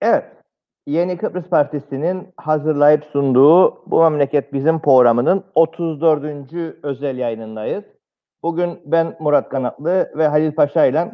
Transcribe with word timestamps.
Evet. 0.00 0.24
Yeni 0.86 1.18
Kıbrıs 1.18 1.48
Partisi'nin 1.48 2.28
hazırlayıp 2.36 3.04
sunduğu 3.04 3.90
Bu 3.90 4.02
Memleket 4.02 4.52
Bizim 4.52 4.80
programının 4.80 5.44
34. 5.54 6.52
özel 6.82 7.18
yayınındayız. 7.18 7.84
Bugün 8.42 8.80
ben 8.84 9.16
Murat 9.20 9.48
Kanatlı 9.48 10.12
ve 10.16 10.26
Halil 10.26 10.52
Paşa 10.52 10.86
ile 10.86 11.12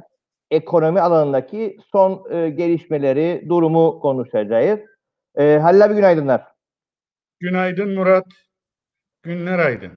ekonomi 0.50 1.00
alanındaki 1.00 1.78
son 1.92 2.32
e, 2.32 2.50
gelişmeleri, 2.50 3.46
durumu 3.48 4.00
konuşacağız. 4.00 4.80
E, 5.34 5.58
Halil 5.58 5.84
abi 5.84 5.94
günaydınlar. 5.94 6.44
Günaydın 7.40 7.94
Murat. 7.94 8.26
Günler 9.22 9.58
aydın. 9.58 9.96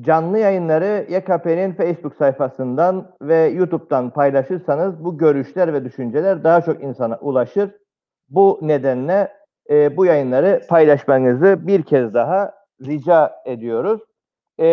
Canlı 0.00 0.38
yayınları 0.38 1.06
YKP'nin 1.08 1.72
Facebook 1.72 2.16
sayfasından 2.16 3.16
ve 3.22 3.36
YouTube'dan 3.36 4.10
paylaşırsanız 4.10 5.04
bu 5.04 5.18
görüşler 5.18 5.72
ve 5.72 5.84
düşünceler 5.84 6.44
daha 6.44 6.60
çok 6.62 6.82
insana 6.82 7.18
ulaşır. 7.20 7.70
Bu 8.28 8.58
nedenle 8.62 9.32
e, 9.70 9.96
bu 9.96 10.06
yayınları 10.06 10.62
paylaşmanızı 10.68 11.66
bir 11.66 11.82
kez 11.82 12.14
daha 12.14 12.54
rica 12.82 13.32
ediyoruz. 13.44 14.00
E, 14.58 14.66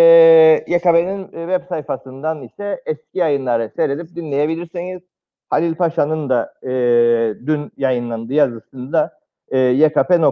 YKP'nin 0.67 1.23
web 1.25 1.61
sayfasından 1.69 2.43
ise 2.43 2.81
eski 2.85 3.17
yayınları 3.19 3.71
seyredip 3.75 4.15
dinleyebilirsiniz. 4.15 5.01
Halil 5.49 5.75
Paşa'nın 5.75 6.29
da 6.29 6.53
e, 6.63 6.69
dün 7.45 7.71
yayınlandığı 7.77 8.33
yazısında 8.33 9.19
e, 9.49 9.59
ykp.org.tv'den 9.69 10.27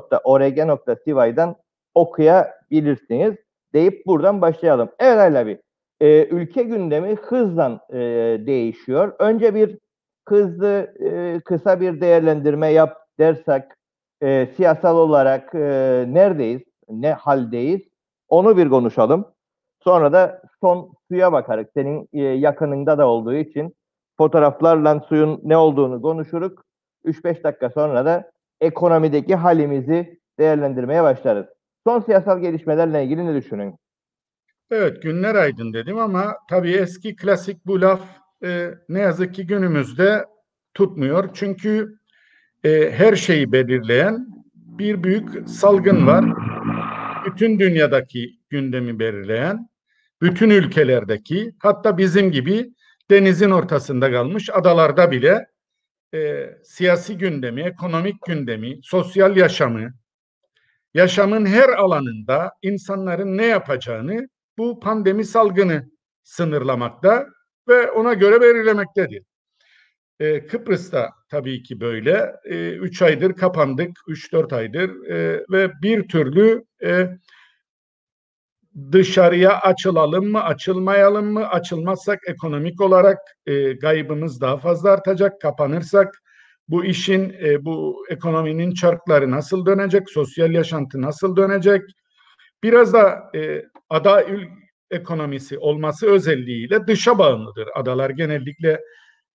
okuyabilirsiniz 1.96 3.36
deyip 3.74 4.06
buradan 4.08 4.42
başlayalım. 4.42 4.90
Evet 5.00 5.18
Ali 5.18 5.38
abi, 5.38 5.62
e, 6.02 6.26
ülke 6.26 6.64
gündemi 6.64 7.16
hızla 7.16 7.80
e, 7.90 7.98
değişiyor. 8.46 9.16
Önce 9.20 9.56
bir 9.56 9.78
hızlı, 10.28 10.94
e, 11.00 11.40
kısa 11.46 11.82
bir 11.82 12.02
değerlendirme 12.02 12.68
yap 12.68 12.98
dersek, 13.20 13.64
e, 14.22 14.48
siyasal 14.56 14.98
olarak 14.98 15.56
e, 15.56 16.06
neredeyiz, 16.08 16.62
ne 16.90 17.14
haldeyiz 17.14 17.82
onu 18.30 18.58
bir 18.58 18.70
konuşalım. 18.70 19.26
Sonra 19.84 20.14
da 20.14 20.42
son 20.62 20.94
suya 21.08 21.32
bakarak 21.32 21.70
senin 21.74 22.10
e, 22.14 22.22
yakınında 22.22 22.98
da 22.98 23.08
olduğu 23.08 23.34
için 23.34 23.76
fotoğraflarla 24.18 25.00
suyun 25.00 25.40
ne 25.44 25.58
olduğunu 25.58 26.02
konuşuruk. 26.02 26.64
3-5 27.06 27.44
dakika 27.44 27.70
sonra 27.70 28.06
da 28.06 28.32
ekonomideki 28.62 29.36
halimizi 29.36 30.20
değerlendirmeye 30.40 31.04
başlarız. 31.04 31.46
Son 31.84 32.00
siyasal 32.00 32.42
gelişmelerle 32.42 33.04
ilgili 33.04 33.26
ne 33.26 33.36
düşünün? 33.36 33.76
Evet 34.72 35.02
günler 35.02 35.36
aydın 35.36 35.74
dedim 35.74 35.98
ama 35.98 36.36
tabii 36.50 36.72
eski 36.72 37.16
klasik 37.16 37.66
bu 37.66 37.82
laf 37.82 38.02
e, 38.44 38.72
ne 38.90 39.00
yazık 39.00 39.36
ki 39.36 39.48
günümüzde 39.48 40.26
tutmuyor. 40.74 41.30
Çünkü 41.34 42.00
e, 42.64 42.92
her 42.92 43.16
şeyi 43.16 43.52
belirleyen 43.52 44.28
bir 44.56 45.04
büyük 45.04 45.50
salgın 45.50 46.08
var. 46.08 46.26
Bütün 47.26 47.60
dünyadaki 47.60 48.40
gündemi 48.50 49.00
belirleyen, 49.00 49.70
bütün 50.22 50.50
ülkelerdeki 50.50 51.52
hatta 51.60 51.98
bizim 51.98 52.32
gibi 52.32 52.74
denizin 53.12 53.52
ortasında 53.52 54.12
kalmış 54.12 54.50
adalarda 54.50 55.12
bile 55.12 55.48
e, 56.14 56.50
siyasi 56.64 57.18
gündemi, 57.18 57.62
ekonomik 57.62 58.16
gündemi, 58.28 58.80
sosyal 58.84 59.38
yaşamı, 59.38 59.94
yaşamın 60.94 61.46
her 61.46 61.70
alanında 61.70 62.52
insanların 62.62 63.38
ne 63.38 63.46
yapacağını 63.46 64.28
bu 64.58 64.80
pandemi 64.80 65.26
salgını 65.26 65.90
sınırlamakta 66.24 67.28
ve 67.68 67.92
ona 67.92 68.14
göre 68.14 68.42
belirlemektedir. 68.42 69.24
Ee, 70.20 70.48
Kıbrıs'ta 70.48 71.10
tabii 71.30 71.64
ki 71.64 71.80
böyle. 71.80 72.36
Ee, 72.46 72.70
üç 72.70 73.02
aydır 73.02 73.34
kapandık, 73.34 73.92
üç 74.08 74.34
dört 74.34 74.54
aydır 74.54 75.06
ee, 75.10 75.46
ve 75.52 75.72
bir 75.82 76.08
türlü 76.08 76.64
e, 76.84 77.10
dışarıya 78.92 79.60
açılalım 79.60 80.32
mı, 80.32 80.44
açılmayalım 80.44 81.34
mı, 81.34 81.50
açılmazsak 81.50 82.20
ekonomik 82.28 82.82
olarak 82.82 83.18
e, 83.46 83.74
gaybımız 83.74 84.42
daha 84.42 84.58
fazla 84.58 84.92
artacak, 84.92 85.42
kapanırsak 85.42 86.22
bu 86.70 86.86
işin, 86.86 87.36
e, 87.44 87.66
bu 87.66 88.06
ekonominin 88.10 88.74
çarkları 88.74 89.32
nasıl 89.32 89.66
dönecek, 89.66 90.10
sosyal 90.10 90.52
yaşantı 90.52 91.02
nasıl 91.02 91.36
dönecek? 91.36 91.82
Biraz 92.64 92.94
da 92.94 93.32
e, 93.36 93.66
ada 93.90 94.26
ekonomisi 94.92 95.58
olması 95.58 96.08
özelliğiyle 96.08 96.88
dışa 96.88 97.18
bağımlıdır. 97.18 97.70
Adalar 97.76 98.10
genellikle 98.10 98.82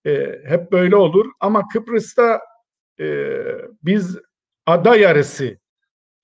e, 0.06 0.40
hep 0.44 0.72
böyle 0.72 0.96
olur 0.96 1.26
ama 1.40 1.68
Kıbrıs'ta 1.68 2.40
e, 3.00 3.36
biz 3.82 4.18
ada 4.66 4.96
yarısı 4.96 5.58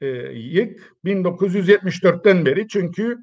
e, 0.00 0.06
yık 0.32 0.92
1974'ten 1.04 2.46
beri 2.46 2.68
çünkü 2.68 3.18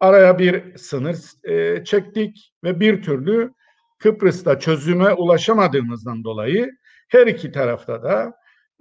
araya 0.00 0.38
bir 0.38 0.76
sınır 0.76 1.16
e, 1.44 1.84
çektik 1.84 2.52
ve 2.64 2.80
bir 2.80 3.02
türlü 3.02 3.52
Kıbrıs'ta 3.98 4.58
çözüme 4.58 5.12
ulaşamadığımızdan 5.12 6.24
dolayı 6.24 6.70
her 7.08 7.26
iki 7.26 7.52
tarafta 7.52 8.02
da 8.02 8.32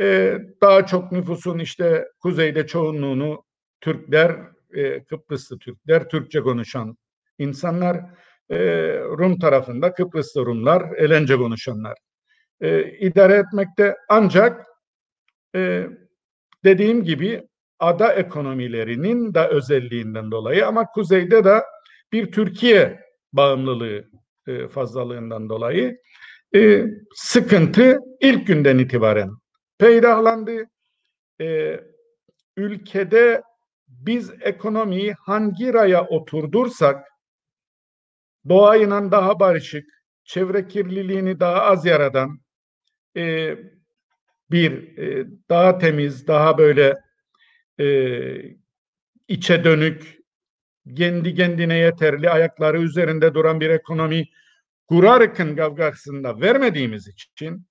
e, 0.02 0.38
daha 0.62 0.86
çok 0.86 1.12
nüfusun 1.12 1.60
işte 1.60 2.08
kuzeyde 2.20 2.68
çoğunluğunu 2.68 3.44
Türkler, 3.82 4.40
e, 4.74 5.04
Kıbrıslı 5.04 5.60
Türkler, 5.60 6.10
Türkçe 6.10 6.42
konuşan 6.42 6.98
insanlar, 7.38 7.98
e, 8.50 8.58
Rum 9.00 9.40
tarafında 9.40 9.94
Kıbrıslı 9.94 10.46
Rumlar, 10.46 10.96
Elence 10.98 11.38
konuşanlar 11.38 11.98
e, 12.62 12.84
idare 12.84 13.34
etmekte. 13.34 13.96
Ancak 14.10 14.66
e, 15.56 15.88
dediğim 16.64 17.04
gibi 17.04 17.48
ada 17.80 18.14
ekonomilerinin 18.14 19.34
de 19.34 19.48
özelliğinden 19.48 20.32
dolayı 20.32 20.68
ama 20.68 20.86
kuzeyde 20.86 21.44
de 21.44 21.64
bir 22.12 22.32
Türkiye 22.32 23.00
bağımlılığı 23.34 24.06
e, 24.48 24.68
fazlalığından 24.68 25.50
dolayı 25.50 25.98
e, 26.56 26.86
sıkıntı 27.16 28.00
ilk 28.22 28.48
günden 28.48 28.78
itibaren 28.78 29.32
peydahlandı. 29.78 30.66
E, 31.42 31.80
ülkede 32.58 33.42
biz 33.88 34.32
ekonomiyi 34.42 35.14
hangi 35.14 35.74
raya 35.74 36.08
oturdursak 36.08 37.08
doğayla 38.50 39.12
daha 39.12 39.40
barışık, 39.40 39.86
çevre 40.24 40.68
kirliliğini 40.68 41.40
daha 41.40 41.62
az 41.62 41.86
yaradan 41.86 42.40
e, 43.18 43.56
bir 44.52 44.98
e, 44.98 45.28
daha 45.50 45.78
temiz, 45.78 46.28
daha 46.28 46.58
böyle 46.58 46.96
e, 47.80 47.88
içe 49.28 49.64
dönük, 49.64 50.18
kendi 50.98 51.36
kendine 51.36 51.78
yeterli 51.78 52.30
ayakları 52.30 52.82
üzerinde 52.82 53.34
duran 53.34 53.60
bir 53.60 53.70
ekonomi 53.70 54.26
Kurark'ın 54.90 55.56
kavgasında 55.56 56.42
vermediğimiz 56.42 57.08
için 57.08 57.68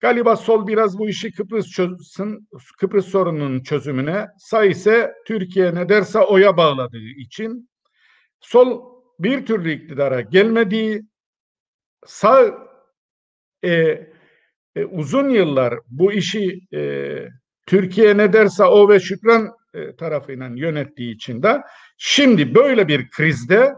galiba 0.00 0.36
sol 0.36 0.66
biraz 0.66 0.98
bu 0.98 1.08
işi 1.08 1.32
Kıbrıs 1.32 1.70
çözsün, 1.70 2.48
Kıbrıs 2.78 3.06
sorununun 3.06 3.62
çözümüne 3.62 4.28
sağ 4.38 4.64
ise 4.64 5.14
Türkiye 5.26 5.74
ne 5.74 5.88
derse 5.88 6.18
oya 6.18 6.56
bağladığı 6.56 7.08
için 7.16 7.70
sol 8.40 8.92
bir 9.18 9.46
türlü 9.46 9.72
iktidara 9.72 10.20
gelmediği 10.20 11.02
sağ 12.06 12.58
e, 13.64 13.72
e, 14.76 14.84
uzun 14.84 15.28
yıllar 15.28 15.74
bu 15.88 16.12
işi 16.12 16.60
e, 16.74 17.18
Türkiye 17.66 18.16
ne 18.16 18.32
derse 18.32 18.64
o 18.64 18.88
ve 18.88 19.00
Şükran 19.00 19.50
e, 19.74 19.96
tarafıyla 19.96 20.50
yönettiği 20.54 21.14
için 21.14 21.42
de 21.42 21.62
şimdi 21.98 22.54
böyle 22.54 22.88
bir 22.88 23.10
krizde 23.10 23.74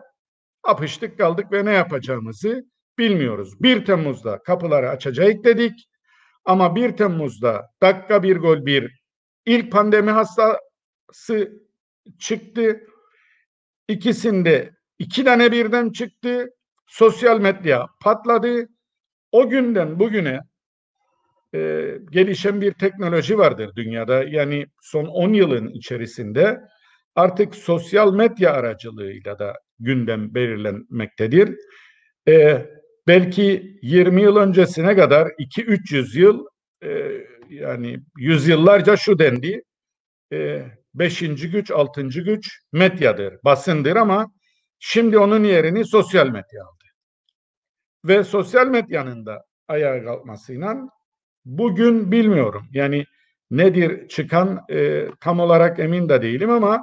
apıştık 0.65 1.19
kaldık 1.19 1.53
ve 1.53 1.65
ne 1.65 1.73
yapacağımızı 1.73 2.65
bilmiyoruz. 2.99 3.63
1 3.63 3.85
Temmuz'da 3.85 4.43
kapıları 4.43 4.91
açacak 4.91 5.45
dedik 5.45 5.89
ama 6.45 6.77
1 6.77 6.97
Temmuz'da 6.97 7.71
dakika 7.83 8.22
bir 8.22 8.37
gol 8.37 8.66
bir 8.66 9.05
ilk 9.47 9.72
pandemi 9.72 10.11
hastası 10.11 11.53
çıktı. 12.19 12.81
İkisinde 13.89 14.75
iki 14.99 15.25
tane 15.25 15.53
birden 15.53 15.91
çıktı. 15.91 16.51
Sosyal 16.87 17.41
medya 17.41 17.87
patladı. 18.01 18.69
O 19.33 19.49
günden 19.49 19.99
bugüne 19.99 20.41
e, 21.55 21.91
gelişen 22.10 22.60
bir 22.60 22.72
teknoloji 22.72 23.39
vardır 23.39 23.71
dünyada. 23.77 24.25
Yani 24.25 24.67
son 24.81 25.05
10 25.05 25.33
yılın 25.33 25.69
içerisinde 25.69 26.60
artık 27.15 27.55
sosyal 27.55 28.15
medya 28.15 28.53
aracılığıyla 28.53 29.39
da 29.39 29.55
gündem 29.78 30.34
belirlenmektedir. 30.34 31.57
E, 32.28 32.66
belki 33.07 33.78
20 33.83 34.22
yıl 34.22 34.37
öncesine 34.37 34.97
kadar 34.97 35.27
2-300 35.27 36.19
yıl 36.19 36.47
e, 36.83 37.11
yani 37.49 37.99
yüzyıllarca 38.19 38.97
şu 38.97 39.19
dendi. 39.19 39.63
E, 40.33 40.65
beşinci 40.95 41.51
güç, 41.51 41.71
altıncı 41.71 42.21
güç 42.21 42.61
medyadır, 42.72 43.34
basındır 43.45 43.97
ama 43.97 44.33
şimdi 44.78 45.19
onun 45.19 45.45
yerini 45.45 45.84
sosyal 45.84 46.27
medya 46.27 46.65
aldı. 46.65 46.84
Ve 48.05 48.25
sosyal 48.25 48.67
medyanın 48.67 49.27
da 49.27 49.45
ayağa 49.69 50.05
kalkmasıyla 50.05 50.89
bugün 51.45 52.13
bilmiyorum. 52.13 52.67
Yani 52.72 53.05
nedir 53.51 54.09
çıkan 54.09 54.65
e, 54.71 55.07
tam 55.21 55.41
olarak 55.41 55.78
emin 55.78 56.09
de 56.09 56.22
değilim 56.22 56.51
ama 56.51 56.83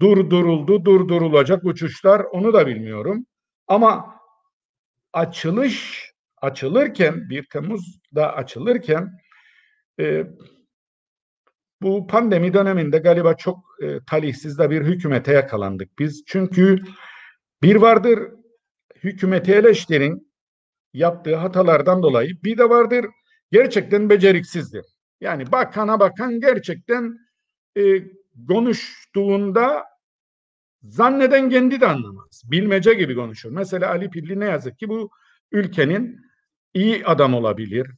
durduruldu, 0.00 0.84
durdurulacak 0.84 1.64
uçuşlar 1.64 2.20
onu 2.20 2.52
da 2.52 2.66
bilmiyorum. 2.66 3.26
Ama 3.66 4.20
açılış 5.12 6.04
açılırken 6.42 7.30
1 7.30 7.46
Temmuz'da 7.52 8.34
açılırken 8.34 9.18
e, 10.00 10.26
bu 11.82 12.06
pandemi 12.06 12.54
döneminde 12.54 12.98
galiba 12.98 13.34
çok 13.34 13.58
e, 13.82 13.98
talihsiz 14.06 14.58
de 14.58 14.70
bir 14.70 14.82
hükümete 14.82 15.32
yakalandık 15.32 15.98
biz. 15.98 16.24
Çünkü 16.26 16.82
bir 17.62 17.76
vardır 17.76 18.30
hükümeti 19.04 19.52
eleştirin 19.52 20.34
yaptığı 20.92 21.36
hatalardan 21.36 22.02
dolayı 22.02 22.42
bir 22.44 22.58
de 22.58 22.68
vardır 22.68 23.06
gerçekten 23.52 24.10
beceriksizdir. 24.10 24.84
Yani 25.20 25.52
bakana 25.52 26.00
bakan 26.00 26.40
gerçekten 26.40 27.18
e, 27.76 27.82
konuştuğunda 28.48 29.84
zanneden 30.82 31.50
kendi 31.50 31.80
de 31.80 31.86
anlamaz. 31.86 32.42
Bilmece 32.44 32.94
gibi 32.94 33.14
konuşur. 33.14 33.50
Mesela 33.50 33.90
Ali 33.90 34.10
Pilli 34.10 34.40
ne 34.40 34.44
yazık 34.44 34.78
ki 34.78 34.88
bu 34.88 35.10
ülkenin 35.52 36.20
iyi 36.74 37.06
adam 37.06 37.34
olabilir, 37.34 37.90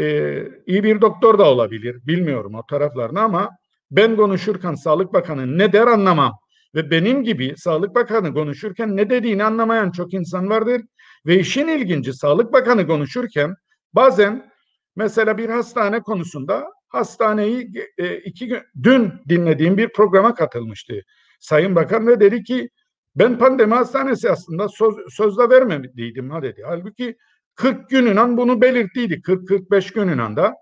e, 0.00 0.38
iyi 0.66 0.84
bir 0.84 1.00
doktor 1.00 1.38
da 1.38 1.50
olabilir. 1.50 2.06
Bilmiyorum 2.06 2.54
o 2.54 2.66
taraflarını 2.66 3.20
ama 3.20 3.50
ben 3.90 4.16
konuşurken 4.16 4.74
Sağlık 4.74 5.12
Bakanı 5.12 5.58
ne 5.58 5.72
der 5.72 5.86
anlamam. 5.86 6.32
Ve 6.74 6.90
benim 6.90 7.24
gibi 7.24 7.54
Sağlık 7.56 7.94
Bakanı 7.94 8.34
konuşurken 8.34 8.96
ne 8.96 9.10
dediğini 9.10 9.44
anlamayan 9.44 9.90
çok 9.90 10.14
insan 10.14 10.50
vardır. 10.50 10.82
Ve 11.26 11.38
işin 11.38 11.68
ilginci 11.68 12.12
Sağlık 12.12 12.52
Bakanı 12.52 12.86
konuşurken 12.86 13.54
bazen 13.94 14.52
mesela 14.96 15.38
bir 15.38 15.48
hastane 15.48 16.00
konusunda 16.00 16.64
hastaneyi 16.92 17.72
e, 17.98 18.16
iki 18.16 18.46
gün 18.48 18.62
dün 18.82 19.12
dinlediğim 19.28 19.78
bir 19.78 19.88
programa 19.88 20.34
katılmıştı. 20.34 21.02
Sayın 21.40 21.76
Bakan 21.76 22.06
ve 22.06 22.20
dedi 22.20 22.44
ki 22.44 22.70
ben 23.16 23.38
pandemi 23.38 23.74
hastanesi 23.74 24.30
aslında 24.30 24.68
söz, 24.68 24.94
sözde 25.10 25.50
vermediydim 25.50 26.30
ha 26.30 26.42
dedi. 26.42 26.62
Halbuki 26.66 27.16
40 27.54 27.90
gününden 27.90 28.36
bunu 28.36 28.60
belirttiydi. 28.60 29.14
40-45 29.14 29.94
gününden 29.94 30.36
da. 30.36 30.54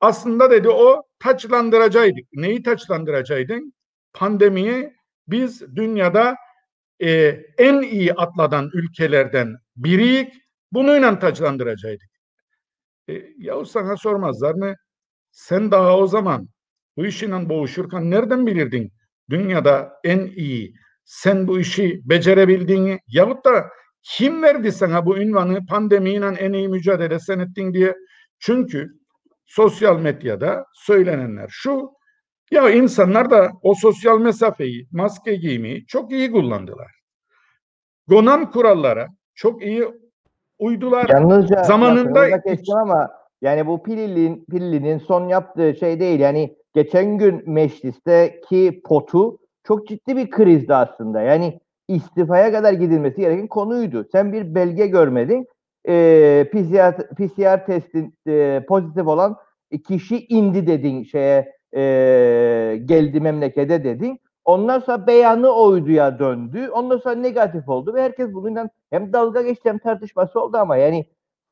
Aslında 0.00 0.50
dedi 0.50 0.68
o 0.68 1.02
taçlandıracaydık. 1.18 2.24
Neyi 2.32 2.62
taçlandıracaydın? 2.62 3.72
Pandemiyi 4.12 4.92
biz 5.28 5.76
dünyada 5.76 6.36
e, 7.02 7.10
en 7.58 7.82
iyi 7.82 8.14
atladan 8.14 8.70
ülkelerden 8.72 9.56
biriyik. 9.76 10.32
Bununla 10.72 11.18
taçlandıracaydık. 11.18 12.08
E, 13.08 13.22
yahu 13.38 13.66
sana 13.66 13.96
sormazlar 13.96 14.54
mı? 14.54 14.74
Sen 15.36 15.70
daha 15.70 15.96
o 15.98 16.06
zaman 16.06 16.48
bu 16.96 17.06
işinle 17.06 17.48
boğuşurken 17.48 18.10
nereden 18.10 18.46
bilirdin 18.46 18.92
dünyada 19.30 19.92
en 20.04 20.18
iyi 20.26 20.74
sen 21.04 21.48
bu 21.48 21.60
işi 21.60 22.00
becerebildiğini 22.04 23.00
yahut 23.06 23.44
da 23.44 23.68
kim 24.02 24.42
verdi 24.42 24.72
sana 24.72 25.06
bu 25.06 25.18
ünvanı 25.18 25.66
pandemiyle 25.66 26.26
en 26.26 26.52
iyi 26.52 26.68
mücadele 26.68 27.18
sen 27.18 27.38
ettin 27.38 27.74
diye? 27.74 27.94
Çünkü 28.38 28.88
sosyal 29.46 30.00
medyada 30.00 30.64
söylenenler 30.74 31.48
şu, 31.50 31.90
ya 32.50 32.70
insanlar 32.70 33.30
da 33.30 33.50
o 33.62 33.74
sosyal 33.74 34.18
mesafeyi, 34.18 34.88
maske 34.92 35.34
giymeyi 35.34 35.86
çok 35.86 36.12
iyi 36.12 36.32
kullandılar. 36.32 36.92
Gonan 38.06 38.50
kurallara 38.50 39.08
çok 39.34 39.62
iyi 39.62 39.88
uydular. 40.58 41.08
Yalnızca 41.08 41.62
zamanında 41.62 42.28
ama 42.82 43.25
yani 43.42 43.66
bu 43.66 43.82
Pilili'nin 43.82 44.44
Pilili'nin 44.50 44.98
son 44.98 45.28
yaptığı 45.28 45.74
şey 45.74 46.00
değil. 46.00 46.20
Yani 46.20 46.56
geçen 46.74 47.18
gün 47.18 47.42
meclisteki 47.50 48.80
potu 48.84 49.38
çok 49.64 49.86
ciddi 49.88 50.16
bir 50.16 50.30
krizdi 50.30 50.74
aslında. 50.74 51.20
Yani 51.20 51.60
istifaya 51.88 52.52
kadar 52.52 52.72
gidilmesi 52.72 53.20
gereken 53.20 53.46
konuydu. 53.46 54.06
Sen 54.12 54.32
bir 54.32 54.54
belge 54.54 54.86
görmedin. 54.86 55.46
E, 55.88 56.48
PCR, 56.52 57.14
PCR 57.14 57.66
testin 57.66 58.14
e, 58.28 58.64
pozitif 58.68 59.06
olan 59.06 59.36
kişi 59.88 60.26
indi 60.26 60.66
dedin 60.66 61.04
şeye 61.04 61.56
e, 61.76 61.80
geldi 62.84 63.20
memlekete 63.20 63.84
dedin. 63.84 64.20
Ondan 64.44 64.80
sonra 64.80 65.06
beyanı 65.06 65.50
oyduya 65.50 66.18
döndü. 66.18 66.68
Ondan 66.68 66.98
sonra 66.98 67.14
negatif 67.14 67.68
oldu 67.68 67.94
ve 67.94 68.02
herkes 68.02 68.32
bununla 68.34 68.68
hem 68.90 69.12
dalga 69.12 69.42
geçti 69.42 69.68
hem 69.68 69.78
tartışması 69.78 70.40
oldu 70.40 70.56
ama 70.56 70.76
yani 70.76 71.06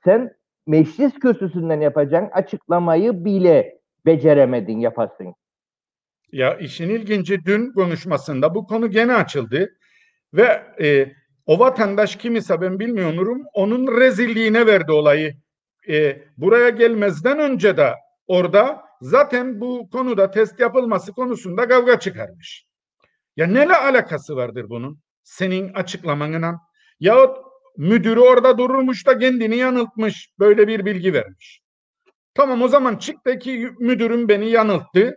sen 0.05 0.31
meclis 0.67 1.15
kürsüsünden 1.15 1.81
yapacağın 1.81 2.29
açıklamayı 2.33 3.25
bile 3.25 3.79
beceremedin 4.07 4.79
yapasın. 4.79 5.35
Ya 6.33 6.59
işin 6.59 6.89
ilginci 6.89 7.45
dün 7.45 7.73
konuşmasında 7.73 8.55
bu 8.55 8.67
konu 8.67 8.91
gene 8.91 9.15
açıldı. 9.15 9.71
Ve 10.35 10.63
e, 10.83 11.13
o 11.47 11.59
vatandaş 11.59 12.17
kim 12.17 12.37
ise 12.37 12.61
ben 12.61 12.79
bilmiyorum 12.79 13.43
onun 13.53 14.01
rezilliğine 14.01 14.67
verdi 14.67 14.93
olayı. 14.93 15.35
E, 15.89 16.23
buraya 16.37 16.69
gelmezden 16.69 17.39
önce 17.39 17.77
de 17.77 17.95
orada 18.27 18.85
zaten 19.01 19.61
bu 19.61 19.91
konuda 19.91 20.31
test 20.31 20.61
yapılması 20.61 21.13
konusunda 21.13 21.69
kavga 21.69 21.99
çıkarmış. 21.99 22.67
Ya 23.37 23.47
ne 23.47 23.77
alakası 23.77 24.37
vardır 24.37 24.67
bunun? 24.69 25.01
Senin 25.23 25.73
açıklamanla. 25.73 26.61
Yahut 27.01 27.37
müdürü 27.77 28.21
orada 28.21 28.59
dururmuş 28.59 29.07
da 29.07 29.19
kendini 29.19 29.57
yanıltmış. 29.57 30.31
Böyle 30.39 30.69
bir 30.69 30.85
bilgi 30.85 31.15
vermiş. 31.15 31.61
Tamam 32.35 32.63
o 32.63 32.69
zaman 32.69 32.97
çık 32.97 33.27
de 33.27 33.39
ki 33.39 33.71
müdürüm 33.79 34.29
beni 34.29 34.51
yanılttı. 34.51 35.17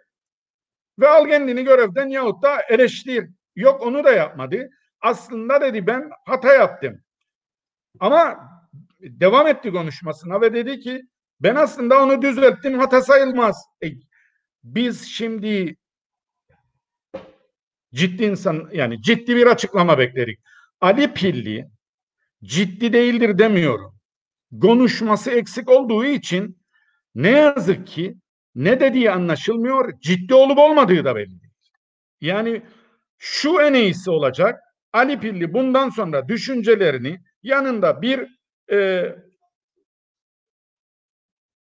Ve 0.99 1.09
al 1.09 1.27
kendini 1.27 1.63
görevden 1.63 2.07
yahut 2.07 2.43
da 2.43 2.61
eleştir. 2.69 3.29
Yok 3.55 3.81
onu 3.81 4.03
da 4.03 4.11
yapmadı 4.11 4.69
aslında 5.01 5.61
dedi 5.61 5.87
ben 5.87 6.09
hata 6.25 6.53
yaptım. 6.53 7.01
Ama 7.99 8.49
devam 8.99 9.47
etti 9.47 9.71
konuşmasına 9.71 10.41
ve 10.41 10.53
dedi 10.53 10.79
ki 10.79 11.01
ben 11.39 11.55
aslında 11.55 12.03
onu 12.03 12.21
düzelttim 12.21 12.79
hata 12.79 13.01
sayılmaz. 13.01 13.65
E, 13.83 13.87
biz 14.63 15.07
şimdi 15.07 15.75
ciddi 17.93 18.25
insan 18.25 18.69
yani 18.73 19.01
ciddi 19.01 19.35
bir 19.35 19.47
açıklama 19.47 19.97
bekledik. 19.97 20.39
Ali 20.81 21.13
Pilli 21.13 21.67
ciddi 22.43 22.93
değildir 22.93 23.37
demiyorum. 23.37 23.95
Konuşması 24.61 25.31
eksik 25.31 25.69
olduğu 25.69 26.05
için 26.05 26.57
ne 27.15 27.29
yazık 27.29 27.87
ki 27.87 28.15
ne 28.55 28.79
dediği 28.79 29.11
anlaşılmıyor, 29.11 29.99
ciddi 29.99 30.33
olup 30.33 30.57
olmadığı 30.57 31.05
da 31.05 31.15
belli 31.15 31.29
değil. 31.29 31.53
Yani 32.21 32.61
şu 33.17 33.61
en 33.61 33.73
iyisi 33.73 34.11
olacak. 34.11 34.59
Ali 34.93 35.19
Pilli 35.19 35.53
bundan 35.53 35.89
sonra 35.89 36.27
düşüncelerini 36.27 37.19
yanında 37.43 38.01
bir 38.01 38.27
e, 38.71 39.05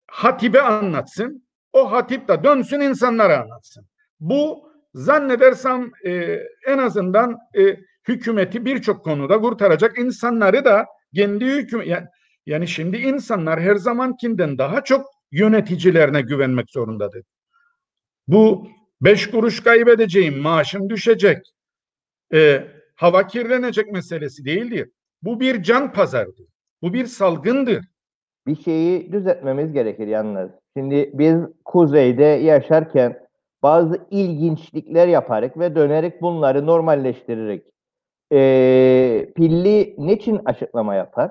hatibe 0.06 0.62
anlatsın. 0.62 1.48
O 1.72 1.92
hatip 1.92 2.28
de 2.28 2.44
dönsün 2.44 2.80
insanlara 2.80 3.42
anlatsın. 3.42 3.86
Bu 4.20 4.72
zannedersem 4.94 5.90
e, 6.04 6.38
en 6.66 6.78
azından 6.78 7.38
e, 7.58 7.76
hükümeti 8.08 8.64
birçok 8.64 9.04
konuda 9.04 9.40
kurtaracak 9.40 9.98
insanları 9.98 10.64
da 10.64 10.86
kendi 11.14 11.46
hüküm 11.46 11.82
yani, 11.82 12.06
yani 12.46 12.68
şimdi 12.68 12.96
insanlar 12.96 13.60
her 13.60 13.76
zamankinden 13.76 14.58
daha 14.58 14.84
çok 14.84 15.06
yöneticilerine 15.32 16.20
güvenmek 16.20 16.70
zorundadır. 16.70 17.22
Bu 18.28 18.68
beş 19.00 19.30
kuruş 19.30 19.62
kaybedeceğim, 19.62 20.38
maaşım 20.38 20.90
düşecek. 20.90 21.38
E, 22.34 22.64
hava 22.96 23.26
kirlenecek 23.26 23.92
meselesi 23.92 24.44
değildir. 24.44 24.90
Bu 25.22 25.40
bir 25.40 25.62
can 25.62 25.92
pazarıdır. 25.92 26.46
Bu 26.82 26.92
bir 26.92 27.06
salgındır. 27.06 27.84
Bir 28.46 28.56
şeyi 28.56 29.12
düzeltmemiz 29.12 29.72
gerekir 29.72 30.06
yalnız. 30.06 30.50
Şimdi 30.76 31.10
biz 31.14 31.36
kuzeyde 31.64 32.24
yaşarken 32.24 33.18
bazı 33.62 34.06
ilginçlikler 34.10 35.08
yaparak 35.08 35.58
ve 35.58 35.74
dönerek 35.74 36.22
bunları 36.22 36.66
normalleştirerek 36.66 37.71
e, 38.32 39.32
pilli 39.36 39.94
niçin 39.98 40.40
açıklama 40.44 40.94
yapar? 40.94 41.30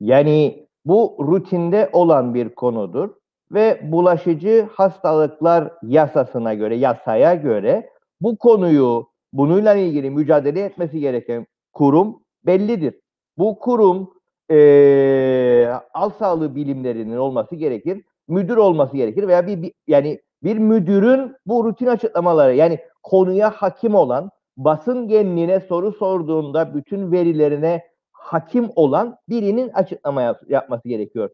Yani 0.00 0.66
bu 0.84 1.16
rutinde 1.20 1.90
olan 1.92 2.34
bir 2.34 2.48
konudur 2.48 3.10
ve 3.52 3.80
bulaşıcı 3.82 4.68
hastalıklar 4.72 5.72
yasasına 5.82 6.54
göre, 6.54 6.76
yasaya 6.76 7.34
göre 7.34 7.90
bu 8.20 8.38
konuyu 8.38 9.08
bununla 9.32 9.74
ilgili 9.74 10.10
mücadele 10.10 10.60
etmesi 10.60 11.00
gereken 11.00 11.46
kurum 11.72 12.22
bellidir. 12.46 13.00
Bu 13.38 13.58
kurum 13.58 14.10
e, 14.50 15.68
alt 15.94 16.16
sağlığı 16.16 16.54
bilimlerinin 16.54 17.16
olması 17.16 17.56
gerekir, 17.56 18.04
müdür 18.28 18.56
olması 18.56 18.96
gerekir 18.96 19.28
veya 19.28 19.46
bir, 19.46 19.62
bir 19.62 19.72
yani 19.86 20.20
bir 20.42 20.58
müdürün 20.58 21.36
bu 21.46 21.64
rutin 21.64 21.86
açıklamaları 21.86 22.54
yani 22.54 22.78
konuya 23.02 23.50
hakim 23.50 23.94
olan, 23.94 24.30
basın 24.56 25.08
genliğine 25.08 25.60
soru 25.60 25.92
sorduğunda 25.92 26.74
bütün 26.74 27.12
verilerine 27.12 27.82
hakim 28.12 28.70
olan 28.76 29.16
birinin 29.28 29.68
açıklama 29.68 30.22
yap- 30.22 30.50
yapması 30.50 30.88
gerekiyor. 30.88 31.30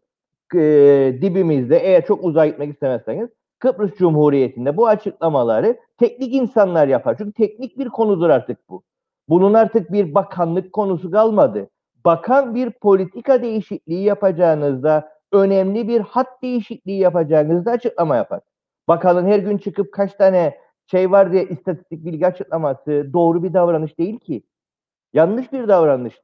e, 0.55 0.59
dibimizde 1.21 1.77
eğer 1.77 2.05
çok 2.05 2.23
uzağa 2.23 2.45
gitmek 2.47 2.73
istemezseniz 2.73 3.29
Kıbrıs 3.59 3.95
Cumhuriyeti'nde 3.95 4.77
bu 4.77 4.87
açıklamaları 4.87 5.77
teknik 5.97 6.33
insanlar 6.33 6.87
yapar. 6.87 7.15
Çünkü 7.17 7.33
teknik 7.33 7.79
bir 7.79 7.89
konudur 7.89 8.29
artık 8.29 8.69
bu. 8.69 8.83
Bunun 9.29 9.53
artık 9.53 9.91
bir 9.91 10.15
bakanlık 10.15 10.73
konusu 10.73 11.11
kalmadı. 11.11 11.69
Bakan 12.05 12.55
bir 12.55 12.69
politika 12.71 13.41
değişikliği 13.41 14.03
yapacağınızda, 14.03 15.09
önemli 15.31 15.87
bir 15.87 15.99
hat 15.99 16.41
değişikliği 16.43 16.99
yapacağınızda 16.99 17.71
açıklama 17.71 18.15
yapar. 18.15 18.39
Bakanın 18.87 19.25
her 19.27 19.39
gün 19.39 19.57
çıkıp 19.57 19.91
kaç 19.91 20.13
tane 20.13 20.57
şey 20.91 21.11
var 21.11 21.31
diye 21.31 21.45
istatistik 21.45 22.05
bilgi 22.05 22.27
açıklaması 22.27 23.09
doğru 23.13 23.43
bir 23.43 23.53
davranış 23.53 23.97
değil 23.97 24.19
ki. 24.19 24.43
Yanlış 25.13 25.53
bir 25.53 25.67
davranış. 25.67 26.21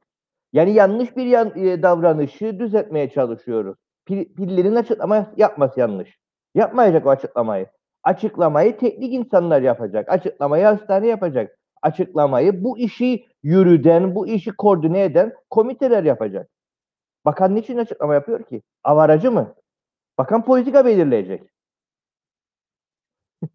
Yani 0.52 0.72
yanlış 0.72 1.16
bir 1.16 1.26
yan, 1.26 1.52
e, 1.56 1.82
davranışı 1.82 2.58
düzeltmeye 2.58 3.10
çalışıyoruz. 3.10 3.76
Pil, 4.06 4.34
pillerin 4.34 4.74
açıklama 4.74 5.32
yapması 5.36 5.80
yanlış. 5.80 6.18
Yapmayacak 6.54 7.06
o 7.06 7.10
açıklamayı. 7.10 7.66
Açıklamayı 8.02 8.76
teknik 8.76 9.12
insanlar 9.12 9.62
yapacak. 9.62 10.08
Açıklamayı 10.08 10.64
hastane 10.64 11.06
yapacak. 11.06 11.58
Açıklamayı 11.82 12.64
bu 12.64 12.78
işi 12.78 13.26
yürüden, 13.42 14.14
bu 14.14 14.26
işi 14.26 14.50
koordine 14.50 15.04
eden 15.04 15.32
komiteler 15.50 16.04
yapacak. 16.04 16.50
Bakan 17.24 17.54
niçin 17.54 17.78
açıklama 17.78 18.14
yapıyor 18.14 18.42
ki? 18.42 18.62
Avaracı 18.84 19.32
mı? 19.32 19.54
Bakan 20.18 20.44
politika 20.44 20.84
belirleyecek. 20.84 21.42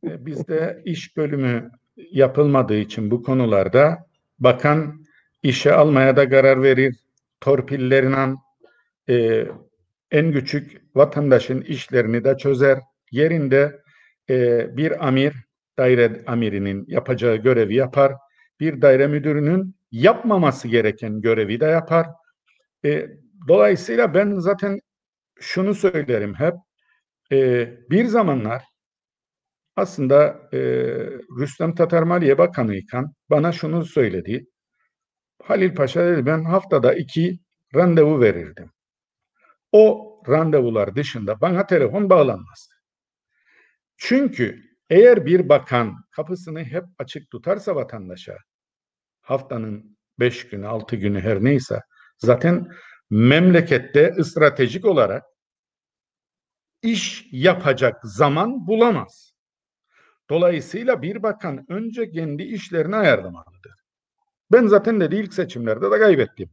E, 0.08 0.26
Bizde 0.26 0.82
iş 0.86 1.18
bölümü 1.18 1.72
yapılmadığı 2.12 2.78
için 2.78 3.12
bu 3.12 3.24
konularda 3.24 4.06
bakan 4.40 5.06
işe 5.44 5.74
almaya 5.74 6.16
da 6.16 6.30
karar 6.30 6.64
verir. 6.64 6.96
Torpillerinden 7.42 8.38
e, 9.10 9.46
en 10.12 10.32
küçük 10.32 10.82
vatandaşın 10.96 11.62
işlerini 11.62 12.24
de 12.24 12.38
çözer. 12.38 12.80
Yerinde 13.12 13.82
e, 14.30 14.68
bir 14.78 15.08
amir, 15.08 15.34
daire 15.78 16.22
amirinin 16.28 16.86
yapacağı 16.88 17.36
görevi 17.36 17.76
yapar. 17.76 18.14
Bir 18.60 18.82
daire 18.82 19.08
müdürünün 19.08 19.76
yapmaması 19.92 20.68
gereken 20.68 21.22
görevi 21.22 21.60
de 21.60 21.66
yapar. 21.66 22.08
E, 22.86 23.08
dolayısıyla 23.48 24.14
ben 24.14 24.36
zaten 24.36 24.80
şunu 25.40 25.76
söylerim 25.76 26.34
hep. 26.34 26.54
E, 27.32 27.70
bir 27.90 28.06
zamanlar 28.06 28.64
aslında 29.76 30.50
e, 30.54 30.60
Rüstem 31.40 31.76
Tatar 31.76 32.04
Maliye 32.04 32.38
Bakanı 32.38 32.76
iken 32.76 33.06
bana 33.30 33.52
şunu 33.52 33.86
söyledi. 33.86 34.46
Halil 35.44 35.76
Paşa 35.76 36.06
dedi 36.06 36.26
ben 36.26 36.44
haftada 36.44 36.94
iki 36.94 37.40
randevu 37.76 38.22
verirdim. 38.22 38.72
O 39.72 40.12
randevular 40.28 40.96
dışında 40.96 41.42
bana 41.42 41.68
telefon 41.68 42.10
bağlanmazdı. 42.10 42.74
Çünkü 43.98 44.62
eğer 44.90 45.26
bir 45.26 45.50
bakan 45.50 45.96
kapısını 46.12 46.64
hep 46.64 46.84
açık 47.00 47.32
tutarsa 47.32 47.76
vatandaşa 47.76 48.38
haftanın 49.22 49.98
beş 50.20 50.50
günü, 50.50 50.68
altı 50.68 50.96
günü 50.96 51.22
her 51.22 51.44
neyse 51.44 51.82
zaten 52.18 52.68
memlekette 53.10 54.24
stratejik 54.24 54.86
olarak 54.86 55.24
iş 56.82 57.28
yapacak 57.32 58.02
zaman 58.04 58.68
bulamaz. 58.68 59.31
Dolayısıyla 60.32 61.02
bir 61.02 61.24
bakan 61.24 61.66
önce 61.70 62.12
kendi 62.12 62.44
işlerini 62.44 62.96
ayarlamalıdır. 62.96 63.74
Ben 64.52 64.68
zaten 64.68 65.02
de 65.02 65.18
ilk 65.18 65.34
seçimlerde 65.34 65.92
de 65.92 66.00
kaybettim. 66.00 66.50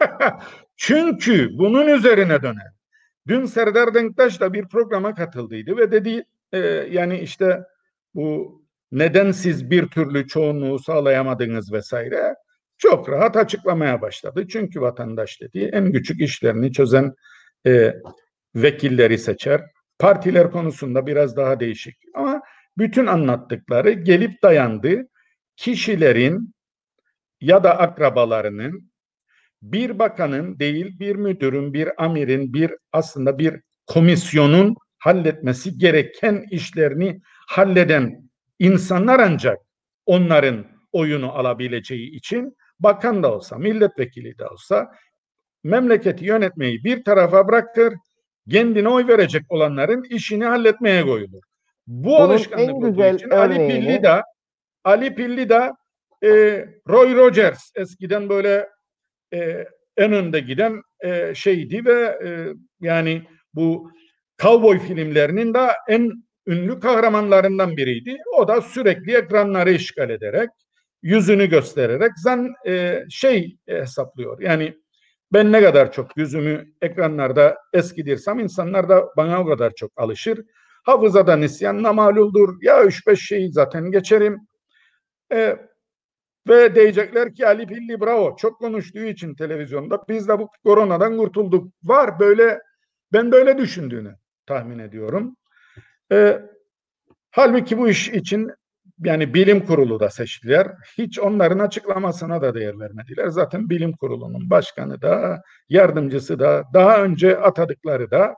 Çünkü 0.76 1.58
bunun 1.58 1.86
üzerine 1.86 2.42
döner. 2.42 2.72
Dün 3.26 3.44
Serdar 3.44 3.94
Denktaş 3.94 4.40
da 4.40 4.52
bir 4.52 4.68
programa 4.68 5.14
katıldıydı 5.14 5.76
ve 5.76 5.92
dedi 5.92 6.24
e, 6.52 6.58
yani 6.90 7.18
işte 7.18 7.64
bu 8.14 8.62
neden 8.92 9.32
siz 9.32 9.70
bir 9.70 9.86
türlü 9.86 10.28
çoğunluğu 10.28 10.78
sağlayamadınız 10.78 11.72
vesaire 11.72 12.34
çok 12.78 13.08
rahat 13.08 13.36
açıklamaya 13.36 14.02
başladı. 14.02 14.46
Çünkü 14.48 14.80
vatandaş 14.80 15.40
dedi 15.40 15.70
en 15.72 15.92
küçük 15.92 16.20
işlerini 16.20 16.72
çözen 16.72 17.14
e, 17.66 17.94
vekilleri 18.54 19.18
seçer. 19.18 19.60
Partiler 19.98 20.50
konusunda 20.50 21.06
biraz 21.06 21.36
daha 21.36 21.60
değişik 21.60 21.96
ama 22.14 22.25
bütün 22.78 23.06
anlattıkları 23.06 23.90
gelip 23.90 24.42
dayandı 24.42 25.08
kişilerin 25.56 26.54
ya 27.40 27.64
da 27.64 27.78
akrabalarının 27.78 28.90
bir 29.62 29.98
bakanın 29.98 30.58
değil 30.58 30.98
bir 30.98 31.16
müdürün, 31.16 31.72
bir 31.72 32.04
amirin, 32.04 32.52
bir 32.52 32.74
aslında 32.92 33.38
bir 33.38 33.60
komisyonun 33.86 34.74
halletmesi 34.98 35.78
gereken 35.78 36.44
işlerini 36.50 37.20
halleden 37.48 38.30
insanlar 38.58 39.20
ancak 39.20 39.58
onların 40.06 40.66
oyunu 40.92 41.32
alabileceği 41.32 42.16
için 42.16 42.56
bakan 42.80 43.22
da 43.22 43.34
olsa, 43.34 43.58
milletvekili 43.58 44.38
de 44.38 44.46
olsa 44.46 44.92
memleketi 45.64 46.24
yönetmeyi 46.24 46.84
bir 46.84 47.04
tarafa 47.04 47.48
bırakır, 47.48 47.94
kendine 48.50 48.88
oy 48.88 49.08
verecek 49.08 49.42
olanların 49.48 50.02
işini 50.10 50.44
halletmeye 50.44 51.02
koyulur. 51.02 51.42
Bu 51.86 52.04
Bunun 52.08 52.20
alışkanlık 52.20 52.70
en 52.70 52.80
güzel 52.80 53.14
için 53.14 53.30
Ali 53.30 53.54
örneğini- 53.54 53.68
Pilli 53.80 54.02
de 54.02 54.22
Ali 54.84 55.14
Pilli 55.14 55.48
de 55.48 55.72
e, 56.24 56.30
Roy 56.88 57.14
Rogers 57.16 57.70
eskiden 57.76 58.28
böyle 58.28 58.68
e, 59.34 59.66
en 59.96 60.12
önde 60.12 60.40
giden 60.40 60.82
e, 61.04 61.34
şeydi 61.34 61.84
ve 61.84 62.18
e, 62.24 62.28
yani 62.80 63.22
bu 63.54 63.90
cowboy 64.42 64.78
filmlerinin 64.78 65.54
de 65.54 65.68
en 65.88 66.12
ünlü 66.46 66.80
kahramanlarından 66.80 67.76
biriydi. 67.76 68.16
O 68.36 68.48
da 68.48 68.60
sürekli 68.62 69.14
ekranları 69.16 69.72
işgal 69.72 70.10
ederek, 70.10 70.48
yüzünü 71.02 71.46
göstererek 71.46 72.10
zan 72.22 72.54
e, 72.66 73.04
şey 73.10 73.58
hesaplıyor. 73.68 74.40
Yani 74.40 74.74
ben 75.32 75.52
ne 75.52 75.62
kadar 75.62 75.92
çok 75.92 76.16
yüzümü 76.16 76.66
ekranlarda 76.82 77.56
eskidirsem 77.72 78.38
insanlar 78.38 78.88
da 78.88 79.04
bana 79.16 79.40
o 79.40 79.46
kadar 79.46 79.72
çok 79.74 79.90
alışır. 79.96 80.44
Hafızadan 80.86 81.42
isyan 81.42 81.82
namaluldur. 81.82 82.62
Ya 82.62 82.84
üç 82.84 83.06
beş 83.06 83.26
şeyi 83.26 83.52
zaten 83.52 83.90
geçerim. 83.90 84.40
E, 85.32 85.56
ve 86.48 86.74
diyecekler 86.74 87.34
ki 87.34 87.46
Ali 87.46 87.66
Pilli 87.66 88.00
bravo 88.00 88.36
çok 88.36 88.58
konuştuğu 88.58 89.04
için 89.04 89.34
televizyonda 89.34 90.04
biz 90.08 90.28
de 90.28 90.38
bu 90.38 90.48
koronadan 90.64 91.16
kurtulduk. 91.16 91.72
Var 91.82 92.20
böyle 92.20 92.60
ben 93.12 93.32
böyle 93.32 93.58
düşündüğünü 93.58 94.16
tahmin 94.46 94.78
ediyorum. 94.78 95.36
E, 96.12 96.42
halbuki 97.30 97.78
bu 97.78 97.88
iş 97.88 98.08
için 98.08 98.50
yani 99.04 99.34
bilim 99.34 99.66
kurulu 99.66 100.00
da 100.00 100.10
seçtiler. 100.10 100.68
Hiç 100.98 101.18
onların 101.18 101.58
açıklamasına 101.58 102.42
da 102.42 102.54
değer 102.54 102.80
vermediler. 102.80 103.28
Zaten 103.28 103.70
bilim 103.70 103.92
kurulunun 103.92 104.50
başkanı 104.50 105.02
da 105.02 105.42
yardımcısı 105.68 106.38
da 106.38 106.64
daha 106.74 107.02
önce 107.02 107.38
atadıkları 107.38 108.10
da 108.10 108.34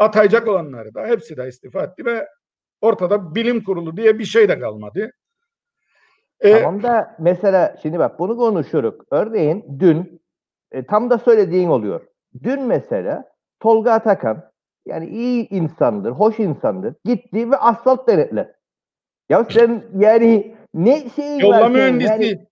atayacak 0.00 0.48
olanları 0.48 0.94
da 0.94 1.06
hepsi 1.06 1.36
de 1.36 1.48
istifa 1.48 1.82
etti 1.82 2.04
ve 2.04 2.26
ortada 2.80 3.34
bilim 3.34 3.64
kurulu 3.64 3.96
diye 3.96 4.18
bir 4.18 4.24
şey 4.24 4.48
de 4.48 4.58
kalmadı. 4.58 5.10
E, 6.40 6.52
Tamam 6.52 6.82
da 6.82 7.16
mesela 7.18 7.76
şimdi 7.82 7.98
bak 7.98 8.18
bunu 8.18 8.36
konuşuruz. 8.36 8.94
Örneğin 9.10 9.64
dün 9.78 10.22
e, 10.72 10.86
tam 10.86 11.10
da 11.10 11.18
söylediğin 11.18 11.68
oluyor. 11.68 12.06
Dün 12.42 12.62
mesela 12.62 13.24
Tolga 13.60 13.92
Atakan 13.92 14.50
yani 14.86 15.06
iyi 15.06 15.48
insandır, 15.48 16.10
hoş 16.10 16.38
insandır. 16.38 16.94
Gitti 17.04 17.50
ve 17.50 17.56
asfalt 17.56 18.08
denetler. 18.08 18.52
Ya 19.28 19.44
sen 19.50 19.84
yani 19.98 20.56
ne 20.74 21.04
var 21.04 21.40
yolla 21.40 21.68
mühendisi 21.68 22.08
Yani 22.08 22.46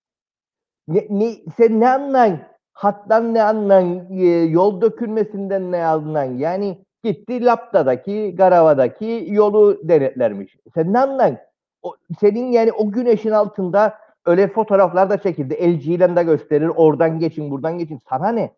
ne, 0.89 1.07
ne, 1.11 1.35
sen 1.57 1.81
ne 1.81 1.89
anlan? 1.89 2.39
Hattan 2.73 3.35
ne 3.35 3.43
anlan? 3.43 4.07
e, 4.11 4.27
yol 4.27 4.81
dökülmesinden 4.81 5.73
ne 5.73 5.85
anlan? 5.85 6.25
Yani 6.25 6.85
gitti 7.05 7.45
Lapta'daki, 7.45 8.35
Garava'daki 8.37 9.27
yolu 9.29 9.89
denetlermiş. 9.89 10.57
Sen 10.75 10.93
ne 10.93 10.99
anlan? 10.99 11.39
O, 11.83 11.97
senin 12.21 12.53
yani 12.53 12.73
o 12.73 12.93
güneşin 12.93 13.31
altında 13.31 13.99
öyle 14.27 14.49
fotoğraflar 14.49 15.11
da 15.11 15.19
çekildi. 15.19 15.55
LG 15.55 15.87
ile 15.87 16.17
de 16.17 16.23
gösterir. 16.23 16.69
Oradan 16.69 17.19
geçin, 17.19 17.51
buradan 17.51 17.79
geçin. 17.79 18.01
Sana 18.09 18.29
ne? 18.29 18.55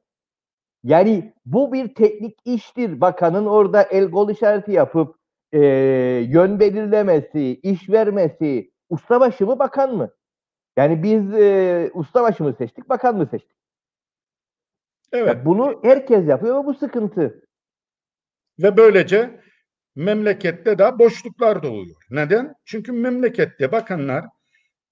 Yani 0.85 1.33
bu 1.47 1.73
bir 1.73 1.95
teknik 1.95 2.39
iştir. 2.45 3.01
Bakanın 3.01 3.47
orada 3.47 3.83
el 3.83 4.07
gol 4.07 4.31
işareti 4.31 4.73
yapıp 4.73 5.17
e, 5.53 5.59
yön 6.29 6.61
belirlemesi, 6.61 7.61
iş 7.63 7.91
vermesi. 7.91 8.71
Ustabaşı 8.89 9.47
mı, 9.47 9.59
bakan 9.59 9.97
mı? 9.97 10.11
Yani 10.77 11.03
biz 11.03 11.35
e, 11.35 11.91
ustabaşı 11.95 12.45
mı 12.45 12.55
seçtik, 12.59 12.89
bakan 12.89 13.17
mı 13.17 13.27
seçtik? 13.27 13.57
evet 15.13 15.29
Ya 15.29 15.45
bunu 15.45 15.81
herkes 15.83 16.29
yapıyor 16.29 16.63
ve 16.63 16.67
bu 16.67 16.75
sıkıntı. 16.75 17.43
Ve 18.63 18.77
böylece 18.77 19.41
memlekette 19.97 20.79
de 20.79 20.99
boşluklar 20.99 21.63
doğuyor. 21.63 21.97
Neden? 22.11 22.55
Çünkü 22.65 22.93
memlekette 22.93 23.73
bakanlar 23.73 24.25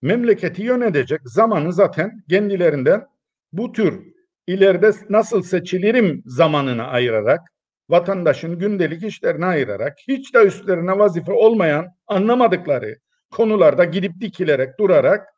memleketi 0.03 0.63
yönetecek 0.63 1.21
zamanı 1.25 1.73
zaten 1.73 2.25
kendilerinden 2.31 3.07
bu 3.53 3.73
tür 3.73 4.03
ileride 4.47 4.91
nasıl 5.09 5.43
seçilirim 5.43 6.23
zamanını 6.27 6.87
ayırarak 6.87 7.41
vatandaşın 7.89 8.59
gündelik 8.59 9.05
işlerine 9.05 9.47
ayırarak 9.47 9.99
hiç 10.09 10.35
de 10.35 10.39
üstlerine 10.39 10.99
vazife 10.99 11.33
olmayan 11.33 11.87
anlamadıkları 12.07 12.97
konularda 13.31 13.85
gidip 13.85 14.21
dikilerek 14.21 14.79
durarak 14.79 15.29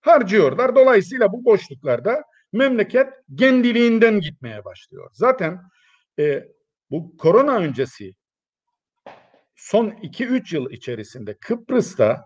harcıyorlar. 0.00 0.76
Dolayısıyla 0.76 1.32
bu 1.32 1.44
boşluklarda 1.44 2.22
memleket 2.52 3.08
kendiliğinden 3.38 4.20
gitmeye 4.20 4.64
başlıyor. 4.64 5.10
Zaten 5.12 5.60
e, 6.18 6.44
bu 6.90 7.16
korona 7.16 7.56
öncesi 7.56 8.12
son 9.56 9.90
2-3 9.90 10.54
yıl 10.54 10.70
içerisinde 10.70 11.34
Kıbrıs'ta 11.34 12.24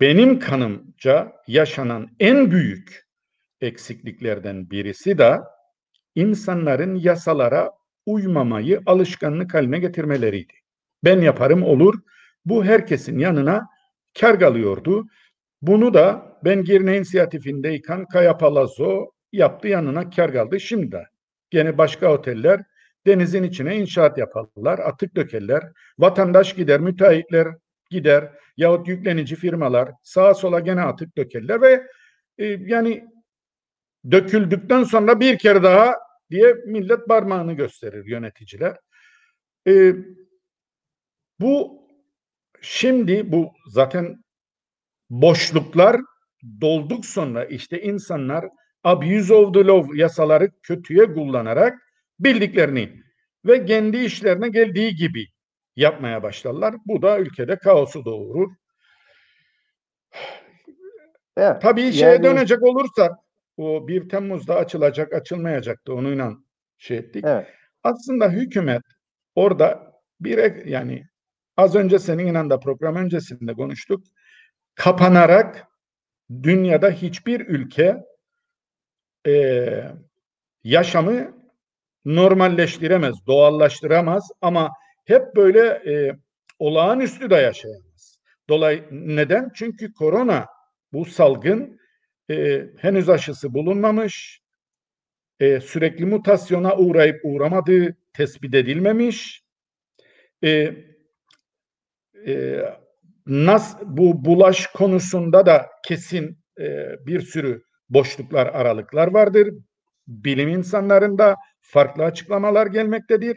benim 0.00 0.38
kanımca 0.38 1.32
yaşanan 1.46 2.08
en 2.20 2.50
büyük 2.50 3.06
eksikliklerden 3.60 4.70
birisi 4.70 5.18
de 5.18 5.38
insanların 6.14 6.94
yasalara 6.94 7.72
uymamayı 8.06 8.80
alışkanlık 8.86 9.54
haline 9.54 9.78
getirmeleriydi. 9.78 10.52
Ben 11.04 11.20
yaparım 11.20 11.62
olur. 11.62 11.94
Bu 12.44 12.64
herkesin 12.64 13.18
yanına 13.18 13.68
kar 14.20 14.40
kalıyordu. 14.40 15.06
Bunu 15.62 15.94
da 15.94 16.38
ben 16.44 16.64
Girne 16.64 16.96
inisiyatifindeyken 16.96 18.04
Kaya 18.04 18.38
Palazzo 18.38 19.10
yaptı 19.32 19.68
yanına 19.68 20.10
kar 20.10 20.32
kaldı. 20.32 20.60
Şimdi 20.60 20.92
de 20.92 21.06
gene 21.50 21.78
başka 21.78 22.12
oteller 22.12 22.64
denizin 23.06 23.42
içine 23.42 23.76
inşaat 23.76 24.18
yaparlar, 24.18 24.78
atık 24.78 25.16
dökerler. 25.16 25.62
Vatandaş 25.98 26.54
gider, 26.54 26.80
müteahhitler 26.80 27.48
gider 27.90 28.32
yahut 28.56 28.88
yüklenici 28.88 29.36
firmalar 29.36 29.90
sağa 30.02 30.34
sola 30.34 30.60
gene 30.60 30.82
atık 30.82 31.16
dökerler 31.16 31.60
ve 31.62 31.86
e, 32.38 32.46
yani 32.46 33.04
döküldükten 34.10 34.82
sonra 34.82 35.20
bir 35.20 35.38
kere 35.38 35.62
daha 35.62 35.94
diye 36.30 36.54
millet 36.66 37.06
parmağını 37.06 37.52
gösterir 37.52 38.06
yöneticiler. 38.06 38.76
E, 39.68 39.94
bu 41.40 41.82
şimdi 42.60 43.32
bu 43.32 43.52
zaten 43.66 44.24
boşluklar 45.10 46.00
dolduk 46.60 47.06
sonra 47.06 47.44
işte 47.44 47.82
insanlar 47.82 48.44
abuse 48.84 49.34
of 49.34 49.54
the 49.54 49.66
law 49.66 49.98
yasaları 49.98 50.50
kötüye 50.62 51.14
kullanarak 51.14 51.85
bildiklerini 52.20 53.02
ve 53.44 53.64
kendi 53.64 53.96
işlerine 53.96 54.48
geldiği 54.48 54.94
gibi 54.96 55.26
yapmaya 55.76 56.22
başlarlar. 56.22 56.74
Bu 56.86 57.02
da 57.02 57.18
ülkede 57.18 57.56
kaosu 57.58 58.04
doğurur. 58.04 58.50
Evet. 61.36 61.62
Tabii 61.62 61.92
şeye 61.92 62.12
Yani- 62.12 62.22
dönecek 62.24 62.62
olursak 62.62 63.12
o 63.56 63.88
1 63.88 64.08
Temmuz'da 64.08 64.56
açılacak 64.56 65.12
açılmayacaktı 65.14 65.94
onunla 65.94 66.32
şey 66.78 66.96
ettik. 66.96 67.24
Evet. 67.28 67.46
Aslında 67.82 68.28
hükümet 68.30 68.82
orada 69.34 69.92
bir 70.20 70.66
yani 70.66 71.06
az 71.56 71.74
önce 71.74 71.98
seninle 71.98 72.50
de 72.50 72.60
program 72.60 72.96
öncesinde 72.96 73.54
konuştuk. 73.54 74.04
Kapanarak 74.74 75.66
dünyada 76.42 76.90
hiçbir 76.90 77.40
ülke 77.46 77.96
eee, 79.26 79.92
yaşamı 80.64 81.35
normalleştiremez, 82.06 83.16
doğallaştıramaz 83.28 84.30
ama 84.42 84.72
hep 85.06 85.36
böyle 85.36 85.82
eee, 85.86 86.16
olağanüstü 86.58 87.30
de 87.30 87.36
yaşayamaz. 87.36 88.18
Dolay 88.50 88.84
neden? 88.92 89.50
Çünkü 89.54 89.94
korona 89.94 90.46
bu 90.92 91.04
salgın 91.04 91.80
eee, 92.28 92.70
henüz 92.78 93.08
aşısı 93.08 93.54
bulunmamış, 93.54 94.40
eee, 95.40 95.60
sürekli 95.60 96.06
mutasyona 96.06 96.76
uğrayıp 96.76 97.20
uğramadığı 97.24 97.96
tespit 98.14 98.54
edilmemiş. 98.54 99.44
Eee 100.42 100.84
e, 102.26 102.62
nas 103.26 103.76
bu 103.84 104.24
bulaş 104.24 104.66
konusunda 104.66 105.46
da 105.46 105.66
kesin 105.86 106.38
e, 106.60 106.86
bir 107.06 107.20
sürü 107.20 107.62
boşluklar, 107.90 108.46
aralıklar 108.46 109.08
vardır. 109.08 109.48
Bilim 110.08 110.48
insanlarında 110.48 111.36
farklı 111.68 112.04
açıklamalar 112.04 112.66
gelmektedir. 112.66 113.36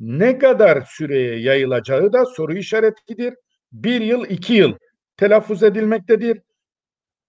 Ne 0.00 0.38
kadar 0.38 0.82
süreye 0.88 1.38
yayılacağı 1.38 2.12
da 2.12 2.26
soru 2.26 2.58
işaretidir. 2.58 3.34
Bir 3.72 4.00
yıl, 4.00 4.24
iki 4.24 4.54
yıl 4.54 4.74
telaffuz 5.16 5.62
edilmektedir. 5.62 6.40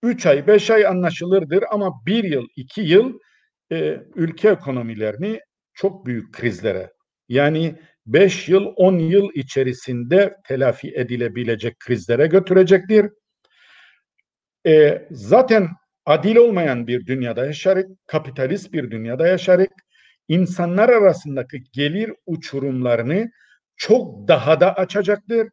Üç 0.03 0.25
ay, 0.25 0.47
beş 0.47 0.71
ay 0.71 0.85
anlaşılırdır 0.85 1.63
ama 1.71 2.01
bir 2.05 2.23
yıl, 2.23 2.47
iki 2.55 2.81
yıl 2.81 3.19
e, 3.71 3.99
ülke 4.15 4.49
ekonomilerini 4.49 5.39
çok 5.73 6.05
büyük 6.05 6.33
krizlere 6.33 6.91
yani 7.29 7.75
5 8.05 8.49
yıl 8.49 8.73
10 8.75 8.99
yıl 8.99 9.29
içerisinde 9.33 10.35
telafi 10.47 10.95
edilebilecek 10.95 11.79
krizlere 11.79 12.27
götürecektir. 12.27 13.09
E, 14.67 15.07
zaten 15.11 15.67
adil 16.05 16.35
olmayan 16.35 16.87
bir 16.87 17.05
dünyada 17.05 17.45
yaşarık, 17.45 18.07
kapitalist 18.07 18.73
bir 18.73 18.91
dünyada 18.91 19.27
yaşarık. 19.27 19.71
İnsanlar 20.27 20.89
arasındaki 20.89 21.63
gelir 21.73 22.13
uçurumlarını 22.25 23.31
çok 23.75 24.27
daha 24.27 24.59
da 24.59 24.75
açacaktır. 24.75 25.47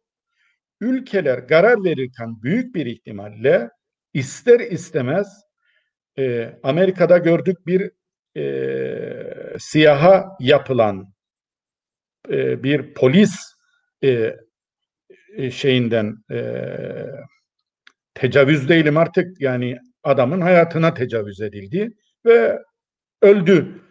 Ülkeler 0.81 1.47
karar 1.47 1.83
verirken 1.83 2.41
büyük 2.43 2.75
bir 2.75 2.85
ihtimalle 2.85 3.69
ister 4.13 4.59
istemez 4.59 5.27
e, 6.17 6.53
Amerika'da 6.63 7.17
gördük 7.17 7.67
bir 7.67 7.91
e, 8.37 9.59
siyaha 9.59 10.37
yapılan 10.39 11.13
e, 12.29 12.63
bir 12.63 12.93
polis 12.93 13.35
e, 14.03 14.35
e, 15.35 15.51
şeyinden 15.51 16.17
e, 16.31 16.65
tecavüz 18.13 18.69
değilim 18.69 18.97
artık 18.97 19.41
yani 19.41 19.77
adamın 20.03 20.41
hayatına 20.41 20.93
tecavüz 20.93 21.41
edildi 21.41 21.89
ve 22.25 22.59
öldü. 23.21 23.84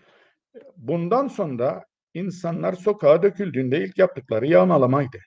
Bundan 0.88 1.28
sonra 1.28 1.84
insanlar 2.14 2.72
sokağa 2.72 3.22
döküldüğünde 3.22 3.84
ilk 3.84 3.98
yaptıkları 3.98 4.46
yağmalamaydı. 4.46 5.18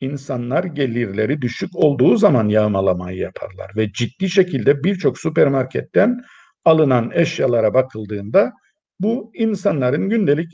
İnsanlar 0.00 0.64
gelirleri 0.64 1.42
düşük 1.42 1.76
olduğu 1.76 2.16
zaman 2.16 2.48
yağmalamayı 2.48 3.18
yaparlar 3.18 3.70
ve 3.76 3.92
ciddi 3.92 4.30
şekilde 4.30 4.84
birçok 4.84 5.18
süpermarketten 5.18 6.24
alınan 6.64 7.10
eşyalara 7.14 7.74
bakıldığında 7.74 8.52
bu 9.00 9.30
insanların 9.34 10.08
gündelik 10.08 10.52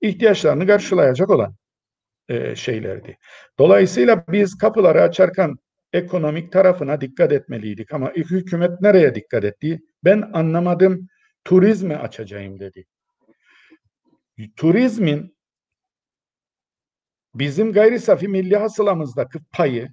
ihtiyaçlarını 0.00 0.66
karşılayacak 0.66 1.30
olan 1.30 1.54
e, 2.28 2.56
şeylerdi. 2.56 3.18
Dolayısıyla 3.58 4.24
biz 4.28 4.58
kapıları 4.58 5.02
açarken 5.02 5.54
ekonomik 5.92 6.52
tarafına 6.52 7.00
dikkat 7.00 7.32
etmeliydik 7.32 7.92
ama 7.92 8.10
hükümet 8.10 8.80
nereye 8.80 9.14
dikkat 9.14 9.44
etti? 9.44 9.80
Ben 10.04 10.30
anlamadım. 10.32 11.08
Turizmi 11.44 11.96
açacağım 11.96 12.60
dedi. 12.60 12.84
Turizmin 14.56 15.36
bizim 17.34 17.72
gayri 17.72 18.00
safi 18.00 18.28
milli 18.28 18.56
hasılamızdaki 18.56 19.38
payı 19.52 19.88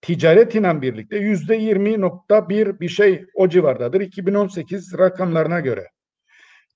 ticaret 0.00 0.54
ile 0.54 0.82
birlikte 0.82 1.16
yüzde 1.16 1.56
yirmi 1.56 2.00
nokta 2.00 2.48
bir 2.48 2.80
bir 2.80 2.88
şey 2.88 3.26
o 3.34 3.48
civardadır 3.48 4.00
2018 4.00 4.98
rakamlarına 4.98 5.60
göre. 5.60 5.88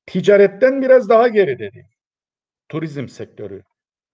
Ticaretten 0.07 0.83
biraz 0.83 1.09
daha 1.09 1.29
geri 1.29 1.59
dedi 1.59 1.87
turizm 2.69 3.09
sektörü, 3.09 3.63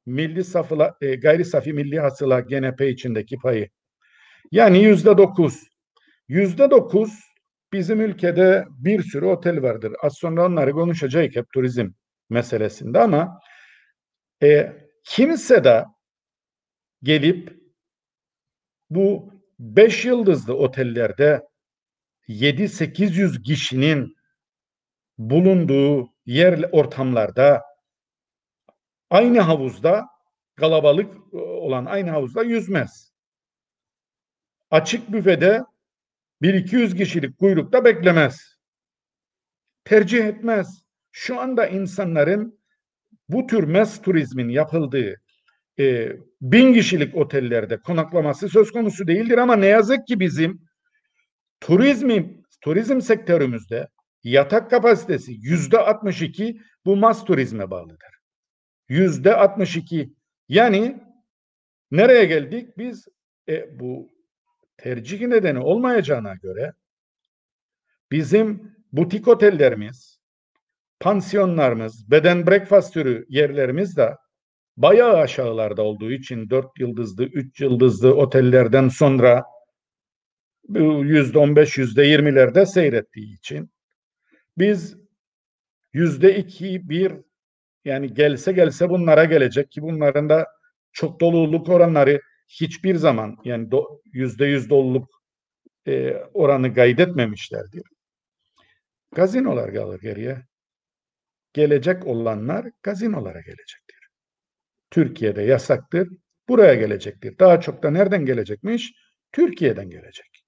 milli 0.06 0.44
safıla, 0.44 0.96
e, 1.00 1.14
gayri 1.14 1.44
safi 1.44 1.72
milli 1.72 2.00
hasıla 2.00 2.40
GNP 2.40 2.80
içindeki 2.80 3.36
payı. 3.36 3.68
Yani 4.52 4.82
yüzde 4.82 5.18
dokuz. 5.18 5.62
Yüzde 6.28 6.70
dokuz 6.70 7.20
bizim 7.72 8.00
ülkede 8.00 8.64
bir 8.70 9.02
sürü 9.02 9.26
otel 9.26 9.62
vardır. 9.62 9.92
Az 10.02 10.14
sonra 10.18 10.46
onları 10.46 10.72
konuşacağız 10.72 11.36
hep 11.36 11.46
turizm 11.54 11.90
meselesinde 12.30 12.98
ama 12.98 13.40
e, 14.42 14.72
kimse 15.04 15.64
de 15.64 15.84
gelip 17.02 17.62
bu 18.90 19.32
beş 19.58 20.04
yıldızlı 20.04 20.56
otellerde 20.56 21.48
7-800 22.28 23.42
kişinin 23.42 24.16
bulunduğu 25.18 26.12
yer 26.26 26.68
ortamlarda 26.72 27.62
aynı 29.10 29.40
havuzda 29.40 30.06
kalabalık 30.54 31.16
e, 31.32 31.36
olan 31.36 31.84
aynı 31.86 32.10
havuzda 32.10 32.42
yüzmez. 32.42 33.12
Açık 34.70 35.12
büfede 35.12 35.62
1-200 36.42 36.96
kişilik 36.96 37.38
kuyrukta 37.38 37.84
beklemez. 37.84 38.56
Tercih 39.84 40.24
etmez. 40.24 40.84
Şu 41.12 41.40
anda 41.40 41.66
insanların 41.66 42.60
bu 43.28 43.46
tür 43.46 43.64
mes 43.64 44.02
turizmin 44.02 44.48
yapıldığı 44.48 45.14
e, 45.78 46.12
bin 46.40 46.74
kişilik 46.74 47.16
otellerde 47.16 47.80
konaklaması 47.80 48.48
söz 48.48 48.72
konusu 48.72 49.06
değildir 49.06 49.38
ama 49.38 49.56
ne 49.56 49.66
yazık 49.66 50.06
ki 50.06 50.20
bizim 50.20 50.62
turizmi 51.60 52.42
turizm 52.60 53.00
sektörümüzde 53.00 53.88
yatak 54.24 54.70
kapasitesi 54.70 55.32
yüzde 55.32 55.78
62 55.78 56.60
bu 56.84 56.96
mas 56.96 57.24
turizme 57.24 57.70
bağlıdır. 57.70 58.12
Yüzde 58.88 59.34
62. 59.34 60.12
Yani 60.48 61.02
nereye 61.90 62.24
geldik? 62.24 62.78
Biz 62.78 63.08
e, 63.48 63.80
bu 63.80 64.10
tercih 64.76 65.20
nedeni 65.20 65.58
olmayacağına 65.58 66.34
göre 66.34 66.72
bizim 68.10 68.76
butik 68.92 69.28
otellerimiz, 69.28 70.11
pansiyonlarımız, 71.02 72.10
beden 72.10 72.46
breakfast 72.46 72.94
türü 72.94 73.26
yerlerimiz 73.28 73.96
de 73.96 74.16
bayağı 74.76 75.16
aşağılarda 75.16 75.82
olduğu 75.82 76.12
için 76.12 76.50
4 76.50 76.66
yıldızlı, 76.78 77.24
3 77.24 77.60
yıldızlı 77.60 78.14
otellerden 78.14 78.88
sonra 78.88 79.44
yüzde 81.02 81.38
15, 81.38 81.78
yüzde 81.78 82.06
20'lerde 82.06 82.66
seyrettiği 82.66 83.36
için 83.36 83.70
biz 84.58 84.96
yüzde 85.92 86.36
2, 86.36 86.88
1 86.88 87.12
yani 87.84 88.14
gelse 88.14 88.52
gelse 88.52 88.88
bunlara 88.88 89.24
gelecek 89.24 89.70
ki 89.70 89.82
bunların 89.82 90.28
da 90.28 90.46
çok 90.92 91.20
doluluk 91.20 91.68
oranları 91.68 92.20
hiçbir 92.48 92.94
zaman 92.94 93.36
yani 93.44 93.68
yüzde 94.12 94.46
yüz 94.46 94.70
doluluk 94.70 95.10
e, 95.86 96.14
oranı 96.34 96.74
kaydetmemişlerdir. 96.74 97.82
Gazinolar 99.14 99.74
kalır 99.74 100.00
geriye. 100.00 100.51
Gelecek 101.52 102.06
olanlar 102.06 102.66
gazinolara 102.82 103.40
gelecektir. 103.40 104.08
Türkiye'de 104.90 105.42
yasaktır. 105.42 106.08
Buraya 106.48 106.74
gelecektir. 106.74 107.38
Daha 107.38 107.60
çok 107.60 107.82
da 107.82 107.90
nereden 107.90 108.26
gelecekmiş? 108.26 108.92
Türkiye'den 109.32 109.90
gelecek. 109.90 110.44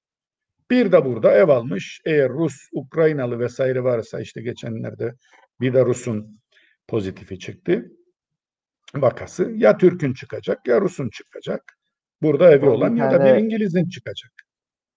Bir 0.71 0.93
de 0.93 1.05
burada 1.05 1.33
ev 1.33 1.49
almış. 1.49 2.01
Eğer 2.05 2.29
Rus, 2.29 2.55
Ukraynalı 2.73 3.39
vesaire 3.39 3.85
varsa 3.85 4.21
işte 4.21 4.43
geçenlerde 4.43 5.15
bir 5.61 5.75
de 5.75 5.85
Rus'un 5.85 6.41
pozitifi 6.89 7.39
çıktı. 7.39 7.91
Vakası 8.95 9.51
ya 9.57 9.77
Türk'ün 9.77 10.15
çıkacak 10.15 10.67
ya 10.69 10.81
Rus'un 10.81 11.09
çıkacak. 11.09 11.79
Burada 12.23 12.53
evi 12.53 12.67
olan 12.67 12.97
ya 12.97 13.11
da 13.11 13.25
bir 13.25 13.45
İngiliz'in 13.45 13.89
çıkacak. 13.89 14.33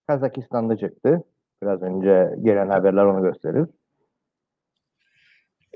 Kazakistan'da 0.07 0.77
çıktı. 0.77 1.23
Biraz 1.63 1.81
önce 1.81 2.29
gelen 2.43 2.69
haberler 2.69 3.05
onu 3.05 3.23
gösterir. 3.23 3.65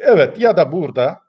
Evet 0.01 0.39
ya 0.39 0.57
da 0.57 0.71
burada 0.71 1.21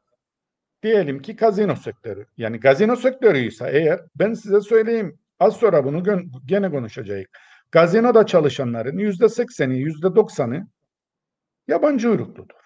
diyelim 0.83 1.23
ki 1.23 1.37
gazino 1.37 1.77
sektörü. 1.77 2.27
Yani 2.37 2.61
gazino 2.61 2.97
sektörüyse 2.97 3.71
eğer 3.73 4.01
ben 4.15 4.35
size 4.35 4.61
söyleyeyim 4.61 5.19
az 5.41 5.57
sonra 5.57 5.85
bunu 5.85 6.03
gene 6.47 6.71
konuşacağız. 6.71 7.27
Gazinoda 7.73 8.27
çalışanların 8.27 8.99
yüzde 8.99 9.29
sekseni, 9.29 9.79
yüzde 9.79 10.15
doksanı 10.17 10.67
yabancı 11.69 12.11
uyrukludur. 12.11 12.63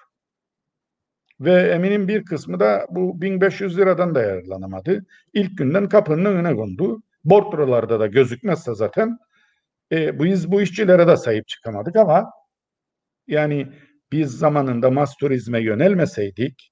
Ve 1.41 1.53
eminim 1.53 2.09
bir 2.09 2.25
kısmı 2.25 2.61
da 2.61 2.87
bu 2.91 3.21
1500 3.21 3.79
liradan 3.79 4.15
da 4.15 4.23
yararlanamadı. 4.23 5.07
İlk 5.33 5.59
günden 5.59 5.89
kapının 5.89 6.25
önüne 6.25 6.55
kondu. 6.55 7.03
Bordrolarda 7.25 8.01
da 8.01 8.07
gözükmezse 8.07 8.75
zaten 8.75 9.19
e, 9.93 10.19
biz 10.21 10.53
bu 10.53 10.63
işçilere 10.63 11.07
de 11.07 11.17
sahip 11.17 11.49
çıkamadık 11.49 11.97
ama 11.97 12.31
yani 13.27 13.73
biz 14.13 14.39
zamanında 14.39 14.91
mas 14.91 15.17
turizme 15.17 15.61
yönelmeseydik 15.61 16.71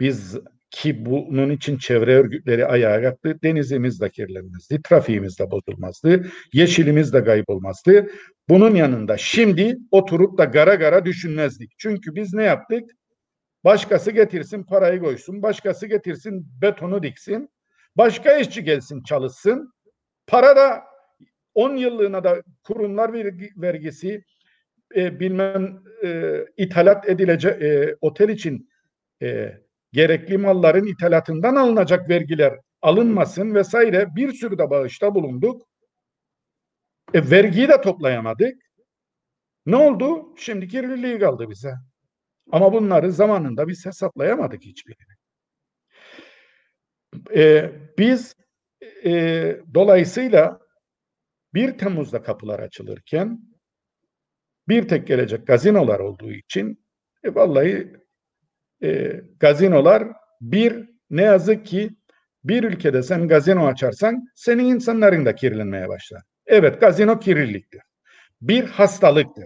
biz 0.00 0.38
ki 0.70 1.06
bunun 1.06 1.50
için 1.50 1.78
çevre 1.78 2.14
örgütleri 2.14 2.66
ayağa 2.66 3.02
kalktı. 3.02 3.42
Denizimiz 3.42 4.00
de 4.00 4.10
kirlenmezdi, 4.10 4.82
trafiğimiz 4.82 5.38
de 5.38 5.50
bozulmazdı, 5.50 6.26
yeşilimiz 6.52 7.12
de 7.12 7.24
kaybolmazdı. 7.24 8.06
Bunun 8.48 8.74
yanında 8.74 9.16
şimdi 9.16 9.78
oturup 9.90 10.38
da 10.38 10.44
gara 10.44 10.74
gara 10.74 11.04
düşünmezdik. 11.04 11.72
Çünkü 11.78 12.14
biz 12.14 12.34
ne 12.34 12.44
yaptık? 12.44 12.90
Başkası 13.64 14.10
getirsin 14.10 14.62
parayı 14.62 15.00
koysun, 15.00 15.42
başkası 15.42 15.86
getirsin 15.86 16.46
betonu 16.62 17.02
diksin, 17.02 17.50
başka 17.96 18.38
işçi 18.38 18.64
gelsin 18.64 19.02
çalışsın. 19.02 19.72
Para 20.26 20.56
da 20.56 20.82
10 21.54 21.76
yıllığına 21.76 22.24
da 22.24 22.42
kurumlar 22.62 23.12
vergi, 23.12 23.50
vergisi, 23.56 24.24
e, 24.96 25.20
bilmem 25.20 25.82
e, 26.04 26.40
ithalat 26.56 27.08
edilecek 27.08 27.62
e, 27.62 27.96
otel 28.00 28.28
için 28.28 28.70
e, 29.22 29.58
gerekli 29.92 30.38
malların 30.38 30.86
ithalatından 30.86 31.56
alınacak 31.56 32.08
vergiler 32.08 32.60
alınmasın 32.82 33.54
vesaire 33.54 34.16
bir 34.16 34.32
sürü 34.32 34.58
de 34.58 34.70
bağışta 34.70 35.14
bulunduk. 35.14 35.62
E, 37.14 37.30
vergiyi 37.30 37.68
de 37.68 37.80
toplayamadık. 37.80 38.62
Ne 39.66 39.76
oldu? 39.76 40.34
Şimdi 40.36 40.68
kirliliği 40.68 41.18
kaldı 41.18 41.50
bize. 41.50 41.74
Ama 42.52 42.72
bunları 42.72 43.12
zamanında 43.12 43.68
biz 43.68 43.86
hesaplayamadık 43.86 44.62
hiçbirini. 44.62 45.14
E, 47.34 47.72
biz 47.98 48.36
e, 49.04 49.12
dolayısıyla 49.74 50.60
1 51.54 51.78
Temmuz'da 51.78 52.22
kapılar 52.22 52.60
açılırken 52.60 53.53
bir 54.68 54.88
tek 54.88 55.06
gelecek 55.06 55.46
gazinolar 55.46 56.00
olduğu 56.00 56.32
için 56.32 56.84
e, 57.24 57.34
vallahi 57.34 57.92
e, 58.82 59.20
gazinolar 59.40 60.08
bir 60.40 60.88
ne 61.10 61.22
yazık 61.22 61.66
ki 61.66 61.90
bir 62.44 62.64
ülkede 62.64 63.02
sen 63.02 63.28
gazino 63.28 63.66
açarsan 63.66 64.28
senin 64.34 64.64
insanların 64.64 65.26
da 65.26 65.34
kirlenmeye 65.34 65.88
başlar. 65.88 66.22
Evet 66.46 66.80
gazino 66.80 67.18
kirliliktir. 67.18 67.82
Bir 68.40 68.64
hastalıktır. 68.64 69.44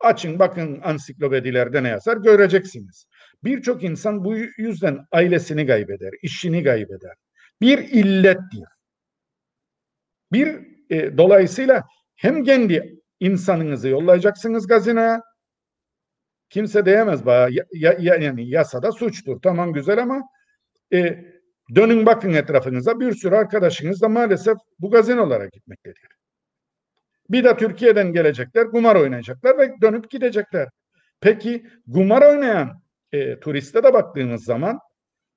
Açın 0.00 0.38
bakın 0.38 0.80
ansiklopedilerde 0.84 1.82
ne 1.82 1.88
yazar 1.88 2.16
göreceksiniz. 2.16 3.06
Birçok 3.44 3.84
insan 3.84 4.24
bu 4.24 4.36
yüzden 4.36 5.06
ailesini 5.12 5.66
kaybeder, 5.66 6.10
işini 6.22 6.64
kaybeder. 6.64 7.14
Bir 7.60 7.78
illettir. 7.78 8.64
Bir 10.32 10.58
e, 10.90 11.18
dolayısıyla 11.18 11.84
hem 12.16 12.44
kendi 12.44 13.00
insanınızı 13.20 13.88
yollayacaksınız 13.88 14.66
gazinoya. 14.66 15.22
Kimse 16.50 16.84
diyemez 16.84 17.26
bana 17.26 17.48
ya, 17.50 17.64
ya, 17.72 17.96
yani 18.00 18.48
yasada 18.48 18.92
suçtur. 18.92 19.40
Tamam 19.42 19.72
güzel 19.72 20.02
ama 20.02 20.22
e, 20.92 21.24
dönün 21.74 22.06
bakın 22.06 22.32
etrafınıza 22.32 23.00
bir 23.00 23.12
sürü 23.12 23.34
arkadaşınız 23.34 24.02
da 24.02 24.08
maalesef 24.08 24.56
bu 24.78 24.90
gazinolara 24.90 25.46
gitmektedir. 25.46 26.08
Bir 27.30 27.44
de 27.44 27.56
Türkiye'den 27.56 28.12
gelecekler, 28.12 28.70
kumar 28.70 28.96
oynayacaklar 28.96 29.58
ve 29.58 29.74
dönüp 29.82 30.10
gidecekler. 30.10 30.68
Peki 31.20 31.66
kumar 31.92 32.22
oynayan 32.22 32.82
e, 33.12 33.40
turiste 33.40 33.82
de 33.82 33.94
baktığımız 33.94 34.44
zaman 34.44 34.78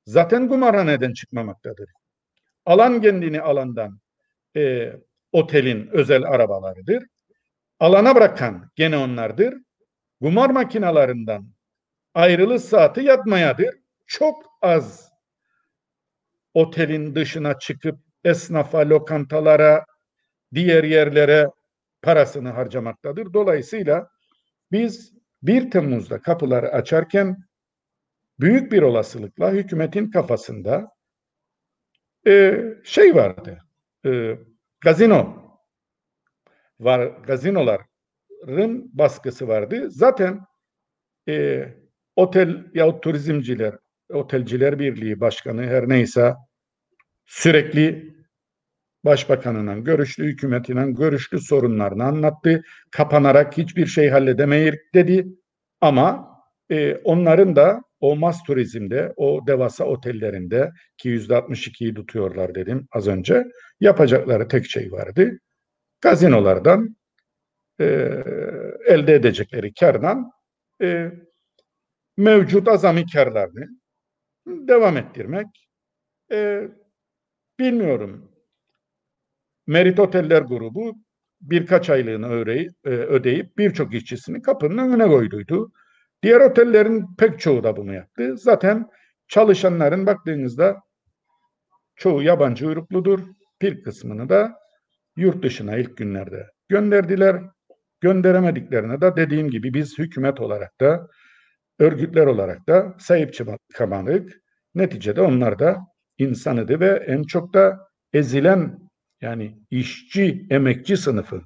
zaten 0.05 0.47
kumarhaneden 0.47 1.13
çıkmamaktadır. 1.13 1.89
Alan 2.65 3.01
kendini 3.01 3.41
alandan 3.41 3.99
e, 4.55 4.93
otelin 5.31 5.87
özel 5.87 6.23
arabalarıdır. 6.23 7.03
Alana 7.79 8.15
bırakan 8.15 8.71
gene 8.75 8.97
onlardır. 8.97 9.53
Kumar 10.21 10.49
makinalarından 10.49 11.53
ayrılış 12.13 12.61
saati 12.61 13.01
yatmayadır. 13.01 13.75
Çok 14.07 14.45
az 14.61 15.11
otelin 16.53 17.15
dışına 17.15 17.59
çıkıp 17.59 17.99
esnafa, 18.23 18.89
lokantalara, 18.89 19.85
diğer 20.53 20.83
yerlere 20.83 21.47
parasını 22.01 22.49
harcamaktadır. 22.49 23.33
Dolayısıyla 23.33 24.09
biz 24.71 25.13
1 25.43 25.71
Temmuz'da 25.71 26.21
kapıları 26.21 26.69
açarken 26.69 27.37
büyük 28.39 28.71
bir 28.71 28.81
olasılıkla 28.81 29.51
hükümetin 29.51 30.11
kafasında 30.11 30.91
e, 32.27 32.63
şey 32.83 33.15
vardı. 33.15 33.57
E, 34.05 34.37
gazino 34.81 35.48
var. 36.79 37.05
Gazinoların 37.27 38.89
baskısı 38.93 39.47
vardı. 39.47 39.91
Zaten 39.91 40.39
e, 41.29 41.65
otel 42.15 42.65
yahut 42.73 43.03
turizmciler, 43.03 43.75
otelciler 44.13 44.79
birliği 44.79 45.19
başkanı 45.19 45.63
her 45.63 45.89
neyse 45.89 46.35
sürekli 47.25 48.15
başbakanıyla 49.05 49.77
görüştü, 49.77 50.23
hükümetiyle 50.23 50.91
görüştü, 50.91 51.39
sorunlarını 51.39 52.03
anlattı. 52.03 52.61
Kapanarak 52.91 53.57
hiçbir 53.57 53.85
şey 53.85 54.09
halledemeyiz 54.09 54.75
dedi. 54.93 55.27
Ama 55.81 56.29
e, 56.71 56.95
onların 56.95 57.55
da 57.55 57.81
o 57.99 58.15
mas 58.15 58.43
turizmde, 58.43 59.13
o 59.17 59.47
devasa 59.47 59.85
otellerinde 59.85 60.71
ki 60.97 61.09
yüzde 61.09 61.33
62'yi 61.33 61.93
tutuyorlar 61.93 62.55
dedim 62.55 62.87
az 62.91 63.07
önce. 63.07 63.43
Yapacakları 63.79 64.47
tek 64.47 64.65
şey 64.65 64.91
vardı. 64.91 65.39
Gazinolardan 66.01 66.95
e, 67.79 67.85
elde 68.85 69.15
edecekleri 69.15 69.73
kardan 69.73 70.31
e, 70.81 71.11
mevcut 72.17 72.67
azami 72.67 73.05
karlarını 73.13 73.67
devam 74.45 74.97
ettirmek. 74.97 75.47
E, 76.31 76.67
bilmiyorum. 77.59 78.31
Merit 79.67 79.99
Oteller 79.99 80.41
grubu 80.41 80.95
birkaç 81.41 81.89
aylığını 81.89 82.29
öğreyip, 82.29 82.73
e, 82.85 82.89
ödeyip 82.89 83.57
birçok 83.57 83.93
işçisini 83.93 84.41
kapının 84.41 84.77
önüne 84.77 85.07
koyduydu. 85.07 85.71
Diğer 86.23 86.41
otellerin 86.41 87.15
pek 87.17 87.39
çoğu 87.39 87.63
da 87.63 87.77
bunu 87.77 87.93
yaptı. 87.93 88.37
Zaten 88.37 88.89
çalışanların 89.27 90.05
baktığınızda 90.05 90.81
çoğu 91.95 92.21
yabancı 92.21 92.67
uyrukludur. 92.67 93.19
Bir 93.61 93.83
kısmını 93.83 94.29
da 94.29 94.58
yurt 95.19 95.43
dışına 95.43 95.77
ilk 95.77 95.97
günlerde 95.97 96.47
gönderdiler. 96.69 97.41
Gönderemediklerine 98.01 99.01
de 99.01 99.15
dediğim 99.15 99.49
gibi 99.49 99.73
biz 99.73 99.97
hükümet 99.97 100.39
olarak 100.39 100.79
da 100.79 101.07
örgütler 101.79 102.25
olarak 102.25 102.67
da 102.67 102.95
sahip 102.99 103.33
çıkamadık. 103.33 104.41
Neticede 104.75 105.21
onlar 105.21 105.59
da 105.59 105.77
insanıydı 106.17 106.79
ve 106.79 107.03
en 107.07 107.23
çok 107.23 107.53
da 107.53 107.89
ezilen 108.13 108.79
yani 109.21 109.59
işçi, 109.71 110.47
emekçi 110.49 110.97
sınıfı 110.97 111.41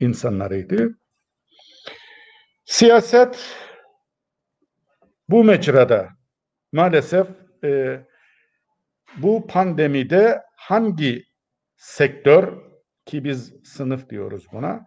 insanlarıydı. 0.00 0.98
Siyaset 2.64 3.56
bu 5.28 5.44
mecrada 5.44 6.08
maalesef 6.72 7.26
e, 7.64 8.00
bu 9.16 9.46
pandemide 9.46 10.42
hangi 10.56 11.27
sektör 11.78 12.58
ki 13.06 13.24
biz 13.24 13.54
sınıf 13.64 14.10
diyoruz 14.10 14.46
buna 14.52 14.86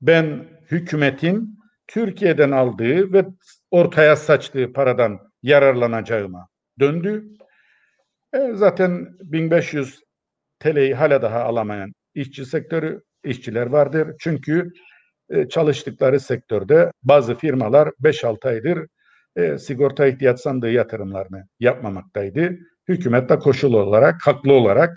ben 0.00 0.48
hükümetin 0.70 1.58
Türkiye'den 1.86 2.50
aldığı 2.50 3.12
ve 3.12 3.26
ortaya 3.70 4.16
saçtığı 4.16 4.72
paradan 4.72 5.18
yararlanacağıma 5.42 6.48
döndü. 6.80 7.24
E, 8.34 8.52
zaten 8.54 9.08
1500 9.20 10.00
TL'yi 10.60 10.94
hala 10.94 11.22
daha 11.22 11.42
alamayan 11.42 11.92
işçi 12.14 12.46
sektörü 12.46 13.02
işçiler 13.24 13.66
vardır. 13.66 14.14
Çünkü 14.20 14.72
e, 15.30 15.48
çalıştıkları 15.48 16.20
sektörde 16.20 16.92
bazı 17.02 17.34
firmalar 17.34 17.90
5-6 18.02 18.48
aydır 18.48 18.86
e, 19.36 19.58
sigorta 19.58 20.06
ihtiyaç 20.06 20.40
sandığı 20.40 20.70
yatırımlarını 20.70 21.44
yapmamaktaydı. 21.60 22.58
Hükümet 22.88 23.28
de 23.28 23.38
koşul 23.38 23.72
olarak, 23.72 24.26
haklı 24.26 24.52
olarak 24.52 24.96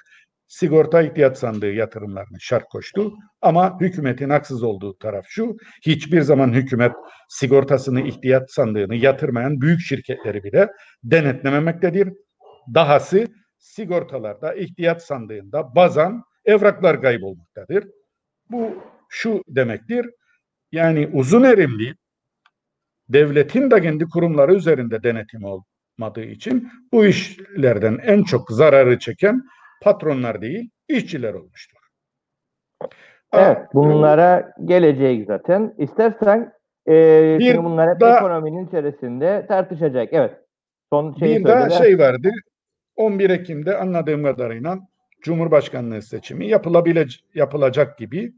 sigorta 0.53 1.01
ihtiyaç 1.01 1.37
sandığı 1.37 1.71
yatırımlarını 1.71 2.39
şart 2.39 2.69
koştu. 2.69 3.13
Ama 3.41 3.79
hükümetin 3.79 4.29
haksız 4.29 4.63
olduğu 4.63 4.97
taraf 4.97 5.25
şu, 5.27 5.57
hiçbir 5.85 6.21
zaman 6.21 6.53
hükümet 6.53 6.91
sigortasını 7.29 8.01
ihtiyaç 8.01 8.51
sandığını 8.51 8.95
yatırmayan 8.95 9.61
büyük 9.61 9.79
şirketleri 9.79 10.43
bile 10.43 10.69
denetlememektedir. 11.03 12.13
Dahası 12.73 13.27
sigortalarda 13.57 14.53
ihtiyaç 14.53 15.01
sandığında 15.01 15.75
bazan 15.75 16.23
evraklar 16.45 17.01
kaybolmaktadır. 17.01 17.83
Bu 18.51 18.83
şu 19.09 19.43
demektir, 19.47 20.05
yani 20.71 21.09
uzun 21.13 21.43
erimli 21.43 21.95
devletin 23.09 23.71
de 23.71 23.81
kendi 23.81 24.05
kurumları 24.05 24.55
üzerinde 24.55 25.03
denetim 25.03 25.41
olmadığı 25.43 26.25
için 26.25 26.69
bu 26.91 27.05
işlerden 27.05 27.97
en 28.03 28.23
çok 28.23 28.51
zararı 28.51 28.99
çeken 28.99 29.43
patronlar 29.83 30.41
değil, 30.41 30.69
işçiler 30.87 31.33
olmuştur. 31.33 31.77
Evet, 33.33 33.57
bunlara 33.73 34.53
gelecek 34.65 35.27
zaten. 35.27 35.73
İstersen 35.77 36.53
e, 36.87 36.93
Bir 37.39 37.45
şimdi 37.45 37.63
bunlar 37.63 37.93
hep 37.93 38.01
da- 38.01 38.17
ekonominin 38.17 38.67
içerisinde 38.67 39.45
tartışacak. 39.47 40.09
Evet. 40.11 40.37
Son 40.93 41.13
şeyi 41.19 41.39
bir 41.39 41.45
daha 41.45 41.69
şey 41.69 41.99
vardı. 41.99 42.31
11 42.95 43.29
Ekim'de 43.29 43.77
anladığım 43.77 44.23
kadarıyla 44.23 44.79
Cumhurbaşkanlığı 45.21 46.01
seçimi 46.01 46.47
yapılabile 46.47 47.05
yapılacak 47.33 47.97
gibi. 47.97 48.33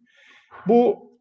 Bu 0.67 1.11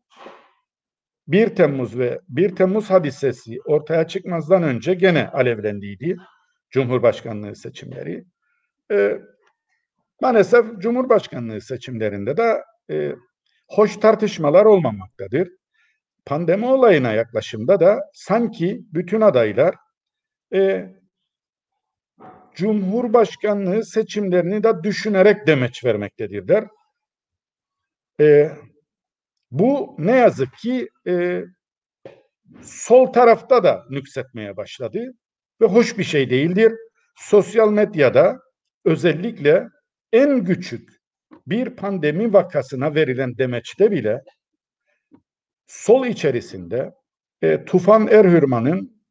1 1.28 1.54
Temmuz 1.54 1.98
ve 1.98 2.20
1 2.28 2.56
Temmuz 2.56 2.90
hadisesi 2.90 3.58
ortaya 3.66 4.06
çıkmazdan 4.06 4.62
önce 4.62 4.94
gene 4.94 5.28
alevlendiydi 5.28 6.16
Cumhurbaşkanlığı 6.70 7.56
seçimleri. 7.56 8.24
Ee, 8.92 9.18
maalesef 10.24 10.66
Cumhurbaşkanlığı 10.78 11.60
seçimlerinde 11.60 12.36
de 12.36 12.64
e, 12.90 13.12
hoş 13.68 13.96
tartışmalar 13.96 14.64
olmamaktadır. 14.64 15.48
Pandemi 16.26 16.66
olayına 16.66 17.12
yaklaşımda 17.12 17.80
da 17.80 18.00
sanki 18.14 18.80
bütün 18.92 19.20
adaylar 19.20 19.74
e, 20.54 20.90
Cumhurbaşkanlığı 22.54 23.84
seçimlerini 23.84 24.62
de 24.62 24.82
düşünerek 24.82 25.46
demeç 25.46 25.84
vermektedirler. 25.84 26.64
E, 28.20 28.52
bu 29.50 29.94
ne 29.98 30.16
yazık 30.16 30.56
ki 30.56 30.88
e, 31.06 31.42
sol 32.62 33.06
tarafta 33.06 33.64
da 33.64 33.84
nüksetmeye 33.90 34.56
başladı 34.56 35.12
ve 35.60 35.66
hoş 35.66 35.98
bir 35.98 36.04
şey 36.04 36.30
değildir. 36.30 36.72
Sosyal 37.16 37.72
medyada 37.72 38.38
özellikle 38.84 39.68
en 40.14 40.44
küçük 40.44 40.90
bir 41.46 41.70
pandemi 41.70 42.32
vakasına 42.32 42.94
verilen 42.94 43.38
demeçte 43.38 43.90
bile 43.90 44.22
sol 45.66 46.06
içerisinde 46.06 46.94
e, 47.42 47.64
Tufan 47.64 48.08
Erhürman'ın 48.08 49.02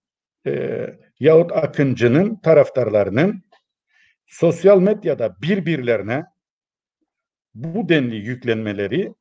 e, 0.48 0.86
yahut 1.20 1.52
Akıncı'nın 1.52 2.36
taraftarlarının 2.36 3.44
sosyal 4.28 4.80
medyada 4.80 5.36
birbirlerine 5.42 6.24
bu 7.54 7.89
denli 7.89 8.16
yüklenmeleri 8.16 9.13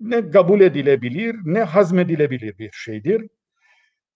ne 0.00 0.30
kabul 0.30 0.60
edilebilir 0.60 1.36
ne 1.44 1.62
hazmedilebilir 1.62 2.58
bir 2.58 2.70
şeydir. 2.72 3.28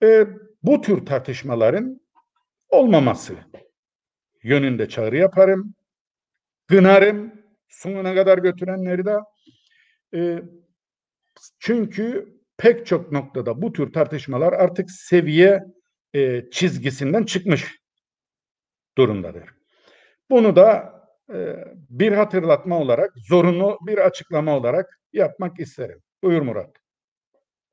E, 0.02 0.26
bu 0.62 0.80
tür 0.80 1.06
tartışmaların 1.06 2.00
olmaması 2.68 3.34
yönünde 4.42 4.88
çağrı 4.88 5.16
yaparım. 5.16 5.74
Gınarım 6.68 7.32
sonuna 7.68 8.14
kadar 8.14 8.38
götürenleri 8.38 9.04
de. 9.04 9.16
E, 10.14 10.42
çünkü 11.58 12.34
pek 12.58 12.86
çok 12.86 13.12
noktada 13.12 13.62
bu 13.62 13.72
tür 13.72 13.92
tartışmalar 13.92 14.52
artık 14.52 14.90
seviye 14.90 15.64
e, 16.14 16.50
çizgisinden 16.50 17.24
çıkmış 17.24 17.78
durumdadır. 18.98 19.44
Bunu 20.30 20.56
da 20.56 20.94
e, 21.34 21.56
bir 21.90 22.12
hatırlatma 22.12 22.78
olarak, 22.78 23.12
zorunlu 23.16 23.78
bir 23.86 23.98
açıklama 23.98 24.56
olarak 24.56 25.00
yapmak 25.12 25.60
isterim. 25.60 26.02
Buyur 26.22 26.42
Murat. 26.42 26.70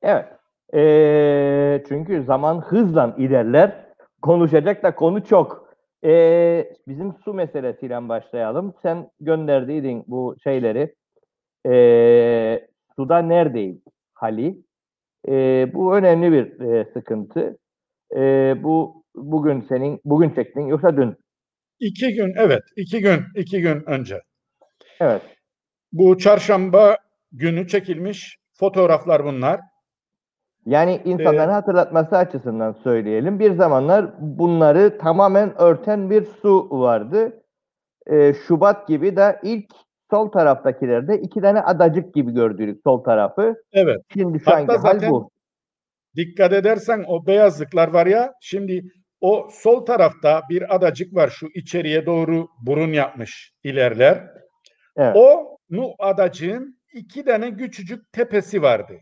Evet. 0.01 0.25
Ee, 0.73 1.83
çünkü 1.87 2.23
zaman 2.23 2.61
hızla 2.61 3.15
ilerler. 3.17 3.85
Konuşacak 4.21 4.83
da 4.83 4.95
konu 4.95 5.25
çok. 5.25 5.64
Ee, 6.05 6.69
bizim 6.87 7.13
su 7.25 7.33
meselesiyle 7.33 8.09
başlayalım. 8.09 8.73
Sen 8.83 9.09
gönderdiydin 9.19 10.03
bu 10.07 10.35
şeyleri. 10.43 10.95
Ee, 11.67 12.67
suda 12.95 13.19
neredeyiz? 13.19 13.77
Hali. 14.13 14.57
Ee, 15.29 15.71
bu 15.73 15.97
önemli 15.97 16.31
bir 16.31 16.59
e, 16.59 16.85
sıkıntı. 16.93 17.57
Ee, 18.15 18.55
bu 18.63 19.03
bugün 19.15 19.65
senin 19.69 20.01
bugün 20.05 20.29
çektin 20.29 20.67
yoksa 20.67 20.97
dün. 20.97 21.15
İki 21.79 22.13
gün, 22.13 22.33
evet, 22.37 22.63
iki 22.75 22.99
gün, 22.99 23.19
iki 23.35 23.61
gün 23.61 23.83
önce. 23.85 24.21
Evet. 24.99 25.21
Bu 25.91 26.17
çarşamba 26.17 26.97
günü 27.31 27.67
çekilmiş 27.67 28.37
fotoğraflar 28.53 29.25
bunlar. 29.25 29.59
Yani 30.65 31.01
insanların 31.05 31.51
hatırlatması 31.51 32.17
açısından 32.17 32.71
söyleyelim. 32.83 33.39
Bir 33.39 33.51
zamanlar 33.51 34.11
bunları 34.19 34.97
tamamen 34.97 35.61
örten 35.61 36.09
bir 36.09 36.25
su 36.41 36.67
vardı. 36.71 37.41
Ee, 38.07 38.33
Şubat 38.47 38.87
gibi 38.87 39.15
de 39.15 39.39
ilk 39.43 39.65
sol 40.09 40.31
taraftakilerde 40.31 41.21
iki 41.21 41.41
tane 41.41 41.61
adacık 41.61 42.13
gibi 42.13 42.31
gördük 42.31 42.79
sol 42.83 43.03
tarafı. 43.03 43.55
Evet. 43.73 44.01
Şimdi 44.13 44.39
şu 44.39 44.51
Hatta 44.51 44.73
anki 44.73 44.77
hal 44.77 45.09
bu. 45.09 45.29
Dikkat 46.15 46.53
edersen 46.53 47.05
o 47.07 47.27
beyazlıklar 47.27 47.87
var 47.87 48.05
ya, 48.05 48.33
şimdi 48.41 48.83
o 49.21 49.47
sol 49.51 49.85
tarafta 49.85 50.41
bir 50.49 50.75
adacık 50.75 51.15
var 51.15 51.27
şu 51.27 51.47
içeriye 51.55 52.05
doğru 52.05 52.47
burun 52.61 52.93
yapmış 52.93 53.53
ilerler. 53.63 54.23
Evet. 54.97 55.15
O 55.15 55.57
nu 55.69 55.93
adacığın 55.99 56.79
iki 56.93 57.25
tane 57.25 57.57
küçücük 57.57 58.11
tepesi 58.11 58.61
vardı. 58.61 58.93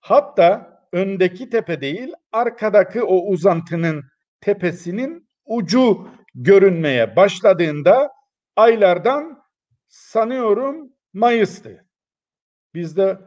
Hatta 0.00 0.80
öndeki 0.92 1.50
tepe 1.50 1.80
değil, 1.80 2.12
arkadaki 2.32 3.02
o 3.02 3.16
uzantının 3.16 4.04
tepesinin 4.40 5.28
ucu 5.44 6.08
görünmeye 6.34 7.16
başladığında 7.16 8.10
aylardan 8.56 9.42
sanıyorum 9.88 10.92
Mayıs'tı. 11.12 11.84
Bizde 12.74 13.18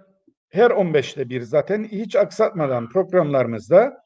her 0.49 0.71
15'te 0.71 1.29
bir 1.29 1.41
zaten 1.41 1.83
hiç 1.83 2.15
aksatmadan 2.15 2.89
programlarımızda 2.89 4.03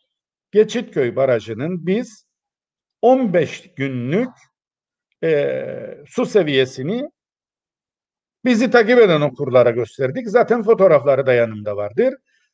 Geçitköy 0.51 1.15
Barajı'nın 1.15 1.87
biz 1.87 2.27
15 3.01 3.73
günlük 3.75 4.29
e, 5.23 6.03
su 6.07 6.25
seviyesini 6.25 7.09
bizi 8.45 8.71
takip 8.71 8.99
eden 8.99 9.21
okurlara 9.21 9.69
gösterdik. 9.69 10.29
Zaten 10.29 10.63
fotoğrafları 10.63 11.25
da 11.25 11.33
yanımda 11.33 11.77
vardır. 11.77 12.13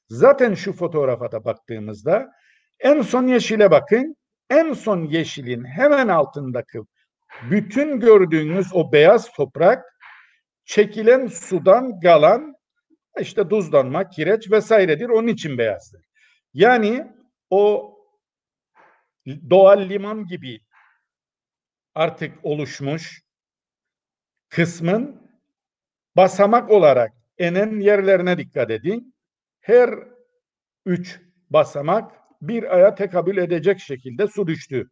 Zaten 0.10 0.54
şu 0.54 0.74
fotoğrafa 0.74 1.32
da 1.32 1.46
baktığımızda 1.46 2.32
en 2.80 3.02
son 3.02 3.28
yeşile 3.28 3.72
bakın. 3.72 4.16
En 4.50 4.74
son 4.74 5.04
yeşilin 5.04 5.66
hemen 5.66 6.08
altındaki 6.08 6.80
bütün 7.50 8.00
gördüğünüz 8.00 8.68
o 8.74 8.92
beyaz 8.92 9.32
toprak 9.32 9.86
çekilen 10.66 11.28
sudan 11.28 12.00
galan 12.00 12.56
işte 13.20 13.48
tuzlanma, 13.48 14.10
kireç 14.10 14.52
vesairedir. 14.52 15.10
Onun 15.10 15.28
için 15.28 15.58
beyazdır. 15.58 16.02
Yani 16.54 17.08
o 17.50 17.94
doğal 19.50 19.90
liman 19.90 20.26
gibi 20.26 20.60
artık 21.96 22.46
oluşmuş 22.46 23.22
kısmın 24.50 25.32
basamak 26.16 26.72
olarak 26.72 27.12
enen 27.38 27.80
yerlerine 27.80 28.38
dikkat 28.38 28.72
edin. 28.72 29.13
Her 29.64 30.00
üç 30.86 31.22
basamak 31.50 32.12
bir 32.42 32.76
aya 32.76 32.96
tekabül 32.96 33.38
edecek 33.38 33.80
şekilde 33.80 34.28
su 34.28 34.48
düştü. 34.48 34.90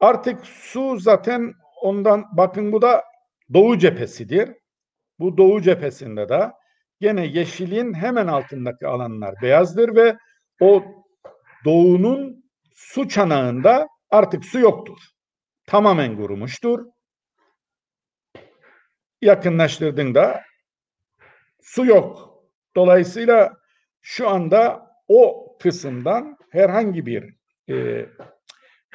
Artık 0.00 0.46
su 0.46 0.98
zaten 0.98 1.54
ondan 1.82 2.24
bakın 2.36 2.72
bu 2.72 2.82
da 2.82 3.04
doğu 3.52 3.78
cephesidir. 3.78 4.50
Bu 5.18 5.36
doğu 5.36 5.62
cephesinde 5.62 6.28
de 6.28 6.52
gene 7.00 7.26
yeşilin 7.26 7.94
hemen 7.94 8.26
altındaki 8.26 8.86
alanlar 8.86 9.34
beyazdır 9.42 9.96
ve 9.96 10.16
o 10.60 10.84
doğunun 11.64 12.44
su 12.74 13.08
çanağında 13.08 13.88
artık 14.10 14.44
su 14.44 14.58
yoktur. 14.58 14.98
Tamamen 15.66 16.16
kurumuştur. 16.16 16.86
Yakınlaştırdığında 19.22 20.42
su 21.62 21.86
yok. 21.86 22.33
Dolayısıyla 22.76 23.56
şu 24.02 24.28
anda 24.28 24.90
o 25.08 25.56
kısımdan 25.62 26.36
herhangi 26.50 27.06
bir 27.06 27.34
e, 27.68 28.06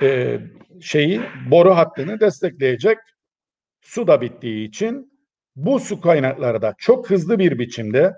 e, 0.02 0.40
şeyi 0.82 1.22
boru 1.52 1.76
hattını 1.76 2.20
destekleyecek 2.20 2.98
su 3.82 4.08
da 4.08 4.22
bittiği 4.22 4.68
için 4.68 5.20
bu 5.56 5.80
su 5.80 6.02
kaynakları 6.02 6.62
da 6.62 6.74
çok 6.78 7.10
hızlı 7.10 7.40
bir 7.40 7.60
biçimde 7.60 8.14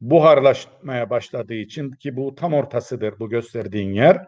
buharlaşmaya 0.00 1.10
başladığı 1.10 1.54
için 1.54 1.90
ki 1.90 2.16
bu 2.16 2.34
tam 2.34 2.54
ortasıdır 2.54 3.18
bu 3.18 3.28
gösterdiğin 3.28 3.92
yer. 3.92 4.26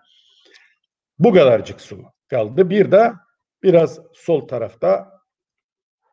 Bu 1.19 1.33
kadarcık 1.33 1.81
su 1.81 2.03
kaldı. 2.29 2.71
Bir 2.71 2.93
de 2.93 3.13
biraz 3.63 4.01
sol 4.13 4.49
tarafta 4.49 5.11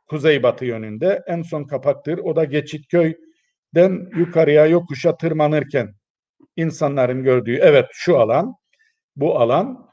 kuzeybatı 0.07 0.65
yönünde 0.65 1.23
en 1.27 1.41
son 1.41 1.63
kapaktır. 1.63 2.17
O 2.17 2.35
da 2.35 2.43
Geçitköy'den 3.75 4.19
yukarıya 4.19 4.65
yokuşa 4.65 5.17
tırmanırken 5.17 5.95
insanların 6.55 7.23
gördüğü 7.23 7.55
evet 7.55 7.85
şu 7.91 8.17
alan 8.17 8.55
bu 9.15 9.39
alan 9.39 9.91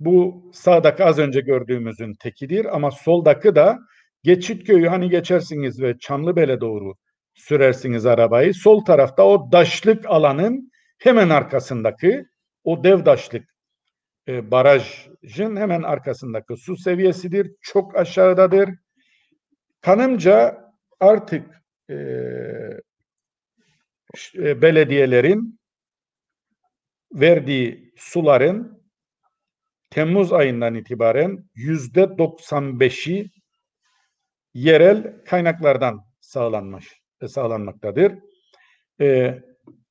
bu 0.00 0.50
sağdaki 0.54 1.04
az 1.04 1.18
önce 1.18 1.40
gördüğümüzün 1.40 2.14
tekidir 2.14 2.76
ama 2.76 2.90
soldaki 2.90 3.54
da 3.54 3.78
Geçitköy'ü 4.22 4.88
hani 4.88 5.10
geçersiniz 5.10 5.82
ve 5.82 5.98
Çamlıbel'e 5.98 6.60
doğru 6.60 6.94
sürersiniz 7.34 8.06
arabayı. 8.06 8.54
Sol 8.54 8.84
tarafta 8.84 9.22
o 9.22 9.52
daşlık 9.52 10.06
alanın 10.06 10.70
hemen 10.98 11.28
arkasındaki 11.28 12.24
o 12.64 12.84
dev 12.84 13.04
daşlık 13.04 13.44
e, 14.28 14.50
barajın 14.50 15.56
hemen 15.56 15.82
arkasındaki 15.82 16.56
su 16.56 16.76
seviyesidir. 16.76 17.52
Çok 17.60 17.96
aşağıdadır. 17.96 18.70
Kanımca 19.80 20.58
artık 21.00 21.46
e 21.90 21.94
belediyelerin 24.34 25.60
verdiği 27.12 27.92
suların 27.96 28.82
Temmuz 29.90 30.32
ayından 30.32 30.74
itibaren 30.74 31.44
yüzde 31.54 32.00
95'i 32.02 33.30
yerel 34.54 35.24
kaynaklardan 35.24 36.04
sağlanmış 36.20 37.02
e, 37.20 37.28
sağlanmaktadır. 37.28 38.12
E, 39.00 39.38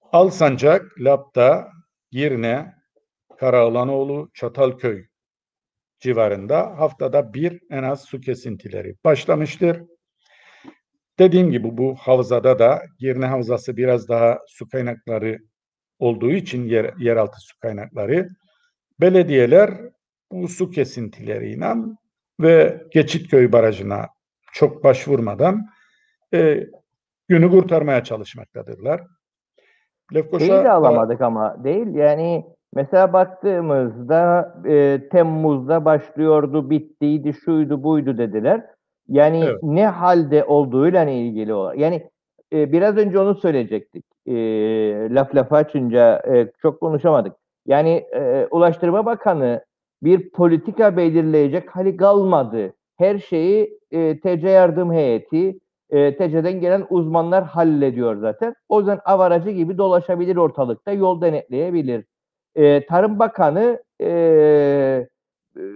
Alsancak, 0.01 0.99
Lapta, 0.99 1.71
Girne, 2.11 2.73
Karaoğlanoğlu, 3.37 4.31
Çatalköy 4.33 5.05
civarında 5.99 6.79
haftada 6.79 7.33
bir 7.33 7.61
en 7.69 7.83
az 7.83 8.01
su 8.05 8.21
kesintileri 8.21 8.95
başlamıştır. 9.03 9.81
Dediğim 11.21 11.51
gibi 11.51 11.77
bu 11.77 11.95
havzada 11.95 12.59
da 12.59 12.81
Girne 12.99 13.25
Havzası 13.25 13.77
biraz 13.77 14.09
daha 14.09 14.39
su 14.47 14.69
kaynakları 14.69 15.39
olduğu 15.99 16.31
için 16.31 16.67
yer, 16.67 16.93
yeraltı 16.97 17.39
su 17.39 17.59
kaynakları 17.59 18.29
belediyeler 19.01 19.71
bu 20.31 20.47
su 20.47 20.71
kesintileriyle 20.71 21.75
ve 22.39 22.83
Geçitköy 22.91 23.51
Barajı'na 23.51 24.07
çok 24.53 24.83
başvurmadan 24.83 25.67
e, 26.33 26.67
günü 27.27 27.49
kurtarmaya 27.49 28.03
çalışmaktadırlar. 28.03 29.01
Lefkoşa 30.13 30.45
Şeyi 30.45 30.63
de 30.63 30.71
alamadık 30.71 31.21
ama 31.21 31.63
değil 31.63 31.95
yani 31.95 32.45
mesela 32.75 33.13
baktığımızda 33.13 34.53
e, 34.67 35.01
Temmuz'da 35.11 35.85
başlıyordu 35.85 36.69
bittiydi 36.69 37.33
şuydu 37.33 37.83
buydu 37.83 38.17
dediler. 38.17 38.65
Yani 39.11 39.43
evet. 39.45 39.63
ne 39.63 39.87
halde 39.87 40.43
olduğuyla 40.43 41.09
ilgili 41.09 41.53
olarak 41.53 41.79
yani 41.79 42.09
e, 42.53 42.71
biraz 42.71 42.97
önce 42.97 43.19
onu 43.19 43.35
söyleyecektik. 43.35 44.05
E, 44.25 44.33
laf 45.15 45.35
lafa 45.35 45.57
açınca 45.57 46.21
e, 46.33 46.51
çok 46.61 46.79
konuşamadık. 46.79 47.33
Yani 47.65 47.89
e, 48.15 48.47
Ulaştırma 48.51 49.05
Bakanı 49.05 49.65
bir 50.03 50.29
politika 50.29 50.97
belirleyecek 50.97 51.75
hali 51.75 51.97
kalmadı. 51.97 52.73
Her 52.97 53.19
şeyi 53.19 53.79
e, 53.91 54.19
TC 54.19 54.49
yardım 54.49 54.93
heyeti, 54.93 55.59
e, 55.89 56.15
TC'den 56.17 56.59
gelen 56.59 56.85
uzmanlar 56.89 57.43
hallediyor 57.43 58.15
zaten. 58.15 58.55
O 58.69 58.79
yüzden 58.79 58.99
avaracı 59.05 59.49
gibi 59.49 59.77
dolaşabilir 59.77 60.35
ortalıkta, 60.35 60.91
yol 60.91 61.21
denetleyebilir. 61.21 62.05
E, 62.55 62.85
Tarım 62.85 63.19
Bakanı 63.19 63.83
e, 64.01 65.07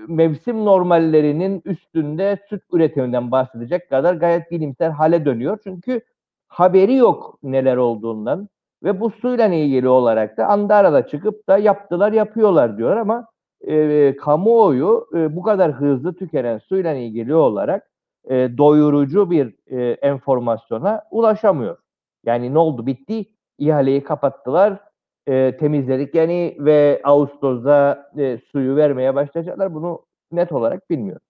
mevsim 0.07 0.65
normallerinin 0.65 1.61
üstünde 1.65 2.39
süt 2.49 2.63
üretiminden 2.71 3.31
bahsedecek 3.31 3.89
kadar 3.89 4.13
gayet 4.13 4.51
bilimsel 4.51 4.91
hale 4.91 5.25
dönüyor. 5.25 5.59
Çünkü 5.63 6.01
haberi 6.47 6.95
yok 6.95 7.39
neler 7.43 7.77
olduğundan 7.77 8.49
ve 8.83 8.99
bu 8.99 9.09
suyla 9.09 9.47
ilgili 9.47 9.87
olarak 9.89 10.37
da 10.37 10.47
Andara'da 10.47 11.07
çıkıp 11.07 11.49
da 11.49 11.57
yaptılar 11.57 12.11
yapıyorlar 12.11 12.77
diyor 12.77 12.97
ama 12.97 13.27
e, 13.67 14.15
kamuoyu 14.15 15.07
e, 15.13 15.35
bu 15.35 15.41
kadar 15.41 15.71
hızlı 15.71 16.13
tükenen 16.13 16.57
suyla 16.57 16.93
ilgili 16.93 17.35
olarak 17.35 17.91
e, 18.29 18.57
doyurucu 18.57 19.31
bir 19.31 19.55
e, 19.67 19.91
enformasyona 19.91 21.01
ulaşamıyor. 21.11 21.77
Yani 22.25 22.53
ne 22.53 22.59
oldu 22.59 22.85
bitti 22.85 23.25
ihaleyi 23.57 24.03
kapattılar 24.03 24.79
e, 25.27 25.57
temizledik 25.57 26.15
yani 26.15 26.57
ve 26.59 27.01
Ağustos'da 27.03 28.11
e, 28.17 28.39
suyu 28.51 28.75
vermeye 28.75 29.15
başlayacaklar 29.15 29.73
bunu 29.73 30.05
net 30.31 30.51
olarak 30.51 30.89
bilmiyorum. 30.89 31.21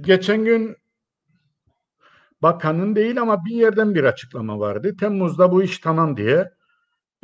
Geçen 0.00 0.44
gün 0.44 0.76
bakanın 2.42 2.96
değil 2.96 3.20
ama 3.20 3.44
bir 3.44 3.54
yerden 3.54 3.94
bir 3.94 4.04
açıklama 4.04 4.60
vardı. 4.60 4.96
Temmuz'da 5.00 5.52
bu 5.52 5.62
iş 5.62 5.78
tamam 5.78 6.16
diye. 6.16 6.50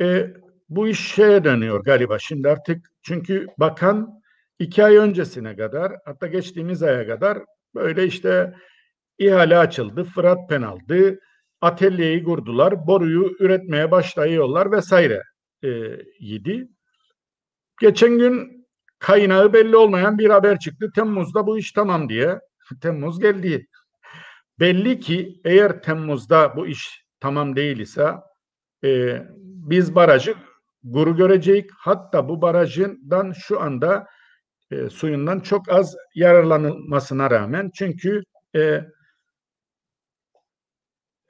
E, 0.01 0.33
bu 0.69 0.87
iş 0.87 1.13
şeye 1.13 1.43
dönüyor 1.43 1.83
galiba 1.83 2.19
şimdi 2.19 2.49
artık 2.49 2.91
çünkü 3.01 3.47
bakan 3.57 4.21
iki 4.59 4.85
ay 4.85 4.95
öncesine 4.95 5.55
kadar 5.55 5.93
hatta 6.05 6.27
geçtiğimiz 6.27 6.83
aya 6.83 7.07
kadar 7.07 7.37
böyle 7.75 8.05
işte 8.05 8.53
ihale 9.17 9.57
açıldı, 9.57 10.03
Fırat 10.03 10.49
penaldı, 10.49 11.19
atölyeyi 11.65 12.23
kurdular, 12.23 12.87
boruyu 12.87 13.35
üretmeye 13.39 13.91
başlıyorlar 13.91 14.71
vesaire 14.71 15.21
e, 15.63 15.69
yedi. 16.19 16.67
Geçen 17.81 18.17
gün 18.17 18.67
kaynağı 18.99 19.53
belli 19.53 19.75
olmayan 19.75 20.17
bir 20.17 20.29
haber 20.29 20.59
çıktı. 20.59 20.91
Temmuz'da 20.95 21.47
bu 21.47 21.57
iş 21.57 21.71
tamam 21.71 22.09
diye. 22.09 22.39
Temmuz 22.81 23.19
geldi. 23.19 23.67
Belli 24.59 24.99
ki 24.99 25.41
eğer 25.45 25.81
Temmuz'da 25.81 26.55
bu 26.55 26.67
iş 26.67 27.05
tamam 27.19 27.55
değil 27.55 27.79
ise 27.79 28.13
e, 28.83 29.21
biz 29.69 29.95
barajı 29.95 30.35
guru 30.83 31.15
görecek. 31.15 31.69
Hatta 31.77 32.29
bu 32.29 32.41
barajından 32.41 33.31
şu 33.31 33.61
anda 33.61 34.07
e, 34.71 34.89
suyundan 34.89 35.39
çok 35.39 35.69
az 35.69 35.95
yararlanılmasına 36.15 37.31
rağmen 37.31 37.71
çünkü 37.75 38.23
e, 38.55 38.81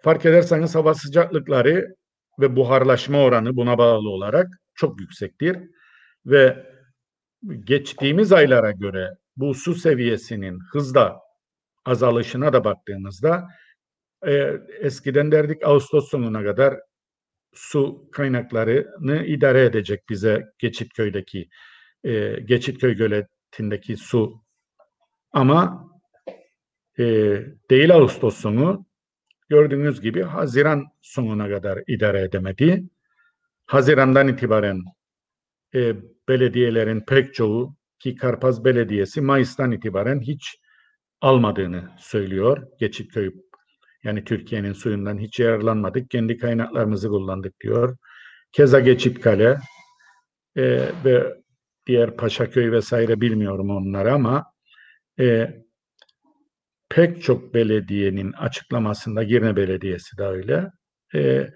fark 0.05 0.25
ederseniz 0.25 0.75
hava 0.75 0.93
sıcaklıkları 0.93 1.95
ve 2.39 2.55
buharlaşma 2.55 3.23
oranı 3.23 3.55
buna 3.55 3.77
bağlı 3.77 4.09
olarak 4.09 4.47
çok 4.75 5.01
yüksektir. 5.01 5.57
Ve 6.25 6.65
geçtiğimiz 7.63 8.33
aylara 8.33 8.71
göre 8.71 9.09
bu 9.37 9.53
su 9.53 9.75
seviyesinin 9.75 10.59
hızla 10.71 11.19
azalışına 11.85 12.53
da 12.53 12.63
baktığımızda 12.63 13.47
e, 14.27 14.53
eskiden 14.79 15.31
derdik 15.31 15.63
Ağustos 15.63 16.09
sonuna 16.09 16.43
kadar 16.43 16.79
su 17.53 18.09
kaynaklarını 18.11 19.25
idare 19.25 19.65
edecek 19.65 20.09
bize 20.09 20.43
Geçitköy'deki 20.59 21.49
e, 22.03 22.39
Geçitköy 22.45 22.95
göletindeki 22.95 23.97
su. 23.97 24.41
Ama 25.31 25.89
e, 26.99 27.03
değil 27.69 27.95
Ağustos 27.95 28.37
sonu 28.37 28.84
gördüğünüz 29.49 30.01
gibi 30.01 30.21
Haziran 30.21 30.85
sonuna 31.01 31.49
kadar 31.49 31.79
idare 31.87 32.21
edemedi. 32.21 32.83
Haziran'dan 33.65 34.27
itibaren 34.27 34.81
e, 35.75 35.95
belediyelerin 36.29 37.01
pek 37.01 37.33
çoğu 37.33 37.75
ki 37.99 38.15
Karpaz 38.15 38.65
Belediyesi 38.65 39.21
Mayıs'tan 39.21 39.71
itibaren 39.71 40.19
hiç 40.19 40.57
almadığını 41.21 41.89
söylüyor. 41.99 42.67
Geçitköy 42.79 43.31
yani 44.03 44.23
Türkiye'nin 44.23 44.73
suyundan 44.73 45.17
hiç 45.17 45.39
yararlanmadık. 45.39 46.09
Kendi 46.09 46.37
kaynaklarımızı 46.37 47.09
kullandık 47.09 47.61
diyor. 47.61 47.97
Keza 48.51 48.79
Geçitkale 48.79 49.57
e, 50.55 50.63
ve 51.05 51.33
diğer 51.87 52.17
Paşaköy 52.17 52.71
vesaire 52.71 53.21
bilmiyorum 53.21 53.69
onları 53.69 54.13
ama 54.13 54.43
e, 55.19 55.55
pek 56.95 57.23
çok 57.23 57.53
belediyenin 57.53 58.31
açıklamasında 58.31 59.23
Girne 59.23 59.55
Belediyesi 59.55 60.17
de 60.17 60.23
öyle. 60.23 60.71
E, 61.15 61.47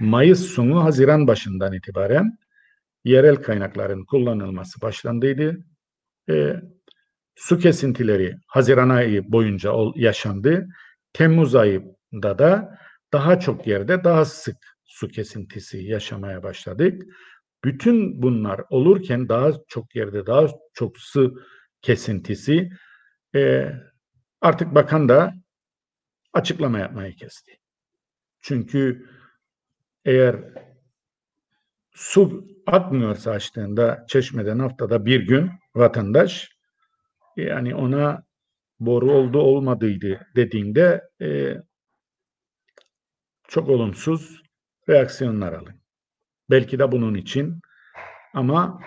Mayıs 0.00 0.40
sonu 0.40 0.84
Haziran 0.84 1.26
başından 1.26 1.72
itibaren 1.72 2.38
yerel 3.04 3.36
kaynakların 3.36 4.04
kullanılması 4.04 4.80
başlandıydı. 4.80 5.56
E, 6.30 6.56
su 7.34 7.58
kesintileri 7.58 8.34
Haziran 8.46 8.88
ayı 8.88 9.32
boyunca 9.32 9.72
ol, 9.72 9.92
yaşandı. 9.96 10.66
Temmuz 11.12 11.54
ayında 11.54 12.38
da 12.38 12.78
daha 13.12 13.40
çok 13.40 13.66
yerde 13.66 14.04
daha 14.04 14.24
sık 14.24 14.56
su 14.84 15.08
kesintisi 15.08 15.78
yaşamaya 15.78 16.42
başladık. 16.42 17.02
Bütün 17.64 18.22
bunlar 18.22 18.60
olurken 18.70 19.28
daha 19.28 19.52
çok 19.68 19.96
yerde 19.96 20.26
daha 20.26 20.46
çok 20.74 20.98
su 20.98 21.34
kesintisi 21.82 22.70
e, 23.34 23.72
artık 24.40 24.74
bakan 24.74 25.08
da 25.08 25.34
açıklama 26.32 26.78
yapmayı 26.78 27.16
kesti. 27.16 27.52
Çünkü 28.40 29.08
eğer 30.04 30.36
su 31.92 32.46
akmıyorsa 32.66 33.30
açtığında 33.30 34.04
çeşmeden 34.08 34.58
haftada 34.58 35.06
bir 35.06 35.26
gün 35.26 35.50
vatandaş 35.74 36.48
yani 37.36 37.74
ona 37.74 38.24
boru 38.80 39.12
oldu 39.12 39.38
olmadıydı 39.38 40.26
dediğinde 40.36 41.08
e, 41.20 41.56
çok 43.48 43.68
olumsuz 43.68 44.42
reaksiyonlar 44.88 45.52
alın. 45.52 45.80
Belki 46.50 46.78
de 46.78 46.92
bunun 46.92 47.14
için 47.14 47.60
ama 48.34 48.80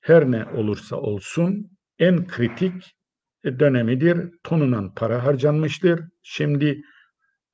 her 0.00 0.30
ne 0.30 0.44
olursa 0.44 0.96
olsun 0.96 1.78
en 1.98 2.26
kritik 2.26 2.96
dönemidir. 3.44 4.30
Tonunan 4.44 4.94
para 4.94 5.24
harcanmıştır. 5.24 6.00
Şimdi 6.22 6.82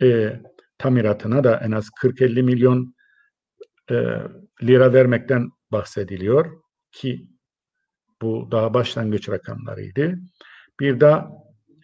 e, 0.03 0.41
tamiratına 0.79 1.45
da 1.45 1.61
en 1.65 1.71
az 1.71 1.89
40-50 2.03 2.43
milyon 2.43 2.95
e, 3.91 3.95
lira 4.63 4.93
vermekten 4.93 5.51
bahsediliyor 5.73 6.63
ki 6.93 7.29
bu 8.23 8.49
daha 8.51 8.75
başlangıç 8.75 9.29
rakamlarıydı. 9.29 10.19
Bir 10.81 11.01
de 11.01 11.15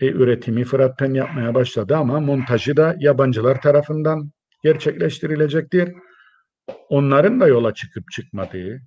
e, 0.01 0.07
üretimi 0.07 0.65
Fırat'tan 0.65 1.15
yapmaya 1.15 1.55
başladı 1.55 1.97
ama 1.97 2.21
montajı 2.21 2.77
da 2.77 2.97
yabancılar 2.99 3.61
tarafından 3.61 4.31
gerçekleştirilecektir. 4.63 5.93
Onların 6.89 7.41
da 7.41 7.47
yola 7.47 7.75
çıkıp 7.75 8.11
çıkmadığı, 8.13 8.81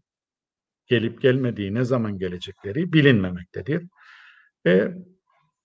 gelip 0.87 1.21
gelmediği, 1.21 1.73
ne 1.73 1.83
zaman 1.83 2.17
gelecekleri 2.17 2.93
bilinmemektedir. 2.93 3.83
Ve 4.65 4.93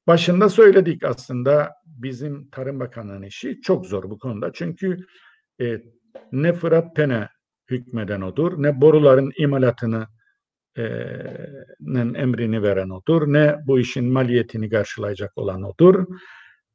başında 0.07 0.49
söyledik 0.49 1.05
aslında 1.05 1.73
bizim 1.87 2.51
Tarım 2.51 2.81
Bakanlığı'nın 2.81 3.23
işi 3.23 3.61
çok 3.61 3.87
zor 3.87 4.11
bu 4.11 4.19
konuda. 4.19 4.53
Çünkü 4.53 4.97
e, 5.61 5.83
ne 6.33 6.53
Fırat 6.53 6.97
Pen'e 6.97 7.29
hükmeden 7.71 8.21
odur, 8.21 8.63
ne 8.63 8.81
boruların 8.81 9.33
imalatını 9.39 10.07
e, 10.77 10.83
emrini 11.97 12.63
veren 12.63 12.89
odur, 12.89 13.33
ne 13.33 13.57
bu 13.67 13.81
işin 13.81 14.05
maliyetini 14.05 14.71
karşılayacak 14.71 15.39
olan 15.39 15.63
odur. 15.63 16.07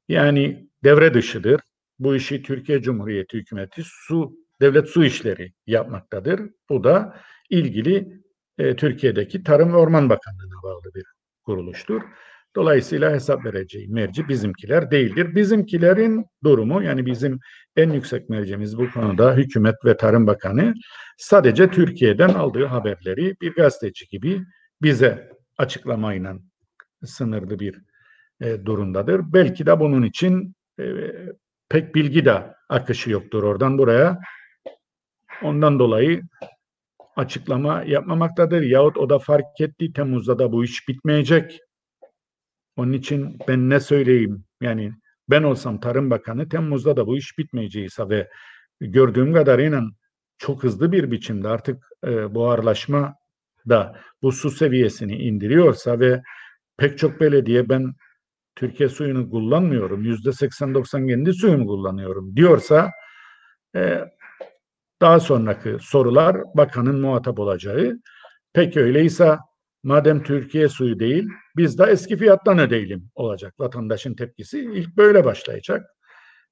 Yani 0.07 0.69
devre 0.83 1.13
dışıdır. 1.13 1.61
Bu 1.99 2.15
işi 2.15 2.41
Türkiye 2.43 2.81
Cumhuriyeti 2.81 3.37
hükümeti 3.37 3.81
su 3.85 4.33
devlet 4.61 4.89
su 4.89 5.03
işleri 5.03 5.53
yapmaktadır. 5.67 6.41
Bu 6.69 6.83
da 6.83 7.17
ilgili 7.49 8.21
e, 8.57 8.75
Türkiye'deki 8.75 9.43
Tarım 9.43 9.73
ve 9.73 9.77
Orman 9.77 10.09
Bakanlığı'na 10.09 10.63
bağlı 10.63 10.93
bir 10.95 11.03
kuruluştur. 11.47 12.01
Dolayısıyla 12.55 13.11
hesap 13.11 13.45
vereceği 13.45 13.87
merci 13.87 14.27
bizimkiler 14.27 14.91
değildir. 14.91 15.35
Bizimkilerin 15.35 16.25
durumu 16.43 16.83
yani 16.83 17.05
bizim 17.05 17.39
en 17.75 17.89
yüksek 17.89 18.29
mercimiz 18.29 18.77
bu 18.77 18.91
konuda 18.91 19.35
hükümet 19.35 19.75
ve 19.85 19.97
Tarım 19.97 20.27
Bakanı 20.27 20.73
sadece 21.17 21.71
Türkiye'den 21.71 22.29
aldığı 22.29 22.65
haberleri 22.65 23.35
bir 23.41 23.53
gazeteci 23.53 24.07
gibi 24.07 24.43
bize 24.81 25.31
açıklamayla 25.57 26.35
sınırlı 27.05 27.59
bir 27.59 27.81
e, 28.41 28.65
durumdadır. 28.65 29.21
Belki 29.33 29.65
de 29.65 29.79
bunun 29.79 30.03
için 30.03 30.55
e, 30.79 30.85
pek 31.69 31.95
bilgi 31.95 32.25
de 32.25 32.53
akışı 32.69 33.11
yoktur 33.11 33.43
oradan 33.43 33.77
buraya. 33.77 34.19
Ondan 35.43 35.79
dolayı 35.79 36.21
açıklama 37.17 37.83
yapmamaktadır. 37.83 38.61
Yahut 38.61 38.97
o 38.97 39.09
da 39.09 39.19
fark 39.19 39.61
etti 39.61 39.93
Temmuz'da 39.93 40.39
da 40.39 40.51
bu 40.51 40.63
iş 40.63 40.87
bitmeyecek. 40.87 41.59
Onun 42.75 42.93
için 42.93 43.37
ben 43.47 43.69
ne 43.69 43.79
söyleyeyim? 43.79 44.43
Yani 44.61 44.91
ben 45.29 45.43
olsam 45.43 45.79
Tarım 45.79 46.09
Bakanı 46.09 46.49
Temmuz'da 46.49 46.97
da 46.97 47.07
bu 47.07 47.17
iş 47.17 47.37
bitmeyeceğiyse 47.37 48.09
ve 48.09 48.29
gördüğüm 48.81 49.33
kadarıyla 49.33 49.83
çok 50.37 50.63
hızlı 50.63 50.91
bir 50.91 51.11
biçimde 51.11 51.47
artık 51.47 51.87
e, 52.05 52.35
buharlaşma 52.35 53.15
da 53.69 53.99
bu 54.21 54.31
su 54.31 54.51
seviyesini 54.51 55.15
indiriyorsa 55.15 55.99
ve 55.99 56.21
pek 56.77 56.97
çok 56.97 57.21
belediye 57.21 57.69
ben 57.69 57.93
Türkiye 58.55 58.89
suyunu 58.89 59.29
kullanmıyorum, 59.29 60.03
yüzde 60.03 60.29
80-90 60.29 61.07
kendi 61.07 61.33
suyumu 61.33 61.67
kullanıyorum 61.67 62.35
diyorsa 62.35 62.91
e, 63.75 64.01
daha 65.01 65.19
sonraki 65.19 65.77
sorular 65.81 66.37
bakanın 66.55 67.01
muhatap 67.01 67.39
olacağı. 67.39 67.99
Peki 68.53 68.79
öyleyse 68.79 69.37
madem 69.83 70.23
Türkiye 70.23 70.69
suyu 70.69 70.99
değil 70.99 71.27
biz 71.57 71.79
de 71.79 71.83
eski 71.83 72.17
fiyattan 72.17 72.59
ödeyelim 72.59 73.09
olacak 73.15 73.53
vatandaşın 73.59 74.13
tepkisi. 74.13 74.59
ilk 74.59 74.97
böyle 74.97 75.25
başlayacak. 75.25 75.85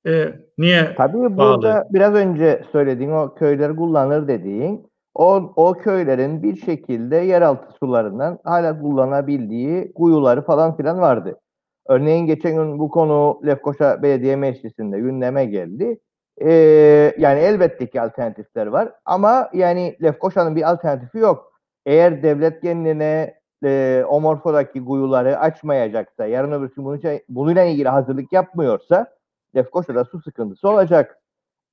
Ee, 0.07 0.35
niye 0.57 0.95
Tabii 0.97 1.17
burada 1.17 1.37
bağlı? 1.37 1.83
biraz 1.89 2.13
önce 2.13 2.63
söylediğin 2.71 3.11
o 3.11 3.35
köyleri 3.35 3.75
kullanır 3.75 4.27
dediğin 4.27 4.87
o, 5.15 5.53
o 5.55 5.73
köylerin 5.73 6.43
bir 6.43 6.55
şekilde 6.55 7.15
yeraltı 7.15 7.73
sularından 7.79 8.39
hala 8.43 8.79
kullanabildiği 8.79 9.93
kuyuları 9.93 10.41
falan 10.41 10.77
filan 10.77 10.99
vardı. 10.99 11.39
Örneğin 11.87 12.25
geçen 12.25 12.55
gün 12.55 12.79
bu 12.79 12.89
konu 12.89 13.41
Lefkoşa 13.45 14.03
Belediye 14.03 14.35
Meclisi'nde 14.35 14.99
gündeme 14.99 15.45
geldi. 15.45 15.99
Ee, 16.41 17.15
yani 17.17 17.39
elbette 17.39 17.89
ki 17.89 18.01
alternatifler 18.01 18.67
var 18.67 18.93
ama 19.05 19.49
yani 19.53 19.97
Lefkoşa'nın 20.03 20.55
bir 20.55 20.69
alternatifi 20.69 21.17
yok. 21.17 21.53
Eğer 21.85 22.23
devlet 22.23 22.61
kendine 22.61 23.39
e, 23.63 24.03
o 24.09 24.21
morfodaki 24.21 24.85
kuyuları 24.85 25.39
açmayacaksa, 25.39 26.25
yarın 26.25 26.51
öbür 26.51 26.75
gün 26.75 26.85
bunu, 26.85 26.99
bununla 27.29 27.63
ilgili 27.63 27.89
hazırlık 27.89 28.33
yapmıyorsa 28.33 29.07
Lefkoşa'da 29.55 30.05
su 30.05 30.21
sıkıntısı 30.21 30.69
olacak. 30.69 31.19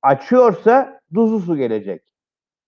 Açıyorsa 0.01 0.99
tuzlu 1.15 1.39
su 1.39 1.57
gelecek. 1.57 2.03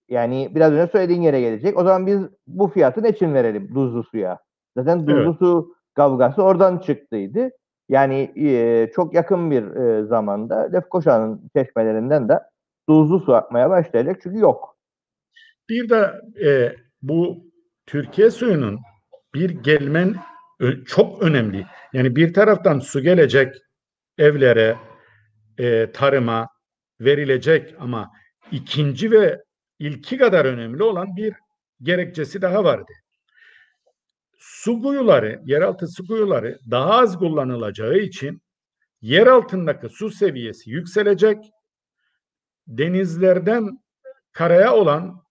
Yani 0.10 0.52
biraz 0.56 0.74
önce 0.74 0.92
söylediğin 0.92 1.22
yere 1.22 1.42
gelecek. 1.42 1.78
O 1.80 1.84
zaman 1.84 2.08
biz 2.08 2.22
bu 2.48 2.68
fiyatı 2.68 3.04
ne 3.04 3.10
için 3.10 3.34
verelim 3.34 3.74
tuzlu 3.74 4.04
suya? 4.04 4.40
Zaten 4.78 5.06
tuzlu 5.06 5.22
evet. 5.22 5.36
su 5.40 5.76
kavgası 5.94 6.44
oradan 6.44 6.78
çıktıydı. 6.78 7.50
Yani 7.90 8.32
e, 8.36 8.88
çok 8.96 9.14
yakın 9.14 9.52
bir 9.52 9.64
e, 9.64 10.06
zamanda 10.06 10.70
Lefkoşa'nın 10.74 11.50
çeşmelerinden 11.56 12.30
de 12.30 12.40
tuzlu 12.88 13.20
su 13.20 13.36
akmaya 13.36 13.70
başlayacak 13.70 14.20
çünkü 14.24 14.40
yok. 14.40 14.78
Bir 15.70 15.90
de 15.90 16.22
e, 16.46 16.76
bu 17.02 17.52
Türkiye 17.86 18.32
suyunun 18.32 18.80
bir 19.34 19.50
gelmen 19.50 20.16
çok 20.86 21.22
önemli. 21.24 21.66
Yani 21.94 22.16
bir 22.16 22.34
taraftan 22.34 22.80
su 22.80 23.02
gelecek 23.02 23.56
evlere, 24.18 24.76
e, 25.58 25.92
tarıma 25.92 26.50
verilecek 27.02 27.76
ama 27.80 28.12
ikinci 28.52 29.12
ve 29.12 29.44
ilki 29.80 30.18
kadar 30.18 30.46
önemli 30.46 30.84
olan 30.84 31.16
bir 31.16 31.34
gerekçesi 31.82 32.42
daha 32.42 32.64
vardı. 32.64 32.92
Su 34.40 34.82
kuyuları, 34.82 35.42
yeraltı 35.46 35.88
su 35.88 36.08
kuyuları 36.08 36.60
daha 36.72 36.94
az 36.94 37.20
kullanılacağı 37.20 37.98
için 37.98 38.42
yer 39.02 39.28
altındaki 39.28 39.90
su 39.90 40.10
seviyesi 40.10 40.70
yükselecek. 40.70 41.38
Denizlerden 42.68 43.84
karaya 44.32 44.76
olan 44.76 45.24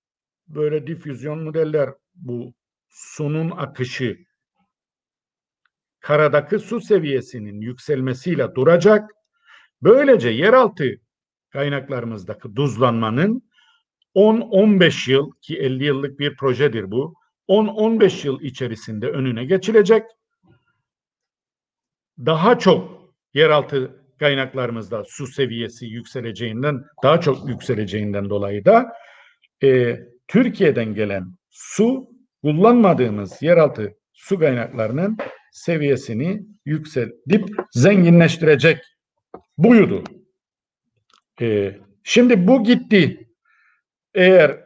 böyle 0.49 0.87
difüzyon 0.87 1.43
modeller 1.43 1.91
bu 2.15 2.55
sunun 2.89 3.51
akışı 3.51 4.19
karadaki 6.01 6.59
su 6.59 6.81
seviyesinin 6.81 7.61
yükselmesiyle 7.61 8.55
duracak. 8.55 9.11
Böylece 9.83 10.29
yeraltı 10.29 10.85
kaynaklarımızdaki 11.51 12.57
duzlanmanın 12.57 13.43
10-15 14.15 15.11
yıl 15.11 15.31
ki 15.41 15.59
50 15.59 15.85
yıllık 15.85 16.19
bir 16.19 16.37
projedir 16.37 16.91
bu. 16.91 17.15
10-15 17.49 18.27
yıl 18.27 18.41
içerisinde 18.41 19.09
önüne 19.09 19.45
geçilecek. 19.45 20.03
Daha 22.19 22.59
çok 22.59 23.13
yeraltı 23.35 24.05
kaynaklarımızda 24.19 25.05
su 25.07 25.27
seviyesi 25.27 25.87
yükseleceğinden, 25.87 26.85
daha 27.03 27.21
çok 27.21 27.49
yükseleceğinden 27.49 28.31
dolayı 28.31 28.65
da 28.65 28.93
e, 29.63 30.01
Türkiye'den 30.29 30.95
gelen 30.95 31.37
su 31.51 32.09
kullanmadığımız 32.43 33.43
yeraltı 33.43 33.95
su 34.13 34.39
kaynaklarının 34.39 35.17
seviyesini 35.53 36.43
yükseltip 36.65 37.49
zenginleştirecek 37.73 38.79
buydu. 39.59 40.05
E, 41.41 41.77
şimdi 42.03 42.47
bu 42.47 42.65
gitti. 42.65 43.29
Eğer 44.15 44.65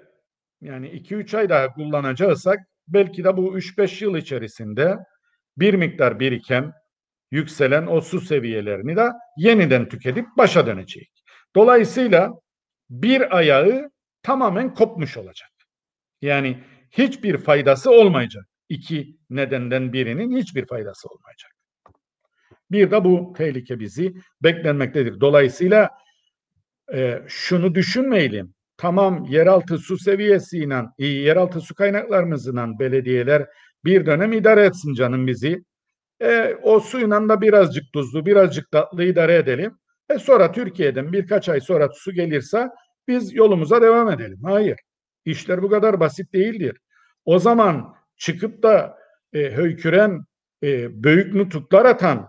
yani 0.61 0.89
2-3 0.89 1.37
ay 1.37 1.49
daha 1.49 1.73
kullanacaksak 1.73 2.59
belki 2.89 3.25
de 3.25 3.37
bu 3.37 3.59
3-5 3.59 4.05
yıl 4.05 4.17
içerisinde 4.17 4.97
bir 5.57 5.75
miktar 5.75 6.21
biriken 6.21 6.73
yükselen 7.31 7.87
o 7.87 8.01
su 8.01 8.21
seviyelerini 8.21 8.97
de 8.97 9.09
yeniden 9.37 9.89
tüketip 9.89 10.27
başa 10.37 10.67
dönecek. 10.67 11.11
Dolayısıyla 11.57 12.33
bir 12.91 13.37
ayağı 13.37 13.91
tamamen 14.23 14.75
kopmuş 14.75 15.17
olacak. 15.17 15.51
Yani 16.23 16.65
hiçbir 16.91 17.39
faydası 17.39 17.91
olmayacak. 17.91 18.45
İki 18.69 19.17
nedenden 19.31 19.93
birinin 19.93 20.37
hiçbir 20.37 20.67
faydası 20.67 21.09
olmayacak. 21.09 21.53
Bir 22.71 22.91
de 22.91 23.05
bu 23.05 23.33
tehlike 23.37 23.81
bizi 23.81 24.15
beklenmektedir. 24.43 25.21
Dolayısıyla 25.21 25.91
e, 26.95 27.23
şunu 27.29 27.75
düşünmeyelim. 27.75 28.55
Tamam 28.79 29.25
yeraltı 29.25 29.79
su 29.79 29.99
seviyesiyle, 29.99 30.83
yeraltı 30.99 31.61
su 31.61 31.75
kaynaklarımızla 31.75 32.79
belediyeler 32.79 33.47
bir 33.85 34.07
dönem 34.07 34.33
idare 34.33 34.65
etsin 34.65 34.95
canım 34.95 35.27
bizi. 35.27 35.65
E, 36.23 36.55
o 36.63 36.81
suyla 36.81 37.29
da 37.29 37.41
birazcık 37.41 37.93
tuzlu, 37.93 38.27
birazcık 38.27 38.71
tatlı 38.71 39.05
idare 39.05 39.35
edelim. 39.35 39.79
E 40.11 40.19
sonra 40.19 40.53
Türkiye'den 40.53 41.13
birkaç 41.13 41.49
ay 41.49 41.61
sonra 41.61 41.89
su 41.93 42.13
gelirse 42.13 42.69
biz 43.09 43.35
yolumuza 43.35 43.83
devam 43.83 44.11
edelim. 44.11 44.39
Hayır. 44.45 44.79
İşler 45.25 45.63
bu 45.63 45.71
kadar 45.71 46.01
basit 46.01 46.33
değildir. 46.33 46.77
O 47.25 47.39
zaman 47.39 47.95
çıkıp 48.17 48.63
da 48.63 48.99
e, 49.33 49.51
höyküren, 49.51 50.25
e, 50.63 51.03
büyük 51.03 51.35
nutuklar 51.35 51.85
atan 51.85 52.29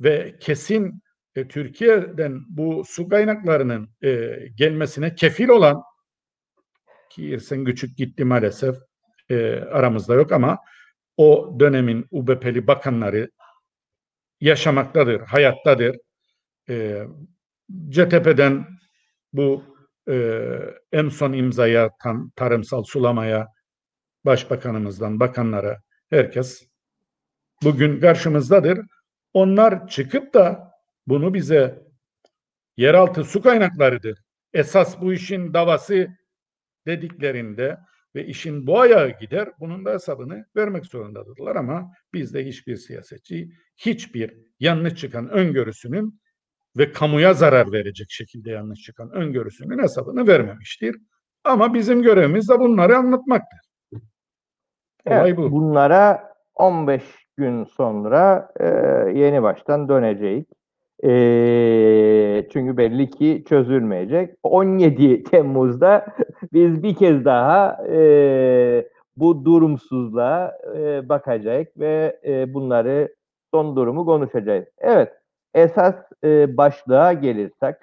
ve 0.00 0.36
kesin 0.40 1.02
e, 1.36 1.48
Türkiye'den 1.48 2.40
bu 2.48 2.84
su 2.86 3.08
kaynaklarının 3.08 3.88
e, 4.02 4.38
gelmesine 4.54 5.14
kefil 5.14 5.48
olan 5.48 5.82
ki 7.10 7.26
İrsen 7.26 7.64
Küçük 7.64 7.96
gitti 7.96 8.24
maalesef 8.24 8.76
e, 9.30 9.56
aramızda 9.56 10.14
yok 10.14 10.32
ama 10.32 10.58
o 11.16 11.56
dönemin 11.60 12.06
UBP'li 12.10 12.66
bakanları 12.66 13.30
yaşamaktadır, 14.40 15.20
hayattadır. 15.20 15.96
E, 16.68 17.04
CTP'den 17.88 18.66
bu 19.32 19.64
e, 20.08 20.46
en 20.92 21.08
son 21.08 21.32
imzaya 21.32 21.84
atan 21.84 22.30
tarımsal 22.36 22.82
sulamaya 22.82 23.48
başbakanımızdan 24.24 25.20
bakanlara 25.20 25.80
herkes 26.10 26.66
bugün 27.62 28.00
karşımızdadır. 28.00 28.78
Onlar 29.34 29.88
çıkıp 29.88 30.34
da 30.34 30.69
bunu 31.10 31.34
bize 31.34 31.82
yeraltı 32.76 33.24
su 33.24 33.42
kaynaklarıdır. 33.42 34.18
Esas 34.52 35.00
bu 35.00 35.12
işin 35.12 35.54
davası 35.54 36.08
dediklerinde 36.86 37.78
ve 38.14 38.26
işin 38.26 38.66
bu 38.66 38.80
ayağı 38.80 39.18
gider. 39.18 39.48
Bunun 39.60 39.84
da 39.84 39.92
hesabını 39.92 40.46
vermek 40.56 40.86
zorundadırlar 40.86 41.56
ama 41.56 41.92
bizde 42.12 42.46
hiçbir 42.46 42.76
siyasetçi 42.76 43.50
hiçbir 43.76 44.36
yanlış 44.60 44.94
çıkan 44.94 45.28
öngörüsünün 45.28 46.20
ve 46.76 46.92
kamuya 46.92 47.34
zarar 47.34 47.72
verecek 47.72 48.10
şekilde 48.10 48.50
yanlış 48.50 48.80
çıkan 48.80 49.10
öngörüsünün 49.10 49.82
hesabını 49.82 50.26
vermemiştir. 50.26 50.96
Ama 51.44 51.74
bizim 51.74 52.02
görevimiz 52.02 52.48
de 52.48 52.58
bunları 52.58 52.96
anlatmaktır. 52.96 53.60
Olay 55.06 55.30
evet, 55.30 55.38
bu. 55.38 55.52
Bunlara 55.52 56.34
15 56.54 57.02
gün 57.36 57.64
sonra 57.64 58.52
e, 58.60 58.66
yeni 59.18 59.42
baştan 59.42 59.88
döneceğiz. 59.88 60.44
E, 61.04 62.48
çünkü 62.52 62.76
belli 62.76 63.10
ki 63.10 63.44
çözülmeyecek. 63.48 64.34
17 64.42 65.22
Temmuz'da 65.22 66.06
biz 66.52 66.82
bir 66.82 66.94
kez 66.94 67.24
daha 67.24 67.86
e, 67.88 68.88
bu 69.16 69.44
durumsuzluğa 69.44 70.52
e, 70.76 71.08
bakacağız 71.08 71.66
ve 71.76 72.20
e, 72.26 72.54
bunları 72.54 73.14
son 73.54 73.76
durumu 73.76 74.06
konuşacağız. 74.06 74.64
Evet, 74.78 75.12
esas 75.54 75.94
e, 76.24 76.56
başlığa 76.56 77.12
gelirsek 77.12 77.76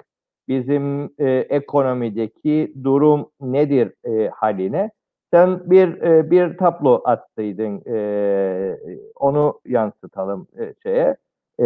bizim 0.48 1.14
e, 1.20 1.30
ekonomideki 1.30 2.74
durum 2.84 3.30
nedir 3.42 3.94
e, 4.06 4.30
haline 4.30 4.92
sen 5.34 5.72
bir 5.72 6.02
e, 6.02 6.32
bir 6.32 6.58
tablo 6.58 7.02
attıydın. 7.06 7.82
E, 7.88 8.78
onu 9.16 9.60
yansıtalım 9.66 10.48
e, 10.60 10.74
şeye. 10.84 11.18
E, 11.60 11.66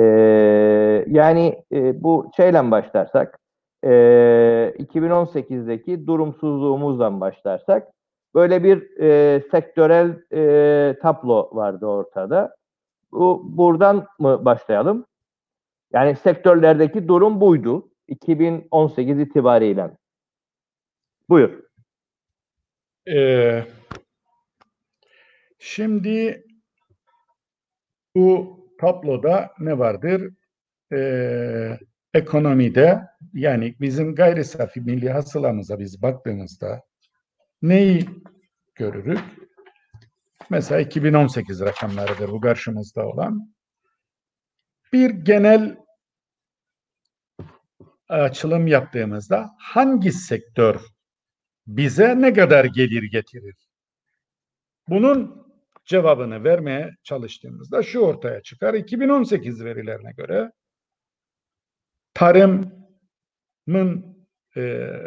yani 1.08 1.64
e, 1.72 2.04
bu 2.04 2.32
şeyle 2.38 2.72
başlarsak 2.72 3.40
e, 3.84 3.90
2018'deki 4.80 6.08
durumsuzluğumuzdan 6.08 7.22
başlarsak 7.22 7.88
böyle 8.36 8.64
bir 8.64 9.00
e, 9.00 9.42
sektörel 9.52 10.18
e, 10.34 11.00
tablo 11.00 11.50
vardı 11.52 11.86
ortada. 11.86 12.56
Bu 13.12 13.42
buradan 13.58 14.08
mı 14.20 14.46
başlayalım? 14.46 15.06
Yani 15.94 16.16
sektörlerdeki 16.16 17.08
durum 17.08 17.42
buydu 17.42 17.90
2018 18.08 19.20
itibariyle. 19.20 19.92
Buyur. 21.30 21.64
Ee, 23.08 23.66
şimdi 25.60 26.46
bu 28.16 28.61
tabloda 28.82 29.54
ne 29.60 29.80
vardır? 29.80 30.34
Ee, 30.94 31.80
ekonomide 32.14 33.02
yani 33.34 33.76
bizim 33.80 34.16
gayri 34.16 34.44
safi 34.44 34.82
milli 34.82 35.10
hasılamıza 35.10 35.80
biz 35.80 36.02
baktığımızda 36.02 36.84
neyi 37.62 38.10
görürük? 38.76 39.20
Mesela 40.50 40.82
2018 40.82 41.62
rakamlarıdır 41.62 42.30
bu 42.30 42.42
karşımızda 42.42 43.08
olan. 43.08 43.56
Bir 44.94 45.10
genel 45.10 45.78
açılım 48.10 48.68
yaptığımızda 48.68 49.50
hangi 49.60 50.12
sektör 50.12 50.82
bize 51.68 52.22
ne 52.22 52.34
kadar 52.34 52.66
gelir 52.66 53.04
getirir? 53.04 53.56
Bunun 54.88 55.41
cevabını 55.86 56.44
vermeye 56.44 56.92
çalıştığımızda 57.04 57.84
şu 57.84 58.00
ortaya 58.00 58.42
çıkar. 58.42 58.74
2018 58.74 59.64
verilerine 59.66 60.12
göre 60.12 60.52
tarımın 62.14 62.76
e, 64.56 64.62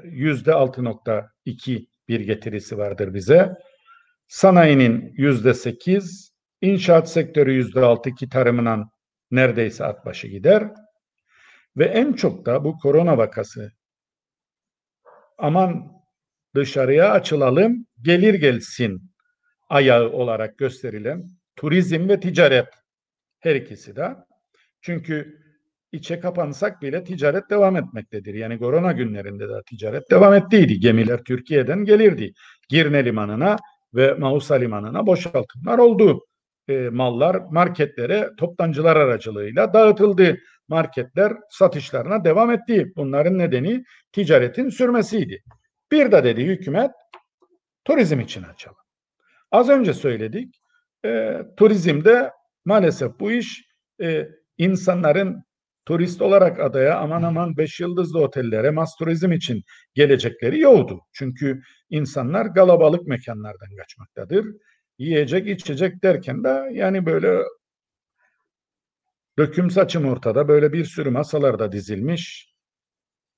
yüzde 0.04 0.50
6.2 0.50 1.86
bir 2.08 2.20
getirisi 2.20 2.78
vardır 2.78 3.14
bize. 3.14 3.54
Sanayinin 4.28 5.12
yüzde 5.16 5.54
8, 5.54 6.32
inşaat 6.60 7.10
sektörü 7.10 7.52
yüzde 7.52 7.80
6 7.80 8.14
ki 8.14 8.28
tarımından 8.28 8.90
neredeyse 9.30 9.84
at 9.84 10.06
başı 10.06 10.28
gider. 10.28 10.70
Ve 11.76 11.84
en 11.84 12.12
çok 12.12 12.46
da 12.46 12.64
bu 12.64 12.78
korona 12.78 13.18
vakası 13.18 13.72
aman 15.38 15.92
dışarıya 16.54 17.10
açılalım, 17.10 17.86
gelir 18.02 18.34
gelsin 18.34 19.13
ayağı 19.68 20.12
olarak 20.12 20.58
gösterilen 20.58 21.22
turizm 21.56 22.08
ve 22.08 22.20
ticaret 22.20 22.68
her 23.40 23.54
ikisi 23.54 23.96
de. 23.96 24.16
Çünkü 24.80 25.44
içe 25.92 26.20
kapansak 26.20 26.82
bile 26.82 27.04
ticaret 27.04 27.50
devam 27.50 27.76
etmektedir. 27.76 28.34
Yani 28.34 28.58
korona 28.58 28.92
günlerinde 28.92 29.48
de 29.48 29.62
ticaret 29.66 30.10
devam 30.10 30.34
ettiydi. 30.34 30.80
Gemiler 30.80 31.24
Türkiye'den 31.24 31.84
gelirdi. 31.84 32.32
Girne 32.68 33.04
limanına 33.04 33.56
ve 33.94 34.14
Mausa 34.14 34.54
limanına 34.54 35.06
boşaltımlar 35.06 35.78
oldu. 35.78 36.26
E, 36.68 36.88
mallar 36.88 37.36
marketlere 37.50 38.30
toptancılar 38.38 38.96
aracılığıyla 38.96 39.74
dağıtıldı. 39.74 40.38
Marketler 40.68 41.32
satışlarına 41.50 42.24
devam 42.24 42.50
etti. 42.50 42.92
Bunların 42.96 43.38
nedeni 43.38 43.84
ticaretin 44.12 44.68
sürmesiydi. 44.68 45.42
Bir 45.92 46.12
de 46.12 46.24
dedi 46.24 46.44
hükümet 46.44 46.90
turizm 47.84 48.20
için 48.20 48.42
açalım. 48.42 48.83
Az 49.54 49.68
önce 49.68 49.94
söyledik. 49.94 50.62
E, 51.04 51.40
turizmde 51.56 52.30
maalesef 52.64 53.20
bu 53.20 53.32
iş 53.32 53.64
e, 54.02 54.28
insanların 54.58 55.44
turist 55.86 56.22
olarak 56.22 56.60
adaya 56.60 56.98
aman 56.98 57.22
aman 57.22 57.56
beş 57.56 57.80
yıldızlı 57.80 58.20
otellere 58.20 58.70
mas 58.70 58.96
turizm 58.96 59.32
için 59.32 59.62
gelecekleri 59.94 60.60
yoktu. 60.60 61.00
Çünkü 61.12 61.62
insanlar 61.90 62.46
galabalık 62.46 63.06
mekanlardan 63.06 63.76
kaçmaktadır. 63.76 64.46
Yiyecek 64.98 65.48
içecek 65.48 66.02
derken 66.02 66.44
de 66.44 66.68
yani 66.72 67.06
böyle 67.06 67.42
döküm 69.38 69.70
saçım 69.70 70.04
ortada 70.04 70.48
böyle 70.48 70.72
bir 70.72 70.84
sürü 70.84 71.10
masalarda 71.10 71.72
dizilmiş 71.72 72.53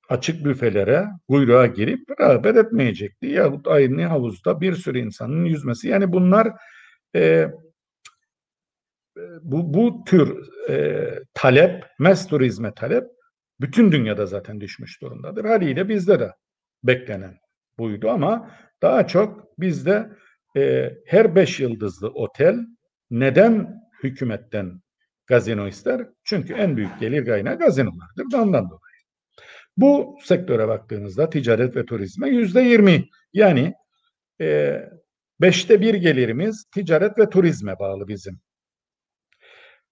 açık 0.09 0.45
büfelere 0.45 1.07
kuyruğa 1.29 1.67
girip 1.67 2.21
rağbet 2.21 2.57
etmeyecekti. 2.57 3.27
Yahut 3.27 3.69
aynı 3.69 4.07
havuzda 4.07 4.61
bir 4.61 4.75
sürü 4.75 4.99
insanın 4.99 5.45
yüzmesi. 5.45 5.89
Yani 5.89 6.13
bunlar 6.13 6.53
e, 7.15 7.51
bu, 9.43 9.75
bu 9.75 10.05
tür 10.05 10.49
e, 10.71 11.09
talep, 11.35 11.85
mes 11.99 12.27
turizme 12.27 12.75
talep 12.75 13.05
bütün 13.61 13.93
dünyada 13.93 14.27
zaten 14.27 14.61
düşmüş 14.61 15.03
durumdadır. 15.03 15.45
Haliyle 15.45 15.89
bizde 15.89 16.21
de 16.21 16.33
beklenen 16.85 17.39
buydu 17.79 18.11
ama 18.11 18.51
daha 18.83 19.07
çok 19.07 19.61
bizde 19.61 20.11
e, 20.57 20.93
her 21.07 21.35
beş 21.35 21.61
yıldızlı 21.61 22.09
otel 22.09 22.57
neden 23.11 23.83
hükümetten 24.03 24.81
gazino 25.27 25.67
ister? 25.67 26.09
Çünkü 26.25 26.55
en 26.55 26.77
büyük 26.77 27.01
gelir 27.01 27.27
kaynağı 27.27 27.59
gazinolardır. 27.59 28.25
Ondan 28.35 28.65
dolayı. 28.71 28.86
Bu 29.77 30.19
sektöre 30.23 30.69
baktığınızda 30.69 31.31
ticaret 31.31 31.77
ve 31.77 31.85
turizme 31.85 32.29
yüzde 32.29 32.61
yirmi 32.61 33.05
yani 33.33 33.75
e, 34.41 34.81
beşte 35.41 35.81
bir 35.81 35.95
gelirimiz 35.95 36.65
ticaret 36.75 37.19
ve 37.19 37.31
turizme 37.31 37.79
bağlı 37.79 38.09
bizim. 38.09 38.41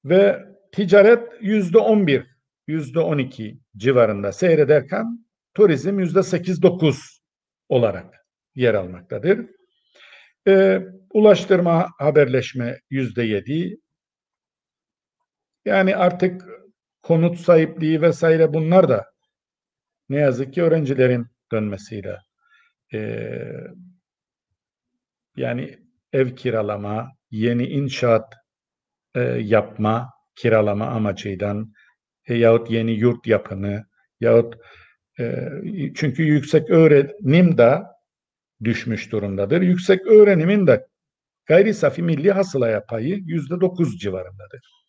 Ve 0.04 0.44
ticaret 0.72 1.28
yüzde 1.40 1.78
on 1.78 2.06
bir, 2.06 2.26
yüzde 2.66 3.00
on 3.00 3.18
iki 3.18 3.58
civarında 3.76 4.32
seyrederken 4.32 5.26
turizm 5.54 5.98
yüzde 5.98 6.22
sekiz 6.22 6.62
dokuz 6.62 7.20
olarak 7.68 8.26
yer 8.54 8.74
almaktadır. 8.74 9.46
E, 10.48 10.80
ulaştırma, 11.14 11.88
haberleşme 11.98 12.80
yüzde 12.90 13.22
yedi. 13.22 13.76
Yani 15.64 15.96
artık 15.96 16.42
konut 17.02 17.38
sahipliği 17.38 18.02
vesaire 18.02 18.54
bunlar 18.54 18.88
da 18.88 19.13
ne 20.08 20.16
yazık 20.16 20.54
ki 20.54 20.62
öğrencilerin 20.62 21.26
dönmesiyle 21.52 22.18
e, 22.94 23.30
yani 25.36 25.78
ev 26.12 26.36
kiralama, 26.36 27.12
yeni 27.30 27.66
inşaat 27.66 28.34
e, 29.14 29.20
yapma, 29.22 30.10
kiralama 30.36 30.86
amacıyla 30.86 31.64
e, 32.26 32.34
yahut 32.34 32.70
yeni 32.70 32.92
yurt 32.92 33.26
yapını 33.26 33.84
yahut 34.20 34.54
e, 35.18 35.48
çünkü 35.94 36.22
yüksek 36.22 36.70
öğrenim 36.70 37.58
de 37.58 37.82
düşmüş 38.64 39.12
durumdadır. 39.12 39.60
Yüksek 39.60 40.06
öğrenimin 40.06 40.66
de 40.66 40.86
gayri 41.46 41.74
safi 41.74 42.02
milli 42.02 42.32
hasılaya 42.32 42.84
payı 42.86 43.16
yüzde 43.24 43.60
dokuz 43.60 43.98
civarındadır. 43.98 44.84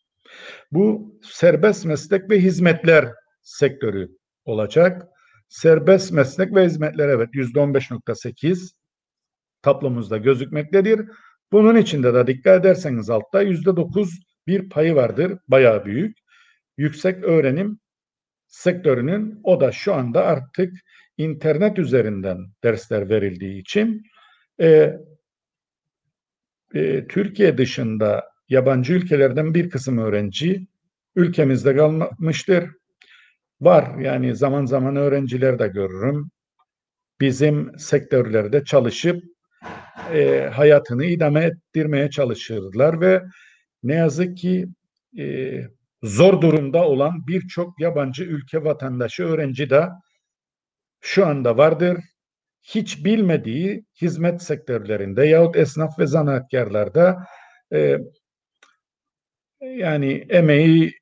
Bu 0.71 1.15
serbest 1.23 1.85
meslek 1.85 2.29
ve 2.29 2.39
hizmetler 2.39 3.05
sektörü 3.41 4.09
olacak. 4.45 5.07
Serbest 5.49 6.11
meslek 6.11 6.55
ve 6.55 6.65
hizmetler 6.65 7.09
evet 7.09 7.29
yüzde 7.33 7.59
on 7.59 7.73
beş 7.73 7.91
nokta 7.91 8.15
sekiz 8.15 8.75
tablomuzda 9.61 10.17
gözükmektedir. 10.17 11.09
Bunun 11.51 11.75
içinde 11.75 12.13
de 12.13 12.27
dikkat 12.27 12.59
ederseniz 12.59 13.09
altta 13.09 13.41
yüzde 13.41 13.75
dokuz 13.75 14.19
bir 14.47 14.69
payı 14.69 14.95
vardır. 14.95 15.37
Bayağı 15.47 15.85
büyük. 15.85 16.17
Yüksek 16.77 17.23
öğrenim 17.23 17.79
sektörünün 18.47 19.39
o 19.43 19.61
da 19.61 19.71
şu 19.71 19.93
anda 19.93 20.25
artık 20.25 20.73
internet 21.17 21.79
üzerinden 21.79 22.37
dersler 22.63 23.09
verildiği 23.09 23.61
için 23.61 24.03
e, 24.61 24.97
e, 26.73 27.07
Türkiye 27.07 27.57
dışında 27.57 28.23
yabancı 28.49 28.93
ülkelerden 28.93 29.53
bir 29.53 29.69
kısım 29.69 29.97
öğrenci 29.97 30.67
ülkemizde 31.15 31.75
kalmıştır. 31.75 32.69
Var 33.61 33.99
yani 33.99 34.35
zaman 34.35 34.65
zaman 34.65 34.95
öğrenciler 34.95 35.59
de 35.59 35.67
görürüm. 35.67 36.29
Bizim 37.21 37.79
sektörlerde 37.79 38.63
çalışıp 38.63 39.23
e, 40.13 40.49
hayatını 40.53 41.05
idame 41.05 41.43
ettirmeye 41.43 42.09
çalışırlar 42.09 43.01
ve 43.01 43.23
ne 43.83 43.95
yazık 43.95 44.37
ki 44.37 44.65
e, 45.19 45.53
zor 46.03 46.41
durumda 46.41 46.87
olan 46.87 47.27
birçok 47.27 47.79
yabancı 47.79 48.23
ülke 48.23 48.63
vatandaşı 48.63 49.23
öğrenci 49.23 49.69
de 49.69 49.87
şu 51.01 51.25
anda 51.25 51.57
vardır. 51.57 51.97
Hiç 52.63 53.05
bilmediği 53.05 53.85
hizmet 54.01 54.41
sektörlerinde 54.43 55.25
yahut 55.25 55.55
esnaf 55.55 55.99
ve 55.99 56.07
zanaatkarlarda 56.07 57.25
e, 57.73 57.97
yani 59.61 60.25
emeği 60.29 60.93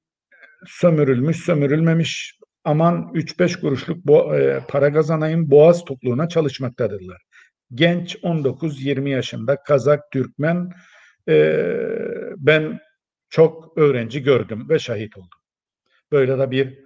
sömürülmüş, 0.67 1.37
sömürülmemiş 1.37 2.39
aman 2.63 3.11
3-5 3.13 3.61
kuruşluk 3.61 4.05
bo 4.05 4.35
e, 4.35 4.59
para 4.67 4.93
kazanayım 4.93 5.51
boğaz 5.51 5.85
topluğuna 5.85 6.29
çalışmaktadırlar. 6.29 7.21
Genç 7.73 8.15
19-20 8.15 9.09
yaşında 9.09 9.63
Kazak, 9.63 10.11
Türkmen 10.11 10.71
e, 11.29 11.65
ben 12.37 12.79
çok 13.29 13.77
öğrenci 13.77 14.23
gördüm 14.23 14.69
ve 14.69 14.79
şahit 14.79 15.17
oldum. 15.17 15.39
Böyle 16.11 16.39
de 16.39 16.51
bir 16.51 16.79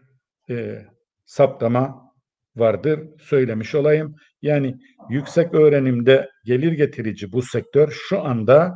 e, 0.50 0.86
saptama 1.26 2.12
vardır 2.56 3.00
söylemiş 3.20 3.76
olayım. 3.76 4.16
Yani 4.42 4.76
yüksek 5.10 5.54
öğrenimde 5.54 6.30
gelir 6.46 6.72
getirici 6.72 7.32
bu 7.32 7.42
sektör 7.42 7.92
şu 7.92 8.22
anda 8.22 8.76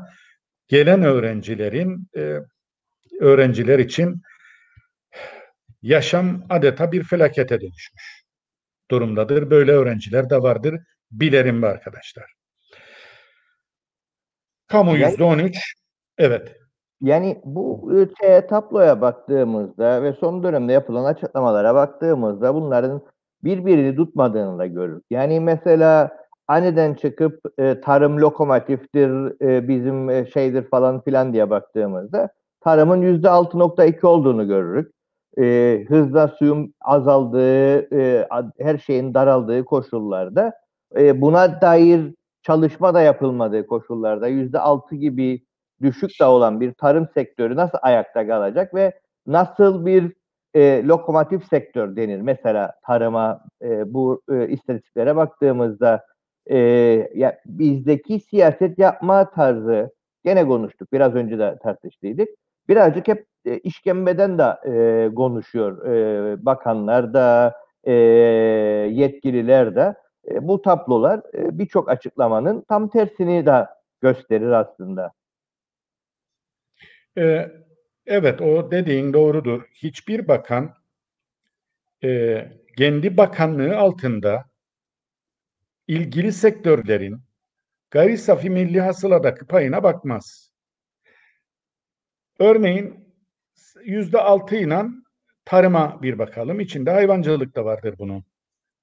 gelen 0.67 1.03
öğrencilerin 1.03 2.07
e, 2.15 2.39
öğrenciler 3.19 3.79
için 3.79 4.21
yaşam 5.81 6.43
adeta 6.49 6.91
bir 6.91 7.03
felakete 7.03 7.61
dönüşmüş 7.61 8.23
durumdadır. 8.91 9.49
Böyle 9.49 9.71
öğrenciler 9.71 10.29
de 10.29 10.41
vardır. 10.41 10.75
Bilerim 11.11 11.61
bu 11.61 11.67
arkadaşlar. 11.67 12.33
Kamu 14.67 14.95
yüzde 14.95 15.23
on 15.23 15.39
üç. 15.39 15.73
Evet. 16.17 16.55
Yani 17.01 17.41
bu 17.45 17.91
şeye, 18.21 18.47
tabloya 18.47 19.01
baktığımızda 19.01 20.03
ve 20.03 20.13
son 20.13 20.43
dönemde 20.43 20.73
yapılan 20.73 21.05
açıklamalara 21.05 21.75
baktığımızda 21.75 22.55
bunların 22.55 23.01
birbirini 23.43 23.95
tutmadığını 23.95 24.59
da 24.59 24.65
görürüz. 24.65 25.01
Yani 25.09 25.39
mesela 25.39 26.17
aniden 26.47 26.93
çıkıp 26.93 27.41
e, 27.57 27.81
tarım 27.81 28.21
lokomotiftir, 28.21 29.41
e, 29.41 29.67
bizim 29.67 30.09
e, 30.09 30.25
şeydir 30.25 30.69
falan 30.69 31.01
filan 31.01 31.33
diye 31.33 31.49
baktığımızda 31.49 32.29
tarımın 32.61 33.01
yüzde 33.01 33.27
6.2 33.27 34.05
olduğunu 34.07 34.47
görürüz. 34.47 34.87
E, 35.39 35.85
hızla 35.87 36.27
suyun 36.27 36.73
azaldığı, 36.81 37.95
e, 37.95 38.27
her 38.59 38.77
şeyin 38.77 39.13
daraldığı 39.13 39.65
koşullarda 39.65 40.53
e, 40.97 41.21
buna 41.21 41.61
dair 41.61 42.15
çalışma 42.43 42.93
da 42.93 43.01
yapılmadığı 43.01 43.67
koşullarda 43.67 44.27
yüzde 44.27 44.59
altı 44.59 44.95
gibi 44.95 45.45
düşük 45.81 46.11
de 46.19 46.25
olan 46.25 46.61
bir 46.61 46.73
tarım 46.73 47.07
sektörü 47.13 47.55
nasıl 47.55 47.77
ayakta 47.81 48.27
kalacak 48.27 48.73
ve 48.75 48.99
nasıl 49.27 49.85
bir 49.85 50.13
e, 50.53 50.83
lokomotif 50.87 51.47
sektör 51.47 51.95
denir? 51.95 52.21
Mesela 52.21 52.73
tarıma 52.85 53.41
e, 53.61 53.93
bu 53.93 54.21
e, 54.31 54.47
istatistiklere 54.47 55.15
baktığımızda 55.15 56.05
e, 56.45 56.57
ya, 57.15 57.39
bizdeki 57.45 58.19
siyaset 58.19 58.79
yapma 58.79 59.29
tarzı 59.29 59.91
gene 60.23 60.47
konuştuk 60.47 60.93
biraz 60.93 61.15
önce 61.15 61.39
de 61.39 61.57
tartıştıydık 61.63 62.29
birazcık 62.69 63.07
hep 63.07 63.25
e, 63.45 63.57
işkembeden 63.57 64.37
de 64.37 64.43
e, 64.65 65.15
konuşuyor 65.15 65.85
e, 65.85 66.45
bakanlar 66.45 67.13
da 67.13 67.55
e, 67.83 67.93
yetkililer 68.91 69.75
de 69.75 69.95
e, 70.31 70.47
bu 70.47 70.61
tablolar 70.61 71.21
e, 71.33 71.59
birçok 71.59 71.89
açıklamanın 71.89 72.65
tam 72.69 72.89
tersini 72.89 73.45
de 73.45 73.67
gösterir 74.01 74.51
aslında. 74.51 75.13
Ee, 77.17 77.51
evet 78.05 78.41
o 78.41 78.71
dediğin 78.71 79.13
doğrudur. 79.13 79.63
Hiçbir 79.73 80.27
bakan 80.27 80.73
e, 82.03 82.41
kendi 82.77 83.17
bakanlığı 83.17 83.77
altında 83.77 84.45
ilgili 85.87 86.31
sektörlerin 86.31 87.21
gayri 87.91 88.17
safi 88.17 88.49
milli 88.49 88.81
hasıladaki 88.81 89.45
payına 89.45 89.83
bakmaz. 89.83 90.50
Örneğin 92.41 93.15
yüzde 93.83 94.17
altı 94.17 94.55
ile 94.55 94.83
tarıma 95.45 96.01
bir 96.01 96.19
bakalım. 96.19 96.59
İçinde 96.59 96.91
hayvancılık 96.91 97.55
da 97.55 97.65
vardır 97.65 97.95
bunun. 97.97 98.25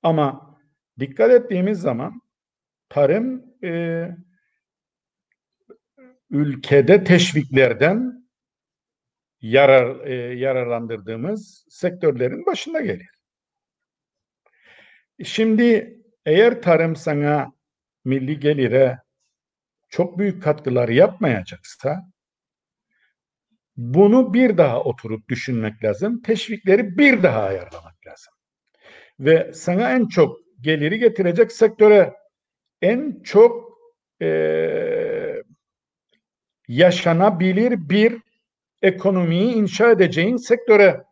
Ama 0.03 0.57
dikkat 0.99 1.31
ettiğimiz 1.31 1.81
zaman 1.81 2.23
tarım 2.89 3.45
e, 3.65 4.09
ülkede 6.31 7.05
teşviklerden 7.05 8.29
yarar 9.41 10.07
e, 10.07 10.15
yararlandırdığımız 10.39 11.67
sektörlerin 11.69 12.47
başında 12.47 12.81
gelir. 12.81 13.11
Şimdi 15.25 15.99
eğer 16.27 16.63
tarım 16.63 16.97
sana 16.97 17.53
milli 18.05 18.41
gelire 18.41 18.99
çok 19.89 20.19
büyük 20.19 20.43
katkılar 20.43 20.89
yapmayacaksa 20.89 22.11
bunu 23.79 24.35
bir 24.35 24.59
daha 24.59 24.83
oturup 24.83 25.29
düşünmek 25.29 25.85
lazım. 25.85 26.23
Teşvikleri 26.23 26.99
bir 26.99 27.23
daha 27.23 27.43
ayarlamak 27.43 28.07
lazım. 28.07 28.35
Ve 29.21 29.53
sana 29.55 29.91
en 29.91 30.07
çok 30.07 30.39
geliri 30.61 30.99
getirecek 30.99 31.53
sektöre 31.53 32.15
en 32.83 33.23
çok 33.23 33.79
e, 34.23 35.43
yaşanabilir 36.69 37.89
bir 37.89 38.23
ekonomiyi 38.83 39.55
inşa 39.55 39.91
edeceğin 39.91 40.37
sektöre 40.37 41.05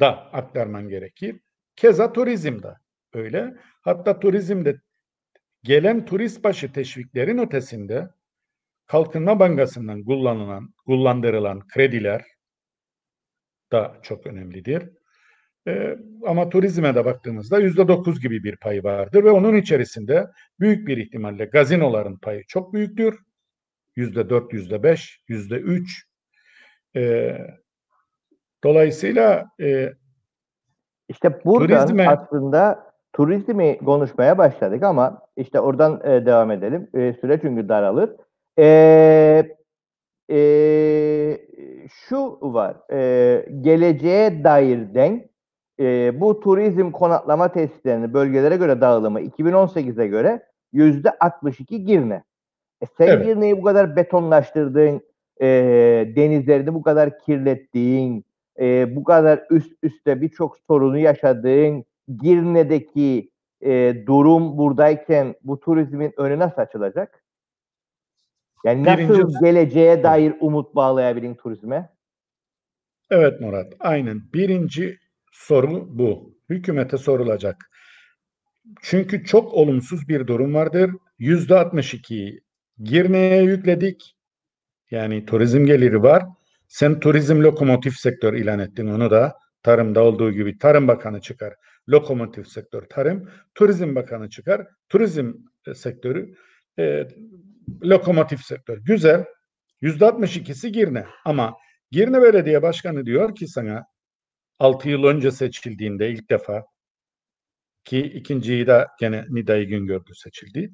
da 0.00 0.32
aktarman 0.32 0.88
gerekir. 0.88 1.40
Keza 1.76 2.12
turizmde 2.12 2.74
öyle. 3.12 3.54
Hatta 3.82 4.20
turizmde 4.20 4.80
gelen 5.62 6.04
turist 6.04 6.44
başı 6.44 6.72
teşviklerin 6.72 7.38
ötesinde 7.38 8.10
Kalkınma 8.90 9.40
Bankası'ndan 9.40 10.04
kullanılan, 10.04 10.74
kullandırılan 10.86 11.68
krediler 11.68 12.24
da 13.72 13.96
çok 14.02 14.26
önemlidir. 14.26 14.90
Ee, 15.66 15.96
ama 16.26 16.48
turizme 16.48 16.94
de 16.94 17.04
baktığımızda 17.04 17.58
yüzde 17.58 17.88
dokuz 17.88 18.20
gibi 18.20 18.44
bir 18.44 18.56
pay 18.56 18.84
vardır 18.84 19.24
ve 19.24 19.30
onun 19.30 19.54
içerisinde 19.54 20.26
büyük 20.60 20.88
bir 20.88 20.96
ihtimalle 20.96 21.44
gazinoların 21.44 22.16
payı 22.16 22.44
çok 22.48 22.72
büyüktür. 22.72 23.18
Yüzde 23.96 24.30
dört, 24.30 24.52
yüzde 24.52 24.82
beş, 24.82 25.20
yüzde 25.28 25.54
üç. 25.56 26.06
Ee, 26.96 27.38
dolayısıyla 28.64 29.46
e, 29.60 29.92
İşte 31.08 31.44
buradan 31.44 31.88
Turizme- 31.88 32.08
aslında 32.08 32.92
turizmi 33.12 33.78
konuşmaya 33.78 34.38
başladık 34.38 34.82
ama 34.82 35.20
işte 35.36 35.60
oradan 35.60 36.00
e, 36.04 36.26
devam 36.26 36.50
edelim. 36.50 36.90
E, 36.94 37.12
süre 37.12 37.38
çünkü 37.42 37.68
daralır. 37.68 38.10
E, 38.58 39.44
e, 40.30 41.38
şu 41.90 42.38
var. 42.42 42.76
E, 42.92 43.46
geleceğe 43.60 44.44
dair 44.44 44.94
denk 44.94 45.24
e, 45.80 46.20
bu 46.20 46.40
turizm 46.40 46.90
konaklama 46.90 47.52
tesislerinin 47.52 48.14
bölgelere 48.14 48.56
göre 48.56 48.80
dağılımı 48.80 49.20
2018'e 49.20 50.06
göre 50.06 50.42
yüzde 50.72 51.10
62 51.20 51.84
Girne. 51.84 52.24
E, 52.82 52.86
sen 52.98 53.08
Evet. 53.08 53.26
Girne'yi 53.26 53.58
bu 53.58 53.62
kadar 53.62 53.96
betonlaştırdığın, 53.96 55.02
e, 55.42 55.46
denizlerini 56.16 56.74
bu 56.74 56.82
kadar 56.82 57.18
kirlettiğin, 57.18 58.24
e, 58.60 58.96
bu 58.96 59.04
kadar 59.04 59.46
üst 59.50 59.72
üste 59.82 60.20
birçok 60.20 60.58
sorunu 60.58 60.98
yaşadığın 60.98 61.84
Girne'deki 62.22 63.30
e, 63.62 63.94
durum 64.06 64.58
buradayken 64.58 65.34
bu 65.44 65.60
turizmin 65.60 66.12
önü 66.16 66.38
nasıl 66.38 66.62
açılacak? 66.62 67.19
Yani 68.64 68.84
nasıl 68.84 69.02
Birinci- 69.02 69.44
geleceğe 69.44 70.02
dair 70.02 70.34
umut 70.40 70.74
bağlayabilin 70.74 71.34
turizme? 71.34 71.90
Evet 73.10 73.40
Murat, 73.40 73.72
aynen. 73.80 74.22
Birinci 74.34 74.98
soru 75.32 75.98
bu. 75.98 76.34
Hükümete 76.48 76.96
sorulacak. 76.98 77.70
Çünkü 78.82 79.24
çok 79.24 79.54
olumsuz 79.54 80.08
bir 80.08 80.26
durum 80.26 80.54
vardır. 80.54 80.90
Yüzde 81.18 81.54
62'yi 81.54 82.40
Girne'ye 82.82 83.42
yükledik. 83.42 84.16
Yani 84.90 85.26
turizm 85.26 85.66
geliri 85.66 86.02
var. 86.02 86.24
Sen 86.68 87.00
turizm 87.00 87.42
lokomotif 87.42 87.94
sektör 87.96 88.34
ilan 88.34 88.58
ettin 88.58 88.86
onu 88.86 89.10
da. 89.10 89.36
Tarımda 89.62 90.04
olduğu 90.04 90.32
gibi 90.32 90.58
Tarım 90.58 90.88
Bakanı 90.88 91.20
çıkar. 91.20 91.54
Lokomotif 91.88 92.48
sektör 92.48 92.82
tarım. 92.82 93.28
Turizm 93.54 93.94
Bakanı 93.94 94.30
çıkar. 94.30 94.66
Turizm 94.88 95.32
e, 95.66 95.74
sektörü 95.74 96.34
e, 96.78 97.08
lokomotif 97.82 98.44
sektör. 98.44 98.78
Güzel. 98.78 99.24
Yüzde 99.80 100.04
62'si 100.04 100.68
Girne. 100.68 101.06
Ama 101.24 101.56
Girne 101.90 102.22
Belediye 102.22 102.62
Başkanı 102.62 103.06
diyor 103.06 103.34
ki 103.34 103.48
sana 103.48 103.84
6 104.58 104.88
yıl 104.88 105.04
önce 105.04 105.30
seçildiğinde 105.30 106.10
ilk 106.10 106.30
defa 106.30 106.64
ki 107.84 108.00
ikinciyi 108.00 108.66
de 108.66 108.86
gene 109.00 109.24
Nidai 109.28 109.66
Güngör'de 109.66 110.14
seçildi. 110.14 110.70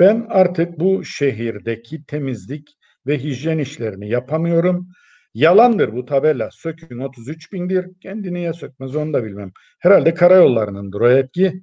Ben 0.00 0.26
artık 0.28 0.80
bu 0.80 1.04
şehirdeki 1.04 2.04
temizlik 2.04 2.76
ve 3.06 3.18
hijyen 3.18 3.58
işlerini 3.58 4.08
yapamıyorum. 4.08 4.88
Yalandır 5.34 5.92
bu 5.92 6.04
tabela. 6.04 6.50
Sökün 6.52 6.98
33 6.98 7.52
bindir. 7.52 7.86
Kendi 8.02 8.34
niye 8.34 8.52
sökmez 8.52 8.96
onu 8.96 9.12
da 9.12 9.24
bilmem. 9.24 9.52
Herhalde 9.78 10.14
karayollarınındır 10.14 11.00
o 11.00 11.10
etki. 11.10 11.62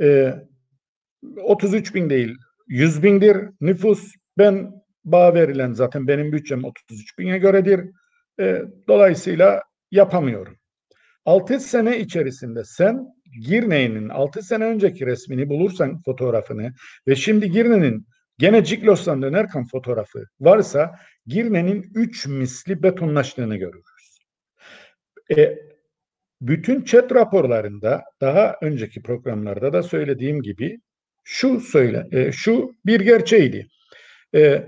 Ee, 0.00 0.34
33 1.42 1.94
bin 1.94 2.10
değil 2.10 2.36
100 2.72 3.02
bindir 3.02 3.36
nüfus. 3.60 4.14
Ben 4.38 4.72
bağ 5.04 5.34
verilen 5.34 5.72
zaten 5.72 6.06
benim 6.08 6.32
bütçem 6.32 6.64
33 6.64 7.18
bine 7.18 7.38
göredir. 7.38 7.90
Ee, 8.40 8.62
dolayısıyla 8.88 9.62
yapamıyorum. 9.90 10.56
6 11.24 11.60
sene 11.60 11.98
içerisinde 11.98 12.64
sen 12.64 13.06
Girne'nin 13.46 14.08
6 14.08 14.42
sene 14.42 14.64
önceki 14.64 15.06
resmini 15.06 15.48
bulursan 15.48 16.02
fotoğrafını 16.02 16.72
ve 17.08 17.16
şimdi 17.16 17.50
Girne'nin 17.50 18.06
gene 18.38 18.64
Ciklos'tan 18.64 19.22
dönerken 19.22 19.66
fotoğrafı 19.66 20.24
varsa 20.40 20.98
Girne'nin 21.26 21.90
3 21.94 22.26
misli 22.26 22.82
betonlaştığını 22.82 23.56
görürüz. 23.56 24.18
E, 25.36 25.58
bütün 26.40 26.84
chat 26.84 27.14
raporlarında 27.14 28.02
daha 28.20 28.56
önceki 28.62 29.02
programlarda 29.02 29.72
da 29.72 29.82
söylediğim 29.82 30.42
gibi 30.42 30.80
şu 31.24 31.60
söyle 31.60 32.08
e, 32.12 32.32
şu 32.32 32.76
bir 32.86 33.00
gerçeğiydi. 33.00 33.68
E, 34.34 34.66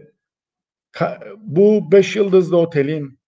ka- 0.92 1.34
bu 1.38 1.92
5 1.92 2.16
yıldızlı 2.16 2.56
otelin 2.56 3.18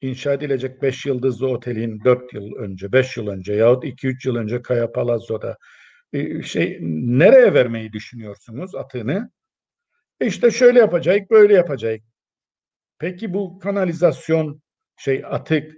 inşa 0.00 0.32
edilecek 0.32 0.82
5 0.82 1.06
yıldızlı 1.06 1.48
otelin 1.48 2.04
4 2.04 2.34
yıl 2.34 2.54
önce, 2.56 2.92
5 2.92 3.16
yıl 3.16 3.26
önce 3.26 3.52
yahut 3.52 3.84
2-3 3.84 4.28
yıl 4.28 4.36
önce 4.36 4.62
Kaya 4.62 4.92
Palazzo'da 4.92 5.58
e, 6.12 6.42
şey 6.42 6.78
nereye 6.82 7.54
vermeyi 7.54 7.92
düşünüyorsunuz 7.92 8.74
atını? 8.74 9.30
İşte 10.20 10.50
şöyle 10.50 10.78
yapacak, 10.78 11.30
böyle 11.30 11.54
yapacak. 11.54 12.00
Peki 12.98 13.34
bu 13.34 13.58
kanalizasyon 13.58 14.62
şey 14.96 15.22
atık 15.26 15.72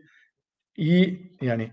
iyi 0.77 1.37
yani 1.41 1.73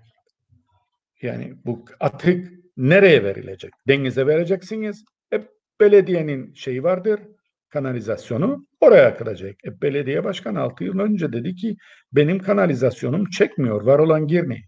yani 1.21 1.55
bu 1.65 1.85
atık 1.99 2.59
nereye 2.80 3.23
verilecek? 3.23 3.71
Denize 3.88 4.27
vereceksiniz. 4.27 5.03
E, 5.34 5.41
belediyenin 5.80 6.53
şeyi 6.53 6.84
vardır 6.84 7.19
kanalizasyonu 7.69 8.67
oraya 8.82 9.07
akılacak. 9.07 9.55
E, 9.65 9.82
belediye 9.82 10.23
başkanı 10.23 10.59
6 10.59 10.84
yıl 10.84 10.99
önce 10.99 11.34
dedi 11.34 11.55
ki 11.55 11.75
benim 12.11 12.39
kanalizasyonum 12.39 13.30
çekmiyor 13.30 13.82
var 13.82 13.99
olan 13.99 14.27
Girne'yi. 14.27 14.63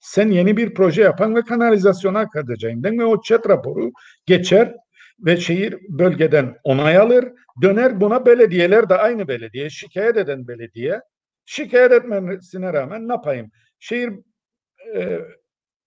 Sen 0.00 0.28
yeni 0.28 0.56
bir 0.56 0.74
proje 0.74 1.02
yapan 1.02 1.34
ve 1.34 1.42
kanalizasyona 1.42 2.18
akıtacaksın. 2.18 2.98
Ve 2.98 3.04
o 3.04 3.22
chat 3.22 3.48
raporu 3.48 3.90
geçer 4.26 4.74
ve 5.18 5.36
şehir 5.36 5.76
bölgeden 5.88 6.56
onay 6.64 6.98
alır. 6.98 7.24
Döner 7.62 8.00
buna 8.00 8.26
belediyeler 8.26 8.88
de 8.88 8.94
aynı 8.94 9.28
belediye 9.28 9.70
şikayet 9.70 10.16
eden 10.16 10.48
belediye 10.48 11.00
şikayet 11.44 11.92
etmesine 11.92 12.72
rağmen 12.72 13.08
ne 13.08 13.12
yapayım? 13.12 13.50
Şehir 13.78 14.12
e, 14.94 15.20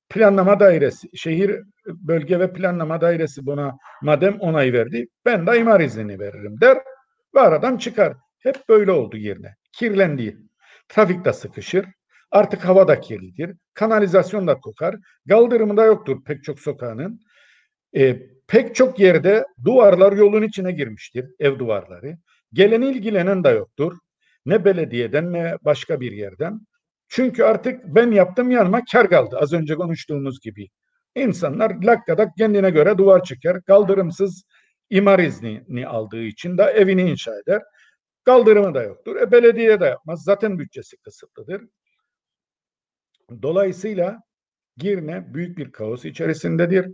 planlama 0.10 0.60
dairesi, 0.60 1.08
şehir 1.18 1.62
bölge 1.86 2.40
ve 2.40 2.54
planlama 2.54 3.02
dairesi 3.02 3.46
buna 3.46 3.78
madem 4.02 4.40
onay 4.40 4.74
verdi 4.74 5.08
ben 5.26 5.48
de 5.48 5.60
imar 5.60 5.80
iznini 5.80 6.20
veririm 6.20 6.62
der 6.62 6.78
ve 7.36 7.40
aradan 7.40 7.78
çıkar. 7.78 8.14
Hep 8.40 8.70
böyle 8.70 8.92
oldu 8.92 9.18
yerine. 9.18 9.56
Kirlendi. 9.74 10.38
Trafik 10.90 11.26
de 11.26 11.34
sıkışır. 11.34 11.86
Artık 12.32 12.66
hava 12.66 12.88
da 12.88 13.00
kirlidir. 13.00 13.56
Kanalizasyon 13.74 14.48
da 14.48 14.60
kokar. 14.60 14.96
Kaldırımı 15.30 15.78
da 15.78 15.86
yoktur 15.86 16.24
pek 16.26 16.44
çok 16.44 16.60
sokağının. 16.60 17.20
E, 17.98 18.20
pek 18.48 18.76
çok 18.76 19.00
yerde 19.00 19.46
duvarlar 19.66 20.12
yolun 20.12 20.42
içine 20.42 20.72
girmiştir. 20.72 21.26
Ev 21.40 21.60
duvarları. 21.60 22.18
Gelen 22.54 22.82
ilgilenen 22.82 23.44
de 23.44 23.50
yoktur. 23.50 23.98
Ne 24.46 24.66
belediyeden 24.66 25.34
ne 25.34 25.58
başka 25.62 26.00
bir 26.00 26.12
yerden. 26.12 26.60
Çünkü 27.08 27.44
artık 27.44 27.84
ben 27.86 28.12
yaptım 28.12 28.52
yanıma 28.52 28.82
kar 28.92 29.10
kaldı. 29.10 29.38
Az 29.40 29.54
önce 29.54 29.76
konuştuğumuz 29.76 30.40
gibi. 30.40 30.68
İnsanlar 31.16 31.84
lakkadak 31.84 32.38
kendine 32.38 32.70
göre 32.70 32.98
duvar 32.98 33.24
çeker. 33.24 33.64
Kaldırımsız 33.64 34.44
imar 34.90 35.20
iznini 35.20 35.88
aldığı 35.88 36.24
için 36.24 36.58
de 36.58 36.64
evini 36.64 37.12
inşa 37.12 37.40
eder. 37.40 37.62
Kaldırımı 38.26 38.74
da 38.74 38.84
yoktur. 38.84 39.16
E, 39.16 39.32
belediye 39.32 39.80
de 39.80 39.86
yapmaz. 39.86 40.24
Zaten 40.24 40.60
bütçesi 40.60 40.98
kısıtlıdır. 40.98 41.62
Dolayısıyla 43.42 44.28
Girne 44.78 45.34
büyük 45.34 45.58
bir 45.58 45.72
kaos 45.72 46.06
içerisindedir. 46.06 46.92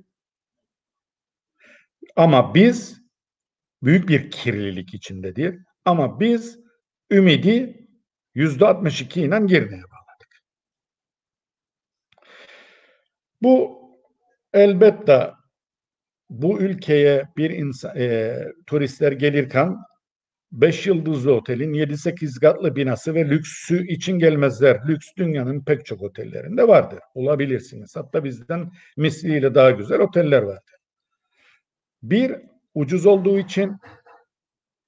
Ama 2.16 2.56
biz 2.56 3.02
büyük 3.84 4.10
bir 4.10 4.32
kirlilik 4.32 4.94
içindedir. 4.94 5.60
Ama 5.86 6.20
biz 6.20 6.60
ümidi 7.12 7.88
yüzde 8.36 8.66
62 8.66 9.22
ile 9.22 9.40
Girne'ye 9.40 9.84
Bu 13.44 13.82
elbette 14.54 15.32
bu 16.30 16.60
ülkeye 16.60 17.24
bir 17.38 17.50
insan, 17.50 17.98
e, 17.98 18.38
turistler 18.68 19.12
gelirken 19.12 19.78
5 20.52 20.88
yıldızlı 20.88 21.34
otelin 21.34 21.74
7-8 21.74 22.40
katlı 22.40 22.76
binası 22.76 23.16
ve 23.16 23.30
lüksü 23.30 23.88
için 23.88 24.20
gelmezler. 24.20 24.88
Lüks 24.88 25.08
dünyanın 25.18 25.64
pek 25.64 25.86
çok 25.86 26.02
otellerinde 26.02 26.68
vardır. 26.68 27.00
Olabilirsiniz. 27.14 27.96
Hatta 27.96 28.24
bizden 28.24 28.72
misliyle 28.98 29.56
daha 29.56 29.72
güzel 29.72 30.00
oteller 30.00 30.42
vardır. 30.42 30.76
Bir, 32.04 32.36
ucuz 32.74 33.06
olduğu 33.06 33.40
için 33.40 33.78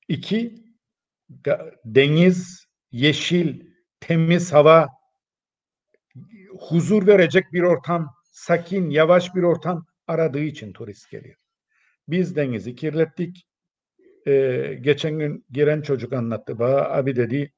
iki, 0.08 0.56
deniz, 1.86 2.66
yeşil, 2.92 3.62
temiz 4.00 4.54
hava, 4.54 4.90
huzur 6.60 7.08
verecek 7.08 7.54
bir 7.54 7.62
ortam, 7.62 8.15
sakin, 8.36 8.90
yavaş 8.90 9.36
bir 9.36 9.44
ortam 9.44 9.86
aradığı 10.08 10.40
için 10.44 10.74
turist 10.74 11.12
geliyor. 11.12 11.36
Biz 12.08 12.36
denizi 12.36 12.76
kirlettik. 12.76 13.48
Ee, 14.28 14.78
geçen 14.82 15.20
gün 15.20 15.46
giren 15.52 15.82
çocuk 15.82 16.14
anlattı 16.14 16.60
bana. 16.60 16.76
Abi 16.76 17.16
dedi 17.16 17.54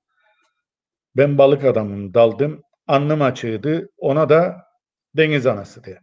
ben 1.15 1.37
balık 1.37 1.63
adamım 1.63 2.13
daldım. 2.13 2.61
Annem 2.87 3.21
açığıydı. 3.21 3.89
Ona 3.97 4.29
da 4.29 4.63
deniz 5.17 5.45
anası 5.45 5.83
diye. 5.83 5.99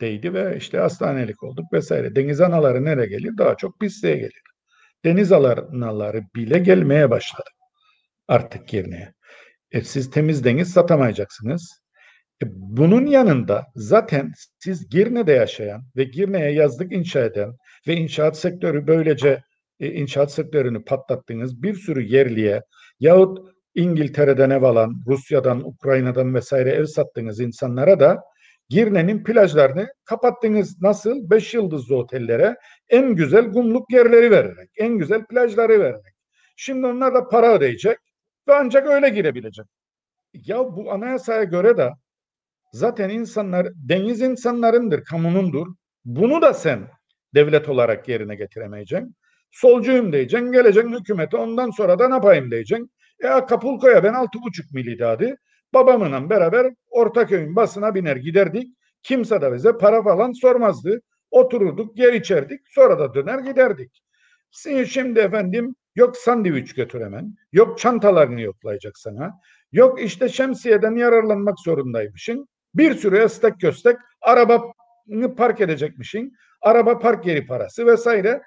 Değdi 0.00 0.34
ve 0.34 0.56
işte 0.56 0.78
hastanelik 0.78 1.42
olduk 1.42 1.72
vesaire. 1.72 2.16
Deniz 2.16 2.40
anaları 2.40 2.84
nereye 2.84 3.06
gelir? 3.06 3.38
Daha 3.38 3.56
çok 3.56 3.80
pisliğe 3.80 4.16
gelir. 4.16 4.42
Deniz 5.04 5.32
anaları 5.32 6.22
bile 6.34 6.58
gelmeye 6.58 7.10
başladı. 7.10 7.50
Artık 8.28 8.68
Girne'ye. 8.68 9.14
E, 9.70 9.82
siz 9.82 10.10
temiz 10.10 10.44
deniz 10.44 10.72
satamayacaksınız. 10.72 11.79
E, 12.42 12.46
bunun 12.50 13.06
yanında 13.06 13.66
zaten 13.74 14.32
siz 14.58 14.88
Girne'de 14.88 15.32
yaşayan 15.32 15.82
ve 15.96 16.04
Girne'ye 16.04 16.52
yazlık 16.52 16.92
inşa 16.92 17.20
eden 17.20 17.56
ve 17.88 17.94
inşaat 17.94 18.38
sektörü 18.38 18.86
böylece 18.86 19.42
e, 19.80 19.92
inşaat 19.92 20.32
sektörünü 20.32 20.84
patlattığınız 20.84 21.62
bir 21.62 21.74
sürü 21.74 22.02
yerliye 22.02 22.62
yahut 23.00 23.50
İngiltere'den 23.74 24.50
ev 24.50 24.62
alan, 24.62 25.02
Rusya'dan, 25.06 25.68
Ukrayna'dan 25.68 26.34
vesaire 26.34 26.70
ev 26.70 26.84
sattığınız 26.84 27.40
insanlara 27.40 28.00
da 28.00 28.22
Girne'nin 28.68 29.24
plajlarını 29.24 29.88
kapattınız. 30.04 30.82
Nasıl? 30.82 31.30
Beş 31.30 31.54
yıldızlı 31.54 31.96
otellere 31.96 32.56
en 32.88 33.14
güzel 33.14 33.52
kumluk 33.52 33.92
yerleri 33.92 34.30
vererek, 34.30 34.70
en 34.76 34.98
güzel 34.98 35.26
plajları 35.26 35.80
vererek. 35.80 36.14
Şimdi 36.56 36.86
onlar 36.86 37.14
da 37.14 37.28
para 37.28 37.54
ödeyecek 37.54 37.98
ve 38.48 38.54
ancak 38.54 38.86
öyle 38.86 39.08
girebilecek. 39.08 39.66
Ya 40.34 40.58
bu 40.58 40.92
anayasaya 40.92 41.44
göre 41.44 41.76
de 41.76 41.90
zaten 42.72 43.10
insanlar 43.10 43.68
deniz 43.74 44.20
insanlarındır, 44.20 45.04
kamunundur. 45.04 45.66
Bunu 46.04 46.42
da 46.42 46.54
sen 46.54 46.88
devlet 47.34 47.68
olarak 47.68 48.08
yerine 48.08 48.34
getiremeyeceksin. 48.34 49.14
Solcuyum 49.50 50.12
diyeceksin, 50.12 50.52
geleceksin 50.52 50.92
hükümete 51.00 51.36
ondan 51.36 51.70
sonra 51.70 51.98
da 51.98 52.08
ne 52.08 52.14
yapayım 52.14 52.50
diyeceksin. 52.50 52.90
E 53.22 53.28
Acapulco'ya 53.28 54.04
ben 54.04 54.14
altı 54.14 54.38
buçuk 54.46 54.72
milidadi 54.72 55.36
babamla 55.74 56.30
beraber 56.30 56.72
Ortaköy'ün 56.90 57.56
basına 57.56 57.94
biner 57.94 58.16
giderdik. 58.16 58.68
Kimse 59.02 59.40
de 59.40 59.52
bize 59.52 59.72
para 59.72 60.02
falan 60.02 60.32
sormazdı. 60.32 61.00
Otururduk, 61.30 61.98
yer 61.98 62.12
içerdik, 62.12 62.60
sonra 62.68 62.98
da 62.98 63.14
döner 63.14 63.38
giderdik. 63.38 64.02
Şimdi 64.86 65.20
efendim 65.20 65.74
yok 65.96 66.16
sandviç 66.16 66.74
götür 66.74 67.00
hemen, 67.00 67.34
yok 67.52 67.78
çantalarını 67.78 68.40
yoklayacak 68.40 68.98
sana, 68.98 69.30
yok 69.72 70.02
işte 70.02 70.28
şemsiyeden 70.28 70.96
yararlanmak 70.96 71.60
zorundaymışsın. 71.64 72.48
Bir 72.74 72.94
sürü 72.94 73.18
estek 73.18 73.60
köstek 73.60 73.96
arabanı 74.20 75.34
park 75.36 75.60
edecekmişsin, 75.60 76.36
araba 76.60 76.98
park 76.98 77.26
yeri 77.26 77.46
parası 77.46 77.86
vesaire. 77.86 78.42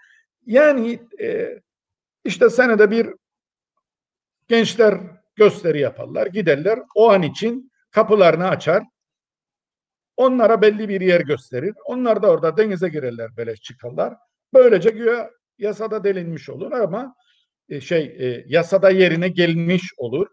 Yani 0.46 1.00
e, 1.22 1.60
işte 2.26 2.50
senede 2.50 2.92
bir 2.92 3.10
gençler 4.48 5.00
gösteri 5.36 5.80
yaparlar, 5.80 6.28
giderler. 6.28 6.80
O 6.96 7.10
an 7.10 7.22
için 7.22 7.72
kapılarını 7.92 8.48
açar. 8.48 8.84
Onlara 10.18 10.62
belli 10.62 10.90
bir 10.90 11.02
yer 11.02 11.22
gösterir. 11.22 11.74
Onlar 11.86 12.24
da 12.24 12.32
orada 12.32 12.58
denize 12.58 12.90
girerler, 12.90 13.38
beleş 13.38 13.62
çıkarlar. 13.62 14.14
Böylece 14.54 14.90
güya 14.90 15.30
yasada 15.58 16.04
delinmiş 16.04 16.50
olur 16.50 16.72
ama 16.72 17.16
e, 17.70 17.82
şey 17.82 18.04
e, 18.04 18.44
yasada 18.48 18.90
yerine 18.90 19.28
gelmiş 19.28 19.94
olur. 19.98 20.28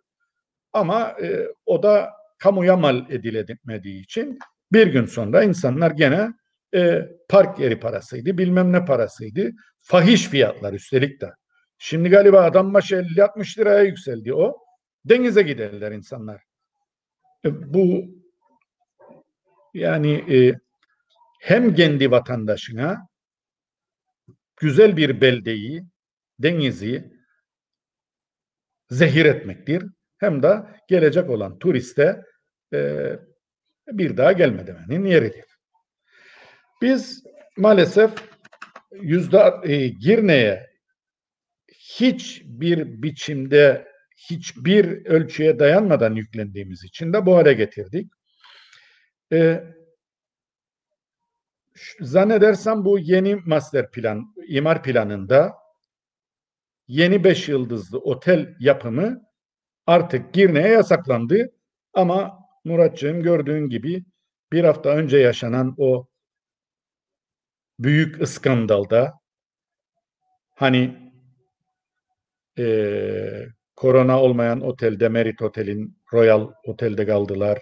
Ama 0.72 1.16
e, 1.22 1.48
o 1.66 1.82
da 1.82 2.10
kamuya 2.40 2.76
mal 2.76 3.10
edilemediği 3.10 4.02
için 4.02 4.38
bir 4.72 4.86
gün 4.86 5.06
sonra 5.06 5.42
insanlar 5.42 5.90
gene 5.90 6.28
e, 6.74 7.08
park 7.28 7.58
yeri 7.58 7.80
parasıydı, 7.80 8.38
bilmem 8.38 8.72
ne 8.72 8.84
parasıydı. 8.84 9.50
Fahiş 9.80 10.28
fiyatlar 10.28 10.72
üstelik 10.72 11.20
de. 11.20 11.30
Şimdi 11.78 12.08
galiba 12.08 12.42
adam 12.42 12.74
başı 12.74 12.96
50-60 12.96 13.58
liraya 13.58 13.82
yükseldi 13.82 14.34
o. 14.34 14.58
Denize 15.04 15.42
giderler 15.42 15.92
insanlar. 15.92 16.42
E, 17.44 17.74
bu 17.74 18.04
yani 19.74 20.12
e, 20.34 20.54
hem 21.40 21.74
kendi 21.74 22.10
vatandaşına 22.10 23.08
güzel 24.56 24.96
bir 24.96 25.20
beldeyi, 25.20 25.84
denizi 26.38 27.12
zehir 28.90 29.24
etmektir. 29.24 29.84
Hem 30.18 30.42
de 30.42 30.62
gelecek 30.88 31.30
olan 31.30 31.58
turiste 31.58 32.22
e, 32.72 33.12
bir 33.86 34.16
daha 34.16 34.32
gelme 34.32 34.66
demenin 34.66 35.04
yeridir. 35.04 35.44
Biz 36.82 37.24
maalesef 37.56 38.10
yüzde 38.92 39.54
e, 39.62 39.88
Girne'ye 39.88 40.70
hiçbir 41.68 43.02
biçimde 43.02 43.90
hiçbir 44.16 45.06
ölçüye 45.06 45.58
dayanmadan 45.58 46.14
yüklendiğimiz 46.14 46.84
için 46.84 47.12
de 47.12 47.26
bu 47.26 47.36
hale 47.36 47.52
getirdik. 47.52 48.12
Ee, 49.32 49.64
zannedersem 52.00 52.84
bu 52.84 52.98
yeni 52.98 53.34
master 53.34 53.90
plan, 53.90 54.34
imar 54.48 54.82
planında 54.82 55.54
yeni 56.88 57.24
beş 57.24 57.48
yıldızlı 57.48 57.98
otel 57.98 58.56
yapımı 58.60 59.26
artık 59.86 60.34
Girne'ye 60.34 60.68
yasaklandı. 60.68 61.52
Ama 61.92 62.39
Muratcığım 62.64 63.22
gördüğün 63.22 63.68
gibi 63.68 64.04
bir 64.52 64.64
hafta 64.64 64.90
önce 64.90 65.18
yaşanan 65.18 65.74
o 65.78 66.06
büyük 67.78 68.28
skandalda 68.28 69.12
hani 70.54 71.12
e, 72.58 72.66
korona 73.76 74.22
olmayan 74.22 74.60
otelde 74.60 75.08
Merit 75.08 75.42
Otel'in 75.42 75.98
Royal 76.12 76.52
Otel'de 76.64 77.06
kaldılar. 77.06 77.58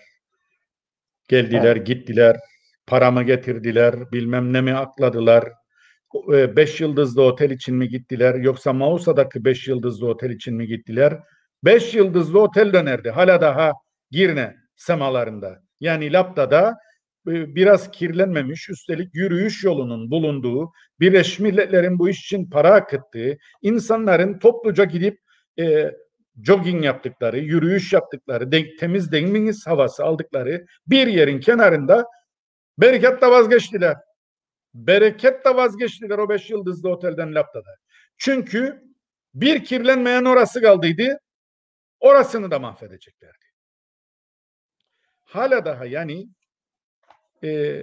Geldiler, 1.29 1.77
evet. 1.77 1.87
gittiler. 1.87 2.37
Paramı 2.87 3.23
getirdiler, 3.23 4.13
bilmem 4.13 4.53
ne 4.53 4.61
mi 4.61 4.75
akladılar. 4.75 5.53
E, 6.33 6.57
beş 6.57 6.81
yıldızlı 6.81 7.23
otel 7.23 7.51
için 7.51 7.75
mi 7.75 7.89
gittiler 7.89 8.35
yoksa 8.35 8.73
Mausa'daki 8.73 9.45
beş 9.45 9.69
yıldızlı 9.69 10.09
otel 10.09 10.31
için 10.31 10.55
mi 10.55 10.67
gittiler? 10.67 11.21
Beş 11.65 11.95
yıldızlı 11.95 12.41
otel 12.41 12.73
dönerdi. 12.73 13.11
Hala 13.11 13.41
daha 13.41 13.73
Girne 14.11 14.57
semalarında. 14.79 15.63
Yani 15.81 16.13
Lapta'da 16.13 16.79
e, 17.29 17.55
biraz 17.55 17.91
kirlenmemiş, 17.91 18.69
üstelik 18.69 19.15
yürüyüş 19.15 19.65
yolunun 19.65 20.11
bulunduğu, 20.11 20.73
Birleşmiş 21.01 21.39
Milletler'in 21.39 21.99
bu 21.99 22.09
iş 22.09 22.25
için 22.25 22.51
para 22.51 22.75
akıttığı, 22.75 23.39
insanların 23.63 24.39
topluca 24.39 24.85
gidip 24.85 25.21
e, 25.59 25.95
jogging 26.43 26.85
yaptıkları, 26.85 27.39
yürüyüş 27.39 27.93
yaptıkları, 27.93 28.53
de, 28.53 28.77
temiz 28.77 29.13
deniz 29.13 29.67
havası 29.67 30.05
aldıkları 30.05 30.67
bir 30.87 31.07
yerin 31.07 31.41
kenarında 31.41 32.07
bereketle 32.79 33.27
vazgeçtiler. 33.27 33.97
Bereketle 34.75 35.57
vazgeçtiler 35.57 36.19
o 36.19 36.29
beş 36.29 36.51
yıldızlı 36.51 36.91
otelden 36.91 37.35
Lapta'da. 37.35 37.75
Çünkü 38.19 38.83
bir 39.35 39.65
kirlenmeyen 39.65 40.25
orası 40.25 40.63
kaldıydı. 40.63 41.19
Orasını 42.01 42.51
da 42.51 42.59
mahvedeceklerdi. 42.59 43.48
Hala 45.29 45.65
daha 45.65 45.87
yani 45.87 46.29
e, 47.45 47.83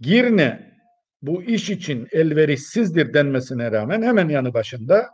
Girne 0.00 0.74
bu 1.22 1.42
iş 1.42 1.70
için 1.70 2.08
elverişsizdir 2.12 3.14
denmesine 3.14 3.72
rağmen 3.72 4.02
hemen 4.02 4.28
yanı 4.28 4.54
başında 4.54 5.06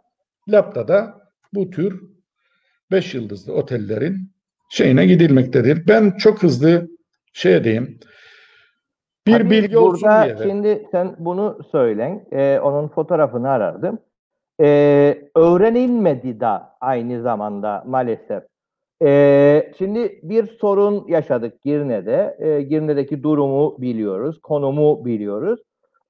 Lapta'da 0.49 1.21
bu 1.55 1.71
tür 1.71 2.03
beş 2.91 3.15
yıldızlı 3.15 3.55
otellerin 3.55 4.33
şeyine 4.71 5.07
gidilmektedir. 5.07 5.89
Ben 5.89 6.11
çok 6.11 6.43
hızlı 6.43 6.89
şey 7.33 7.65
diyeyim. 7.65 7.99
Bir 9.27 9.33
Tabii 9.33 9.51
bilgi 9.51 9.79
olsun 9.79 10.03
burada 10.03 10.39
diye. 10.39 10.49
Şimdi 10.49 10.87
sen 10.91 11.17
bunu 11.19 11.59
söylen, 11.73 12.27
e, 12.33 12.59
onun 12.59 12.89
fotoğrafını 12.89 13.51
aradım. 13.51 13.99
E, 14.61 14.67
öğrenilmedi 15.37 16.41
da 16.41 16.77
aynı 16.81 17.23
zamanda 17.23 17.83
maalesef. 17.87 18.50
E, 19.03 19.73
şimdi 19.79 20.21
bir 20.23 20.47
sorun 20.47 21.09
yaşadık 21.09 21.63
Girne'de. 21.63 22.37
E, 22.39 22.63
Girne'deki 22.63 23.23
durumu 23.23 23.77
biliyoruz, 23.81 24.41
konumu 24.43 25.05
biliyoruz. 25.05 25.61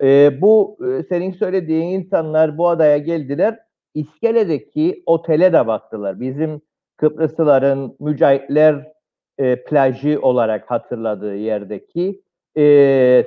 E, 0.02 0.40
bu 0.40 0.78
e, 0.86 1.02
senin 1.02 1.32
söylediğin 1.32 1.88
insanlar 1.88 2.58
bu 2.58 2.68
adaya 2.68 2.98
geldiler. 2.98 3.58
İskele'deki 3.94 5.02
otele 5.06 5.52
de 5.52 5.66
baktılar. 5.66 6.20
Bizim 6.20 6.60
Kıbrıslıların 6.96 7.96
mücahitler 8.00 8.92
e, 9.38 9.64
plajı 9.64 10.18
olarak 10.22 10.70
hatırladığı 10.70 11.36
yerdeki 11.36 12.22
e, 12.56 12.62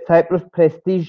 Cyprus 0.07 0.43
Prestige 0.53 1.05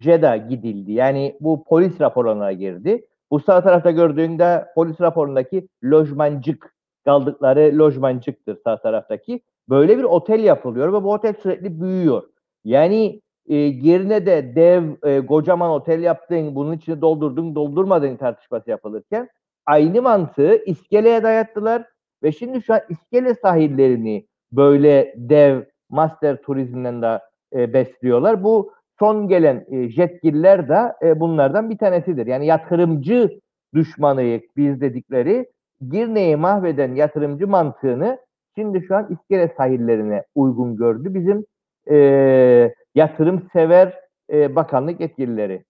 Jeddah 0.00 0.48
gidildi. 0.48 0.92
Yani 0.92 1.36
bu 1.40 1.64
polis 1.64 2.00
raporuna 2.00 2.52
girdi. 2.52 3.06
Bu 3.30 3.40
sağ 3.40 3.62
tarafta 3.62 3.90
gördüğünde 3.90 4.64
polis 4.74 5.00
raporundaki 5.00 5.68
lojmancık 5.84 6.77
kaldıkları 7.04 7.78
lojmancıktır 7.78 8.58
sağ 8.64 8.80
taraftaki. 8.80 9.40
Böyle 9.68 9.98
bir 9.98 10.04
otel 10.04 10.44
yapılıyor 10.44 10.92
ve 10.92 11.04
bu 11.04 11.12
otel 11.12 11.34
sürekli 11.42 11.80
büyüyor. 11.80 12.22
Yani 12.64 13.20
e, 13.48 13.56
yerine 13.56 14.26
de 14.26 14.54
dev 14.56 14.82
e, 15.02 15.26
kocaman 15.26 15.70
otel 15.70 16.02
yaptın, 16.02 16.54
bunun 16.54 16.72
içini 16.72 17.00
doldurdun, 17.00 17.54
doldurmadın 17.54 18.16
tartışması 18.16 18.70
yapılırken 18.70 19.28
aynı 19.66 20.02
mantığı 20.02 20.64
iskeleye 20.64 21.22
dayattılar 21.22 21.84
ve 22.22 22.32
şimdi 22.32 22.62
şu 22.62 22.74
an 22.74 22.80
iskele 22.88 23.34
sahillerini 23.34 24.26
böyle 24.52 25.14
dev 25.16 25.62
master 25.88 26.42
turizmden 26.42 27.02
de 27.02 27.20
e, 27.52 27.72
besliyorlar. 27.72 28.44
Bu 28.44 28.72
son 28.98 29.28
gelen 29.28 29.66
e, 29.70 29.88
jetgiller 29.88 30.68
de 30.68 30.92
e, 31.02 31.20
bunlardan 31.20 31.70
bir 31.70 31.78
tanesidir. 31.78 32.26
Yani 32.26 32.46
yatırımcı 32.46 33.40
düşmanıyık 33.74 34.56
biz 34.56 34.80
dedikleri 34.80 35.46
Girne'yi 35.80 36.36
mahveden 36.36 36.94
yatırımcı 36.94 37.48
mantığını 37.48 38.18
şimdi 38.58 38.84
şu 38.88 38.96
an 38.96 39.08
iskele 39.10 39.54
sahillerine 39.56 40.24
uygun 40.34 40.76
gördü. 40.76 41.14
Bizim 41.14 41.46
e, 41.90 42.74
yatırımsever 42.94 43.94
e, 44.32 44.56
bakanlık 44.56 45.00
yetkilileri. 45.00 45.64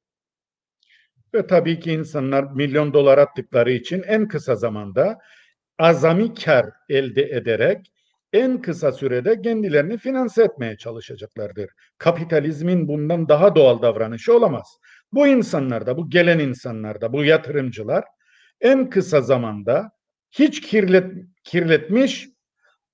Ve 1.35 1.47
tabii 1.47 1.81
ki 1.81 1.93
insanlar 1.93 2.45
milyon 2.55 2.93
dolar 2.93 3.19
attıkları 3.19 3.71
için 3.71 4.03
en 4.07 4.29
kısa 4.29 4.55
zamanda 4.55 5.19
azami 5.79 6.35
kar 6.35 6.67
elde 6.89 7.23
ederek 7.23 7.93
en 8.33 8.63
kısa 8.63 8.93
sürede 8.93 9.43
kendilerini 9.43 9.99
finanse 9.99 10.43
etmeye 10.43 10.77
çalışacaklardır. 10.77 11.71
Kapitalizmin 11.99 12.89
bundan 12.89 13.29
daha 13.29 13.55
doğal 13.55 13.83
davranışı 13.83 14.37
olamaz. 14.37 14.79
Bu 15.13 15.27
insanlar 15.27 15.87
da, 15.87 15.97
bu 15.97 16.11
gelen 16.11 16.39
insanlar 16.39 17.01
da, 17.01 17.13
bu 17.13 17.25
yatırımcılar 17.25 18.05
en 18.61 18.91
kısa 18.91 19.21
zamanda 19.21 19.91
hiç 20.31 20.61
kirlet, 20.61 21.12
kirletmiş 21.45 22.29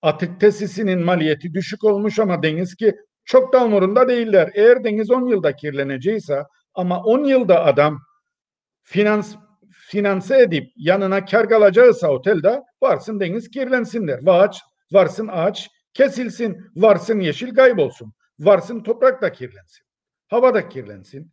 atık 0.03 0.41
tesisinin 0.41 1.01
maliyeti 1.05 1.55
düşük 1.55 1.85
olmuş 1.85 2.18
ama 2.18 2.43
deniz 2.43 2.74
ki 2.74 2.95
çok 3.24 3.53
da 3.53 3.64
umurunda 3.64 4.09
değiller. 4.09 4.51
Eğer 4.55 4.85
deniz 4.85 5.11
10 5.11 5.26
yılda 5.26 5.57
kirlenecekse 5.57 6.43
ama 6.74 7.03
10 7.03 7.24
yılda 7.24 7.64
adam 7.64 8.01
finans 8.82 9.37
finanse 9.70 10.43
edip 10.43 10.72
yanına 10.76 11.24
kar 11.24 11.49
kalacaksa 11.49 12.09
otelde 12.09 12.62
varsın 12.82 13.20
deniz 13.20 13.51
kirlensin 13.51 14.09
der. 14.09 14.20
Ağaç, 14.26 14.61
varsın 14.93 15.28
ağaç 15.32 15.70
kesilsin, 15.95 16.70
varsın 16.76 17.20
yeşil 17.20 17.55
kaybolsun, 17.55 18.12
varsın 18.39 18.82
toprak 18.82 19.22
da 19.22 19.32
kirlensin, 19.32 19.87
hava 20.28 20.55
da 20.55 20.68
kirlensin, 20.68 21.32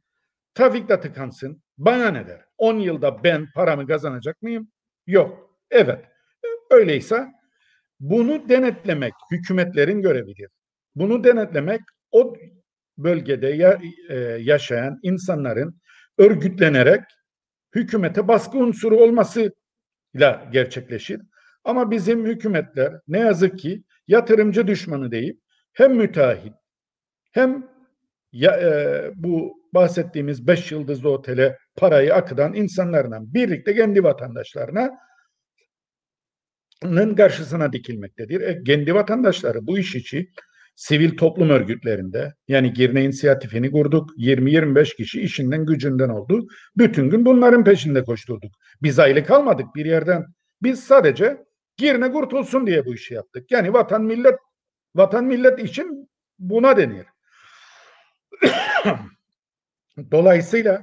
trafik 0.53 0.89
de 0.89 0.99
tıkansın. 0.99 1.63
Bana 1.77 2.07
ne 2.07 2.27
der? 2.27 2.41
10 2.57 2.79
yılda 2.79 3.23
ben 3.23 3.47
paramı 3.55 3.87
kazanacak 3.87 4.41
mıyım? 4.41 4.71
Yok. 5.07 5.50
Evet. 5.71 6.05
Öyleyse 6.69 7.27
bunu 7.99 8.49
denetlemek 8.49 9.13
hükümetlerin 9.31 10.01
görevidir. 10.01 10.49
Bunu 10.95 11.23
denetlemek 11.23 11.81
o 12.11 12.35
bölgede 12.97 13.47
ya, 13.47 13.79
e, 14.09 14.15
yaşayan 14.19 14.99
insanların 15.03 15.81
örgütlenerek 16.17 17.01
hükümete 17.75 18.27
baskı 18.27 18.57
unsuru 18.57 18.97
olmasıyla 18.97 20.49
gerçekleşir. 20.51 21.21
Ama 21.63 21.91
bizim 21.91 22.25
hükümetler 22.25 22.93
ne 23.07 23.19
yazık 23.19 23.59
ki 23.59 23.83
yatırımcı 24.07 24.67
düşmanı 24.67 25.11
deyip 25.11 25.39
hem 25.73 25.95
müteahhit 25.95 26.53
hem 27.31 27.69
ya, 28.31 28.51
e, 28.59 29.11
bu 29.15 29.61
bahsettiğimiz 29.73 30.47
beş 30.47 30.71
yıldızlı 30.71 31.09
otele 31.09 31.57
parayı 31.75 32.15
akıdan 32.15 32.53
insanlarla 32.53 33.19
birlikte 33.21 33.75
kendi 33.75 34.03
vatandaşlarına 34.03 34.91
karşısına 37.15 37.73
dikilmektedir. 37.73 38.41
E, 38.41 38.63
kendi 38.63 38.95
vatandaşları 38.95 39.67
bu 39.67 39.79
iş 39.79 39.95
için 39.95 40.29
sivil 40.75 41.17
toplum 41.17 41.49
örgütlerinde 41.49 42.33
yani 42.47 42.73
Girne 42.73 43.03
inisiyatifini 43.03 43.71
kurduk. 43.71 44.09
20-25 44.17 44.95
kişi 44.95 45.21
işinden 45.21 45.65
gücünden 45.65 46.09
oldu. 46.09 46.47
Bütün 46.77 47.09
gün 47.09 47.25
bunların 47.25 47.63
peşinde 47.63 48.03
koşturduk. 48.03 48.51
Biz 48.81 48.99
aylık 48.99 49.31
almadık 49.31 49.75
bir 49.75 49.85
yerden. 49.85 50.25
Biz 50.63 50.83
sadece 50.83 51.37
Girne 51.77 52.11
kurtulsun 52.11 52.67
diye 52.67 52.85
bu 52.85 52.93
işi 52.93 53.13
yaptık. 53.13 53.51
Yani 53.51 53.73
vatan 53.73 54.03
millet 54.03 54.35
vatan 54.95 55.25
millet 55.25 55.59
için 55.59 56.09
buna 56.39 56.77
denir. 56.77 57.05
Dolayısıyla 60.11 60.81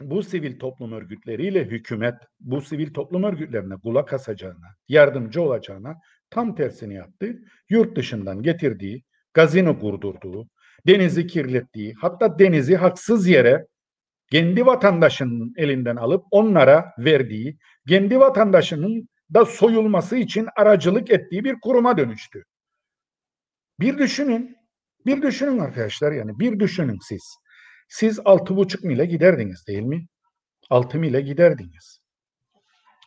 bu 0.00 0.22
sivil 0.22 0.58
toplum 0.58 0.92
örgütleriyle 0.92 1.64
hükümet 1.64 2.14
bu 2.40 2.60
sivil 2.60 2.92
toplum 2.94 3.22
örgütlerine 3.22 3.74
kulak 3.74 4.12
asacağına, 4.12 4.76
yardımcı 4.88 5.42
olacağına 5.42 5.96
tam 6.30 6.54
tersini 6.54 6.94
yaptı. 6.94 7.38
Yurt 7.68 7.96
dışından 7.96 8.42
getirdiği, 8.42 9.04
gazino 9.34 9.78
kurdurduğu, 9.78 10.48
denizi 10.86 11.26
kirlettiği, 11.26 11.94
hatta 12.00 12.38
denizi 12.38 12.76
haksız 12.76 13.26
yere 13.26 13.66
kendi 14.30 14.66
vatandaşının 14.66 15.52
elinden 15.56 15.96
alıp 15.96 16.24
onlara 16.30 16.92
verdiği, 16.98 17.58
kendi 17.88 18.20
vatandaşının 18.20 19.08
da 19.34 19.44
soyulması 19.44 20.16
için 20.16 20.46
aracılık 20.56 21.10
ettiği 21.10 21.44
bir 21.44 21.60
kuruma 21.60 21.96
dönüştü. 21.98 22.44
Bir 23.80 23.98
düşünün, 23.98 24.56
bir 25.06 25.22
düşünün 25.22 25.58
arkadaşlar 25.58 26.12
yani 26.12 26.38
bir 26.38 26.60
düşünün 26.60 26.98
siz. 27.02 27.36
Siz 27.90 28.20
altı 28.24 28.56
buçuk 28.56 28.84
mile 28.84 29.06
giderdiniz 29.06 29.66
değil 29.66 29.82
mi? 29.82 30.06
Altı 30.70 30.98
mile 30.98 31.20
giderdiniz. 31.20 32.00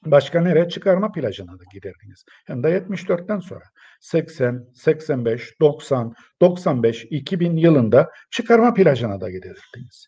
Başka 0.05 0.41
nereye? 0.41 0.69
Çıkarma 0.69 1.11
plajına 1.11 1.59
da 1.59 1.63
giderdiniz. 1.73 2.25
Hem 2.45 2.63
de 2.63 2.67
74'ten 2.67 3.39
sonra. 3.39 3.63
80, 4.01 4.65
85, 4.73 5.59
90, 5.61 6.13
95, 6.41 7.07
2000 7.09 7.57
yılında 7.57 8.11
çıkarma 8.31 8.73
plajına 8.73 9.21
da 9.21 9.29
giderdiniz. 9.29 10.07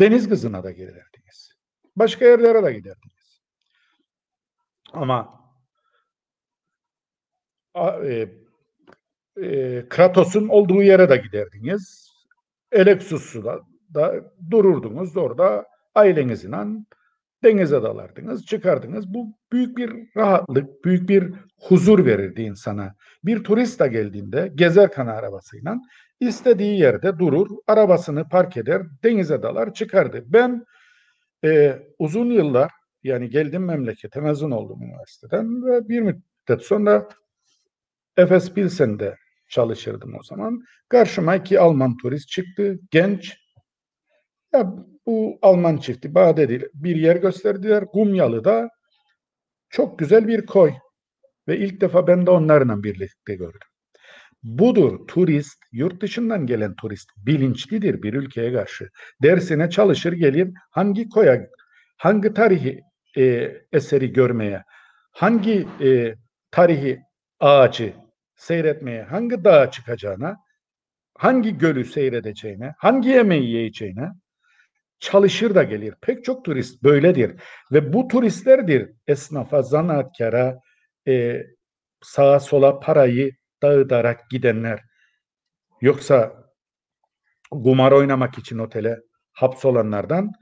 Deniz 0.00 0.28
kızına 0.28 0.64
da 0.64 0.70
giderdiniz. 0.70 1.52
Başka 1.96 2.24
yerlere 2.24 2.64
de 2.64 2.72
giderdiniz. 2.72 3.42
Ama 4.92 5.42
e, 8.04 8.28
e, 9.42 9.88
Kratos'un 9.88 10.48
olduğu 10.48 10.82
yere 10.82 11.08
de 11.10 11.16
giderdiniz. 11.16 12.11
Eleksus'ta 12.72 13.60
da 13.94 14.14
dururdunuz. 14.50 15.16
Orada 15.16 15.66
ailenizle 15.94 16.56
denize 17.44 17.82
dalardınız, 17.82 18.46
çıkardınız. 18.46 19.14
Bu 19.14 19.26
büyük 19.52 19.76
bir 19.76 19.92
rahatlık, 20.16 20.84
büyük 20.84 21.08
bir 21.08 21.34
huzur 21.60 22.06
verirdi 22.06 22.42
insana. 22.42 22.94
Bir 23.24 23.44
turist 23.44 23.80
de 23.80 23.88
geldiğinde 23.88 24.52
gezer 24.54 24.92
kana 24.92 25.12
arabasıyla 25.12 25.76
istediği 26.20 26.80
yerde 26.80 27.18
durur, 27.18 27.48
arabasını 27.66 28.28
park 28.28 28.56
eder, 28.56 28.82
denize 29.04 29.42
dalar, 29.42 29.74
çıkardı. 29.74 30.24
Ben 30.26 30.64
e, 31.44 31.78
uzun 31.98 32.30
yıllar 32.30 32.70
yani 33.02 33.30
geldim 33.30 33.64
memlekete, 33.64 34.20
mezun 34.20 34.50
oldum 34.50 34.82
üniversiteden 34.82 35.66
ve 35.66 35.88
bir 35.88 36.00
müddet 36.00 36.62
sonra 36.62 37.08
Efes 38.16 38.52
Pilsen'de 38.52 39.16
çalışırdım 39.52 40.14
o 40.20 40.22
zaman. 40.22 40.60
Karşıma 40.88 41.36
iki 41.36 41.60
Alman 41.60 41.96
turist 41.96 42.28
çıktı, 42.28 42.78
genç. 42.90 43.38
Ya 44.52 44.74
bu 45.06 45.38
Alman 45.42 45.76
çifti 45.76 46.14
Badedi 46.14 46.70
bir 46.74 46.96
yer 46.96 47.16
gösterdiler. 47.16 47.84
Gumyalı'da 47.94 48.68
çok 49.70 49.98
güzel 49.98 50.28
bir 50.28 50.46
koy. 50.46 50.72
Ve 51.48 51.58
ilk 51.58 51.80
defa 51.80 52.06
ben 52.06 52.26
de 52.26 52.30
onlarla 52.30 52.82
birlikte 52.82 53.34
gördüm. 53.34 53.68
Budur 54.42 55.06
turist, 55.06 55.58
yurt 55.72 56.02
dışından 56.02 56.46
gelen 56.46 56.74
turist 56.74 57.10
bilinçlidir 57.16 58.02
bir 58.02 58.14
ülkeye 58.14 58.52
karşı. 58.52 58.88
Dersine 59.22 59.70
çalışır 59.70 60.12
gelir 60.12 60.48
hangi 60.70 61.08
koya, 61.08 61.46
hangi 61.96 62.34
tarihi 62.34 62.80
e, 63.18 63.52
eseri 63.72 64.12
görmeye, 64.12 64.62
hangi 65.12 65.68
e, 65.80 66.14
tarihi 66.50 67.00
ağacı 67.40 67.92
seyretmeye, 68.42 69.02
hangi 69.02 69.44
dağa 69.44 69.70
çıkacağına 69.70 70.36
hangi 71.14 71.58
gölü 71.58 71.84
seyredeceğine, 71.84 72.74
hangi 72.78 73.08
yemeği 73.08 73.44
yiyeceğine 73.44 74.08
çalışır 74.98 75.54
da 75.54 75.62
gelir. 75.62 75.94
Pek 76.00 76.24
çok 76.24 76.44
turist 76.44 76.82
böyledir. 76.82 77.40
Ve 77.72 77.92
bu 77.92 78.08
turistlerdir 78.08 78.90
esnafa, 79.06 79.62
zanaatkara, 79.62 80.60
e, 81.08 81.42
sağa 82.02 82.40
sola 82.40 82.80
parayı 82.80 83.32
dağıtarak 83.62 84.30
gidenler. 84.30 84.80
Yoksa 85.80 86.44
kumar 87.50 87.92
oynamak 87.92 88.38
için 88.38 88.58
otele 88.58 88.98
hapsolanlardan 89.32 90.32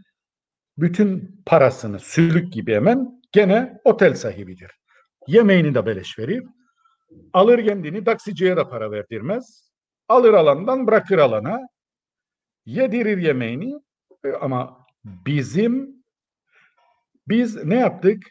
bütün 0.79 1.43
parasını 1.47 1.99
sülük 1.99 2.53
gibi 2.53 2.75
hemen 2.75 3.23
gene 3.33 3.81
otel 3.85 4.15
sahibidir. 4.15 4.71
Yemeğini 5.27 5.75
de 5.75 5.87
beleş 5.87 6.19
verir. 6.19 6.43
Alır 7.33 7.65
kendini 7.65 8.05
taksiciye 8.05 8.57
de 8.57 8.69
para 8.69 8.91
verdirmez. 8.91 9.71
Alır 10.09 10.35
alandan 10.35 10.87
bırakır 10.87 11.19
alana. 11.19 11.61
Yedirir 12.67 13.19
yemeğini 13.19 13.81
E, 14.25 14.33
ama 14.33 14.87
bizim 15.05 16.05
biz 17.29 17.65
ne 17.65 17.77
yaptık? 17.77 18.23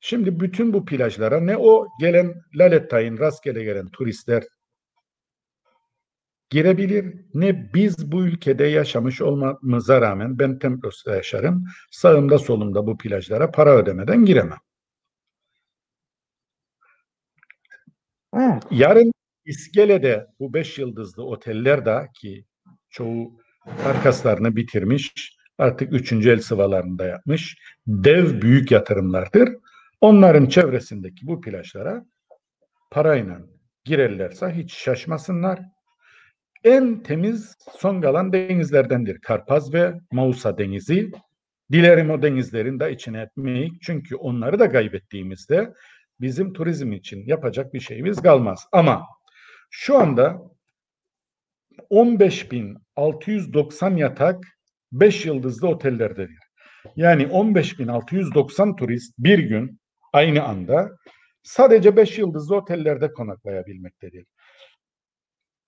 Şimdi 0.00 0.40
bütün 0.40 0.72
bu 0.72 0.84
plajlara 0.84 1.40
ne 1.40 1.56
o 1.56 1.88
gelen 2.00 2.34
Lalettay'ın 2.54 3.18
rastgele 3.18 3.64
gelen 3.64 3.88
turistler 3.88 4.44
girebilir 6.50 7.14
ne 7.34 7.74
biz 7.74 8.12
bu 8.12 8.24
ülkede 8.24 8.64
yaşamış 8.64 9.22
olmamıza 9.22 10.00
rağmen 10.00 10.38
ben 10.38 10.58
Templos'ta 10.58 11.16
yaşarım. 11.16 11.64
Sağımda 11.90 12.38
solumda 12.38 12.86
bu 12.86 12.98
plajlara 12.98 13.50
para 13.50 13.76
ödemeden 13.76 14.24
giremem. 14.24 14.58
Evet. 18.36 18.62
Yarın 18.70 19.12
İskele'de 19.44 20.26
bu 20.40 20.54
beş 20.54 20.78
yıldızlı 20.78 21.24
oteller 21.24 21.86
de 21.86 22.08
ki 22.20 22.44
çoğu 22.90 23.38
karkaslarını 23.84 24.56
bitirmiş 24.56 25.36
artık 25.58 25.92
üçüncü 25.92 26.30
el 26.30 26.40
sıvalarında 26.40 27.06
yapmış 27.06 27.56
dev 27.86 28.42
büyük 28.42 28.70
yatırımlardır. 28.70 29.48
Onların 30.00 30.46
çevresindeki 30.46 31.26
bu 31.26 31.40
plajlara 31.40 32.04
parayla 32.90 33.38
girerlerse 33.84 34.50
hiç 34.50 34.74
şaşmasınlar. 34.74 35.60
En 36.64 37.02
temiz 37.02 37.54
son 37.78 38.00
kalan 38.00 38.32
denizlerdendir. 38.32 39.20
Karpaz 39.20 39.74
ve 39.74 39.94
Mausa 40.12 40.58
denizi. 40.58 41.10
Dilerim 41.72 42.10
o 42.10 42.22
denizlerin 42.22 42.80
de 42.80 42.92
içine 42.92 43.20
etmeyi 43.20 43.70
çünkü 43.82 44.16
onları 44.16 44.58
da 44.58 44.72
kaybettiğimizde 44.72 45.72
bizim 46.22 46.52
turizm 46.52 46.92
için 46.92 47.26
yapacak 47.26 47.74
bir 47.74 47.80
şeyimiz 47.80 48.22
kalmaz. 48.22 48.66
Ama 48.72 49.06
şu 49.70 49.98
anda 49.98 50.42
15.690 51.90 53.98
yatak 53.98 54.44
5 54.92 55.26
yıldızlı 55.26 55.68
otellerdedir. 55.68 56.38
Yani 56.96 57.22
15.690 57.22 58.76
turist 58.76 59.14
bir 59.18 59.38
gün 59.38 59.80
aynı 60.12 60.44
anda 60.44 60.90
sadece 61.42 61.96
5 61.96 62.18
yıldızlı 62.18 62.56
otellerde 62.56 63.12
konaklayabilmektedir. 63.12 64.26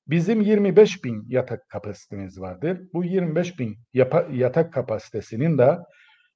Bizim 0.07 0.41
25 0.41 1.05
bin 1.05 1.25
yatak 1.29 1.69
kapasitemiz 1.69 2.41
vardır. 2.41 2.81
Bu 2.93 3.05
25 3.05 3.59
bin 3.59 3.79
yatak 4.31 4.73
kapasitesinin 4.73 5.59
de 5.59 5.79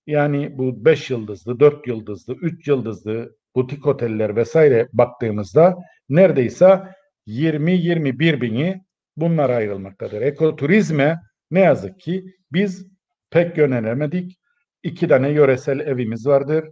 yani 0.07 0.59
bu 0.59 0.85
5 0.85 1.11
yıldızlı, 1.11 1.61
4 1.61 1.87
yıldızlı, 1.87 2.35
3 2.35 2.69
yıldızlı 2.69 3.38
butik 3.55 3.87
oteller 3.87 4.37
vesaire 4.37 4.89
baktığımızda 4.93 5.77
neredeyse 6.09 6.83
20-21 7.27 8.41
bini 8.41 8.83
bunlara 9.17 9.57
ayrılmaktadır. 9.57 10.23
Ekoturizme 10.23 11.21
ne 11.51 11.61
yazık 11.61 12.01
ki 12.01 12.25
biz 12.53 12.87
pek 13.31 13.59
yönelemedik. 13.59 14.39
İki 14.83 15.09
tane 15.09 15.29
yöresel 15.31 15.81
evimiz 15.81 16.27
vardır. 16.27 16.69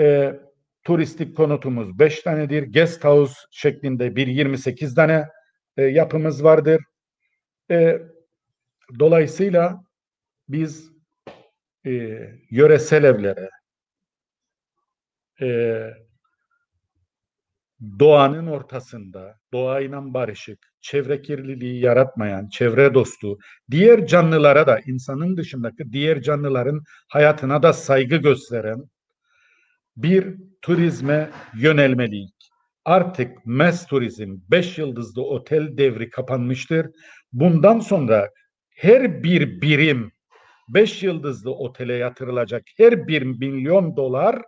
E, 0.00 0.34
turistik 0.84 1.36
konutumuz 1.36 1.98
beş 1.98 2.20
tanedir. 2.20 2.72
Guest 2.72 3.04
house 3.04 3.34
şeklinde 3.50 4.16
bir 4.16 4.26
28 4.26 4.94
tane 4.94 5.28
e, 5.76 5.82
yapımız 5.82 6.44
vardır. 6.44 6.80
E, 7.70 7.98
dolayısıyla 8.98 9.84
biz 10.48 10.90
e, 11.86 11.90
yöresel 12.50 13.04
evlere, 13.04 13.50
e, 15.40 15.90
doğanın 17.98 18.46
ortasında, 18.46 19.38
doğayla 19.52 20.14
barışık, 20.14 20.58
çevre 20.80 21.22
kirliliği 21.22 21.80
yaratmayan, 21.80 22.48
çevre 22.48 22.94
dostu, 22.94 23.38
diğer 23.70 24.06
canlılara 24.06 24.66
da, 24.66 24.80
insanın 24.86 25.36
dışındaki 25.36 25.92
diğer 25.92 26.22
canlıların 26.22 26.82
hayatına 27.08 27.62
da 27.62 27.72
saygı 27.72 28.16
gösteren 28.16 28.84
bir 29.96 30.36
turizme 30.62 31.30
yönelmeliyiz. 31.54 32.30
Artık 32.84 33.46
mes 33.46 33.86
turizm, 33.86 34.36
beş 34.50 34.78
yıldızlı 34.78 35.22
otel 35.22 35.76
devri 35.76 36.10
kapanmıştır. 36.10 36.86
Bundan 37.32 37.80
sonra 37.80 38.30
her 38.76 39.22
bir 39.22 39.60
birim 39.60 40.12
beş 40.68 41.02
yıldızlı 41.02 41.54
otele 41.54 41.94
yatırılacak 41.94 42.62
her 42.76 43.08
bir 43.08 43.22
milyon 43.22 43.96
dolar 43.96 44.42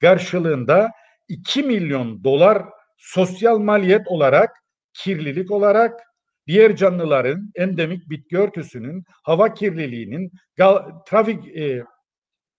karşılığında 0.00 0.90
2 1.28 1.62
milyon 1.62 2.24
dolar 2.24 2.62
sosyal 2.96 3.58
maliyet 3.58 4.08
olarak, 4.08 4.50
kirlilik 4.92 5.50
olarak 5.50 6.00
diğer 6.46 6.76
canlıların 6.76 7.52
endemik 7.54 8.10
bitki 8.10 8.38
örtüsünün, 8.38 9.04
hava 9.22 9.54
kirliliğinin, 9.54 10.32
trafik 11.06 11.56
e, 11.56 11.84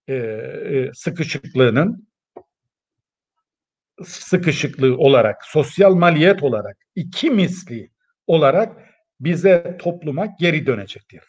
e, 0.07 0.15
e, 0.15 0.91
sıkışıklığının 0.93 2.09
sıkışıklığı 4.03 4.97
olarak, 4.97 5.45
sosyal 5.45 5.95
maliyet 5.95 6.43
olarak 6.43 6.77
iki 6.95 7.29
misli 7.29 7.91
olarak 8.27 8.77
bize 9.19 9.77
topluma 9.79 10.25
geri 10.39 10.65
dönecektir. 10.65 11.23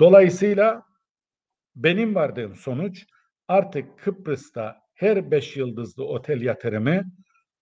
Dolayısıyla 0.00 0.82
benim 1.76 2.14
vardığım 2.14 2.56
sonuç 2.56 3.06
artık 3.48 3.98
Kıbrıs'ta 3.98 4.76
her 4.94 5.30
beş 5.30 5.56
yıldızlı 5.56 6.04
otel 6.04 6.42
yatırımı 6.42 7.04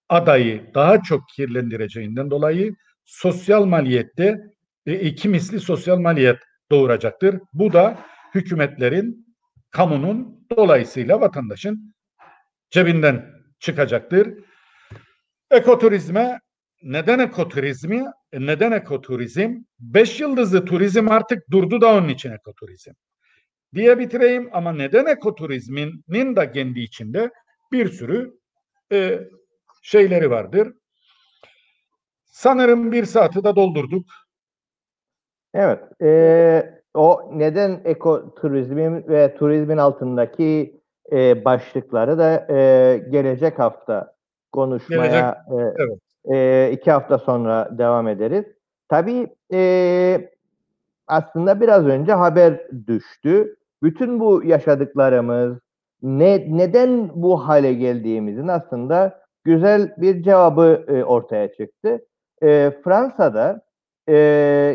adayı 0.09 0.75
daha 0.75 1.03
çok 1.03 1.29
kirlendireceğinden 1.29 2.31
dolayı 2.31 2.75
sosyal 3.05 3.65
maliyette 3.65 4.41
e, 4.87 5.01
iki 5.01 5.29
misli 5.29 5.61
sosyal 5.61 5.99
maliyet 5.99 6.39
doğuracaktır. 6.71 7.41
Bu 7.53 7.73
da 7.73 7.99
hükümetlerin, 8.35 9.27
kamunun 9.71 10.47
dolayısıyla 10.57 11.21
vatandaşın 11.21 11.95
cebinden 12.71 13.31
çıkacaktır. 13.59 14.29
Ekoturizme 15.51 16.41
neden 16.83 17.19
ekoturizmi? 17.19 18.05
E, 18.33 18.47
neden 18.47 18.73
ekoturizm? 18.73 19.55
Beş 19.79 20.21
yıldızlı 20.21 20.65
turizm 20.65 21.11
artık 21.11 21.51
durdu 21.51 21.81
da 21.81 21.95
onun 21.95 22.09
için 22.09 22.31
ekoturizm 22.31 22.93
diye 23.75 23.99
bitireyim 23.99 24.51
ama 24.53 24.73
neden 24.73 25.07
ekoturizminin 25.07 26.37
de 26.37 26.53
kendi 26.53 26.81
içinde 26.81 27.31
bir 27.73 27.89
sürü 27.89 28.39
e, 28.93 29.21
şeyleri 29.83 30.31
vardır. 30.31 30.73
Sanırım 32.25 32.93
bir 32.93 33.05
saati 33.05 33.45
de 33.45 33.57
doldurduk. 33.57 34.07
Evet. 35.55 36.03
E, 36.03 36.81
o 36.95 37.31
neden 37.33 37.81
ekoturizmin 37.85 39.09
ve 39.09 39.35
turizmin 39.35 39.77
altındaki 39.77 40.81
e, 41.13 41.45
başlıkları 41.45 42.19
da 42.19 42.47
e, 42.51 42.99
gelecek 43.11 43.59
hafta 43.59 44.15
konuşmaya 44.53 45.07
gelecek, 45.07 45.75
e, 45.79 45.83
evet. 45.83 45.99
e, 46.33 46.73
iki 46.73 46.91
hafta 46.91 47.19
sonra 47.19 47.79
devam 47.79 48.09
ederiz. 48.09 48.45
Tabii 48.89 49.27
e, 49.53 50.31
aslında 51.07 51.61
biraz 51.61 51.87
önce 51.87 52.13
haber 52.13 52.69
düştü 52.87 53.57
bütün 53.85 54.21
bu 54.21 54.45
yaşadıklarımız, 54.45 55.59
ne, 56.03 56.47
neden 56.49 57.11
bu 57.15 57.49
hale 57.49 57.75
geldiğimizin 57.75 58.49
aslında 58.49 59.21
güzel 59.45 59.95
bir 59.97 60.23
cevabı 60.23 60.85
e, 60.89 61.05
ortaya 61.05 61.53
çıktı. 61.53 62.07
E, 62.43 62.73
Fransa'da 62.85 63.61
e, 64.09 64.15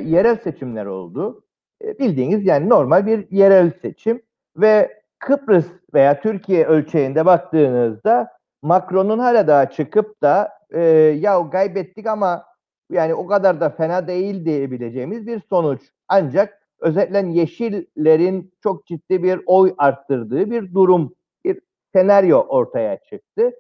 yerel 0.06 0.36
seçimler 0.36 0.86
oldu. 0.86 1.44
E, 1.84 2.00
bildiğiniz 2.00 2.46
yani 2.46 2.70
normal 2.70 3.06
bir 3.06 3.32
yerel 3.32 3.72
seçim 3.82 4.22
ve 4.58 5.00
Kıbrıs 5.20 5.66
veya 5.94 6.22
Türkiye 6.22 6.66
ölçeğinde 6.66 7.26
baktığınızda 7.26 8.28
Macron'un 8.62 9.20
hala 9.20 9.48
daha 9.48 9.70
çıkıp 9.70 10.22
da 10.22 10.50
e, 10.72 10.82
ya 11.20 11.50
kaybettik 11.50 12.08
ama 12.08 12.46
yani 12.92 13.14
o 13.14 13.28
kadar 13.28 13.62
da 13.62 13.70
fena 13.70 14.08
değil 14.08 14.46
diyebileceğimiz 14.46 15.28
bir 15.28 15.42
sonuç. 15.50 15.82
Ancak 16.08 16.59
özellikle 16.80 17.40
Yeşillerin 17.40 18.54
çok 18.64 18.86
ciddi 18.88 19.24
bir 19.24 19.42
oy 19.46 19.74
arttırdığı 19.78 20.52
bir 20.52 20.74
durum, 20.74 21.14
bir 21.46 21.62
senaryo 21.94 22.40
ortaya 22.40 22.98
çıktı. 22.98 23.52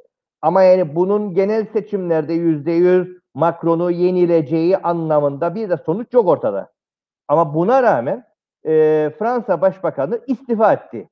Ama 0.41 0.64
yani 0.64 0.96
bunun 0.96 1.34
genel 1.34 1.66
seçimlerde 1.74 2.34
yüzde 2.34 2.72
yüz 2.72 3.08
Macron'u 3.34 3.91
yenileceği 3.91 4.78
anlamında 4.78 5.56
bir 5.56 5.70
de 5.70 5.78
sonuç 5.78 6.14
yok 6.14 6.28
ortada. 6.28 6.72
Ama 7.28 7.54
buna 7.54 7.84
rağmen 7.84 8.24
e, 8.66 8.72
Fransa 9.20 9.62
Başbakanı 9.62 10.22
istifa 10.28 10.74
etti. 10.74 11.10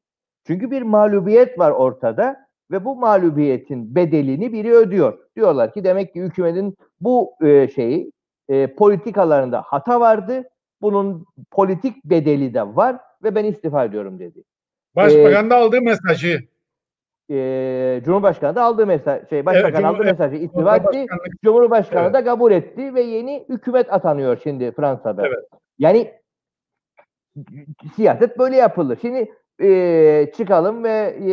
Çünkü 0.47 0.71
bir 0.71 0.81
mağlubiyet 0.81 1.59
var 1.59 1.71
ortada 1.71 2.47
ve 2.71 2.85
bu 2.85 2.95
mağlubiyetin 2.95 3.95
bedelini 3.95 4.53
biri 4.53 4.73
ödüyor. 4.73 5.19
Diyorlar 5.35 5.73
ki 5.73 5.83
demek 5.83 6.13
ki 6.13 6.21
hükümetin 6.21 6.77
bu 7.01 7.33
e, 7.41 7.67
şeyi 7.67 8.11
e, 8.49 8.75
politikalarında 8.75 9.61
hata 9.61 9.99
vardı. 9.99 10.43
Bunun 10.81 11.25
politik 11.51 12.05
bedeli 12.05 12.53
de 12.53 12.75
var 12.75 12.97
ve 13.23 13.35
ben 13.35 13.45
istifa 13.45 13.85
ediyorum 13.85 14.19
dedi. 14.19 14.43
Başbakan 14.95 15.49
da 15.49 15.55
aldığı 15.55 15.81
mesajı 15.81 16.39
E, 17.31 18.01
Cumhurbaşkanı 18.05 18.55
da 18.55 18.63
aldığı 18.63 18.85
mesaj, 18.85 19.29
şey 19.29 19.45
başbakan 19.45 19.71
Evet, 19.73 19.85
aldığı 19.85 20.03
mesajı 20.03 20.35
istifa 20.35 20.75
etti. 20.75 21.05
Cumhurbaşkanı 21.43 22.03
Evet. 22.03 22.13
da 22.13 22.23
kabul 22.23 22.51
etti 22.51 22.95
ve 22.95 23.01
yeni 23.01 23.45
hükümet 23.49 23.93
atanıyor 23.93 24.39
şimdi 24.43 24.71
Fransa'da. 24.71 25.27
Evet. 25.27 25.45
Yani 25.79 26.13
siyaset 27.95 28.39
böyle 28.39 28.55
yapılır. 28.55 28.97
Şimdi 29.01 29.31
e, 29.61 30.31
çıkalım 30.37 30.83
ve 30.83 31.17
e, 31.21 31.31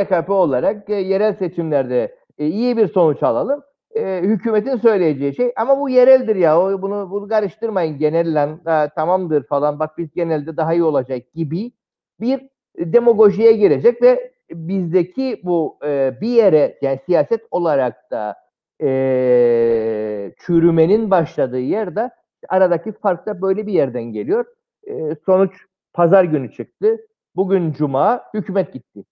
YKP 0.00 0.30
olarak 0.30 0.90
e, 0.90 0.94
yerel 0.94 1.34
seçimlerde 1.34 2.16
e, 2.38 2.46
iyi 2.46 2.76
bir 2.76 2.88
sonuç 2.88 3.22
alalım. 3.22 3.62
E, 3.96 4.20
hükümetin 4.22 4.76
söyleyeceği 4.76 5.34
şey 5.34 5.52
ama 5.56 5.80
bu 5.80 5.88
yereldir 5.88 6.36
ya 6.36 6.60
o, 6.60 6.82
bunu 6.82 7.10
bunu 7.10 7.28
karıştırmayın 7.28 7.98
genelle 7.98 8.48
tamamdır 8.96 9.46
falan 9.46 9.78
bak 9.78 9.98
biz 9.98 10.12
genelde 10.14 10.56
daha 10.56 10.74
iyi 10.74 10.82
olacak 10.82 11.32
gibi 11.34 11.72
bir 12.20 12.40
demagojiye 12.78 13.52
girecek 13.52 14.02
ve 14.02 14.32
bizdeki 14.50 15.40
bu 15.44 15.78
e, 15.84 16.14
bir 16.20 16.28
yere 16.28 16.78
yani 16.82 17.00
siyaset 17.06 17.40
olarak 17.50 18.10
da 18.10 18.36
e, 18.82 20.32
çürümenin 20.38 21.10
başladığı 21.10 21.60
yerde 21.60 22.10
aradaki 22.48 22.92
fark 22.92 23.26
da 23.26 23.42
böyle 23.42 23.66
bir 23.66 23.72
yerden 23.72 24.04
geliyor. 24.04 24.44
E, 24.88 25.16
sonuç 25.26 25.52
pazar 25.92 26.24
günü 26.24 26.52
çıktı. 26.52 26.96
Bugün 27.36 27.72
cuma 27.72 28.22
hükümet 28.34 28.72
gitti. 28.72 29.04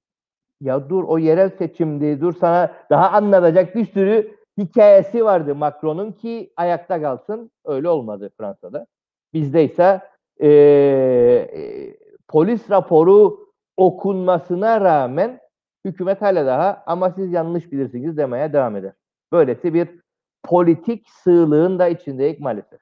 Ya 0.61 0.89
dur 0.89 1.05
o 1.05 1.19
yerel 1.19 1.51
seçimdi. 1.59 2.21
Dur 2.21 2.35
sana 2.41 2.75
daha 2.91 3.11
anlatacak 3.11 3.75
bir 3.75 3.85
sürü 3.85 4.44
hikayesi 4.59 5.25
vardı 5.25 5.55
Macron'un 5.55 6.13
ki 6.13 6.53
ayakta 6.57 7.03
kalsın. 7.03 7.51
Öyle 7.65 7.89
olmadı 7.89 8.31
Fransa'da. 8.39 8.87
Bizde 9.33 9.65
ise 9.65 10.01
e, 10.41 10.49
e, 10.49 11.97
polis 12.29 12.71
raporu 12.71 13.39
okunmasına 13.77 14.81
rağmen 14.81 15.41
hükümet 15.85 16.23
hala 16.23 16.47
daha 16.47 16.83
ama 16.87 17.11
siz 17.11 17.33
yanlış 17.33 17.73
bilirsiniz 17.73 18.17
demeye 18.17 18.53
devam 18.53 18.77
eder. 18.77 18.93
Böylesi 19.33 19.75
bir 19.75 19.89
politik 20.43 21.09
sığlığın 21.11 21.79
da 21.79 21.89
içindeyiz 21.89 22.41
maalesef. 22.41 22.81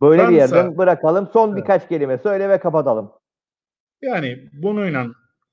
Böyle 0.00 0.22
bir 0.22 0.28
Fransa- 0.28 0.56
yerden 0.56 0.78
bırakalım. 0.78 1.28
Son 1.32 1.48
Evet. 1.48 1.58
birkaç 1.58 1.88
kelime 1.88 2.18
söyle 2.18 2.48
ve 2.48 2.58
kapatalım. 2.60 3.12
Yani 4.02 4.48
bununla 4.52 5.06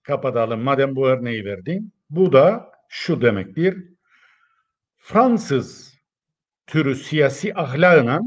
kapatalım 0.04 0.62
madem 0.62 0.96
bu 0.96 1.08
örneği 1.08 1.46
verdin. 1.46 1.94
Bu 2.10 2.34
da 2.34 2.72
şu 2.88 3.22
demektir. 3.22 3.91
Fransız 5.04 5.94
türü 6.68 6.96
siyasi 6.96 7.54
ahlakla 7.56 8.22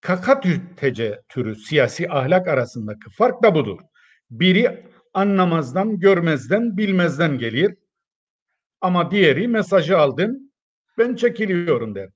kakatütece 0.00 1.22
türü 1.28 1.56
siyasi 1.56 2.10
ahlak 2.10 2.48
arasındaki 2.48 3.10
fark 3.10 3.42
da 3.42 3.54
budur. 3.54 3.80
Biri 4.30 4.86
anlamazdan, 5.14 5.98
görmezden, 5.98 6.76
bilmezden 6.76 7.38
gelir. 7.38 7.76
Ama 8.80 9.10
diğeri 9.10 9.48
mesajı 9.48 9.98
aldın, 9.98 10.52
ben 10.98 11.14
çekiliyorum 11.14 11.94
der. 11.94 12.10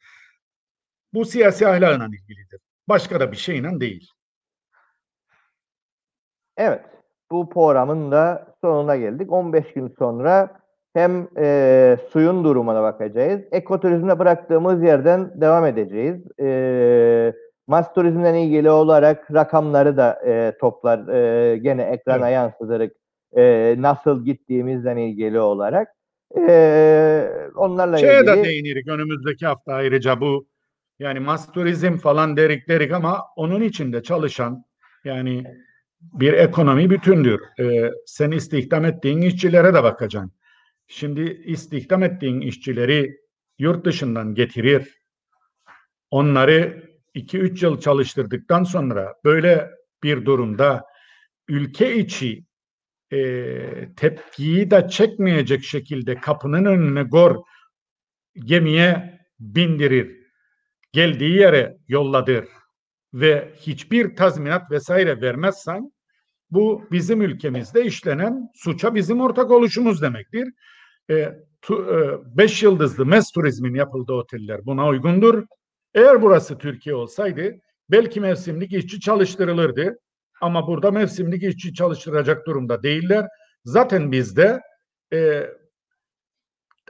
Bu 1.12 1.24
siyasi 1.24 1.68
ahlakla 1.68 2.06
ilgilidir. 2.06 2.60
Başka 2.88 3.20
da 3.20 3.32
bir 3.32 3.36
şeyle 3.36 3.80
değil. 3.80 4.10
Evet. 6.56 6.84
Bu 7.30 7.48
programın 7.48 8.12
da 8.12 8.56
sonuna 8.60 8.96
geldik. 8.96 9.32
15 9.32 9.72
gün 9.72 9.94
sonra 9.98 10.60
hem 10.94 11.28
e, 11.38 11.96
suyun 12.12 12.44
durumuna 12.44 12.82
bakacağız. 12.82 13.40
Ekoturizmde 13.52 14.18
bıraktığımız 14.18 14.82
yerden 14.82 15.40
devam 15.40 15.66
edeceğiz. 15.66 16.40
E, 16.40 17.32
Mas 17.66 17.94
turizmden 17.94 18.34
ilgili 18.34 18.70
olarak 18.70 19.34
rakamları 19.34 19.96
da 19.96 20.20
e, 20.26 20.52
toplar 20.60 21.08
e, 21.08 21.56
gene 21.58 21.82
ekrana 21.82 22.28
Evet. 22.28 22.34
yansıtarak 22.34 22.92
e, 23.36 23.74
nasıl 23.78 24.24
gittiğimizden 24.24 24.96
ilgili 24.96 25.40
olarak. 25.40 25.88
E, 26.48 27.30
onlarla 27.56 27.98
Şeye 27.98 28.26
de 28.26 28.30
ilgili 28.32 28.44
değinirik 28.44 28.88
önümüzdeki 28.88 29.46
hafta 29.46 29.72
ayrıca 29.72 30.20
bu 30.20 30.46
yani 30.98 31.20
mas 31.20 31.52
turizm 31.52 31.96
falan 31.96 32.36
derik 32.36 32.68
derik 32.68 32.92
ama 32.92 33.22
onun 33.36 33.60
içinde 33.60 34.02
çalışan 34.02 34.64
yani 35.04 35.44
bir 36.00 36.32
ekonomi 36.32 36.90
bütündür. 36.90 37.40
Ee, 37.60 37.90
sen 38.06 38.30
istihdam 38.30 38.84
ettiğin 38.84 39.22
işçilere 39.22 39.74
de 39.74 39.82
bakacaksın. 39.82 40.32
Şimdi 40.88 41.42
istihdam 41.44 42.02
ettiğin 42.02 42.40
işçileri 42.40 43.16
yurt 43.58 43.84
dışından 43.84 44.34
getirir. 44.34 44.98
Onları 46.10 46.88
2-3 47.14 47.64
yıl 47.64 47.80
çalıştırdıktan 47.80 48.64
sonra 48.64 49.14
böyle 49.24 49.70
bir 50.02 50.24
durumda 50.24 50.84
ülke 51.48 51.96
içi 51.96 52.44
e, 53.12 53.94
tepkiyi 53.96 54.70
de 54.70 54.88
çekmeyecek 54.88 55.64
şekilde 55.64 56.14
kapının 56.14 56.64
önüne 56.64 57.02
gor 57.02 57.36
gemiye 58.34 59.20
bindirir. 59.40 60.16
Geldiği 60.92 61.36
yere 61.36 61.76
yolladır 61.88 62.44
ve 63.14 63.52
hiçbir 63.60 64.16
tazminat 64.16 64.70
vesaire 64.70 65.20
vermezsen 65.20 65.92
bu 66.50 66.88
bizim 66.92 67.22
ülkemizde 67.22 67.84
işlenen 67.84 68.50
suça 68.54 68.94
bizim 68.94 69.20
ortak 69.20 69.50
oluşumuz 69.50 70.02
demektir. 70.02 70.48
E, 71.10 71.14
e, 71.14 71.36
beş 72.36 72.62
yıldızlı 72.62 73.06
mes 73.06 73.30
turizmin 73.30 73.74
yapıldığı 73.74 74.12
oteller 74.12 74.66
buna 74.66 74.88
uygundur. 74.88 75.46
Eğer 75.94 76.22
burası 76.22 76.58
Türkiye 76.58 76.94
olsaydı 76.94 77.54
belki 77.90 78.20
mevsimlik 78.20 78.72
işçi 78.72 79.00
çalıştırılırdı. 79.00 79.98
Ama 80.40 80.66
burada 80.66 80.90
mevsimlik 80.90 81.42
işçi 81.42 81.74
çalıştıracak 81.74 82.46
durumda 82.46 82.82
değiller. 82.82 83.26
Zaten 83.64 84.12
bizde 84.12 84.60
e, 85.12 85.50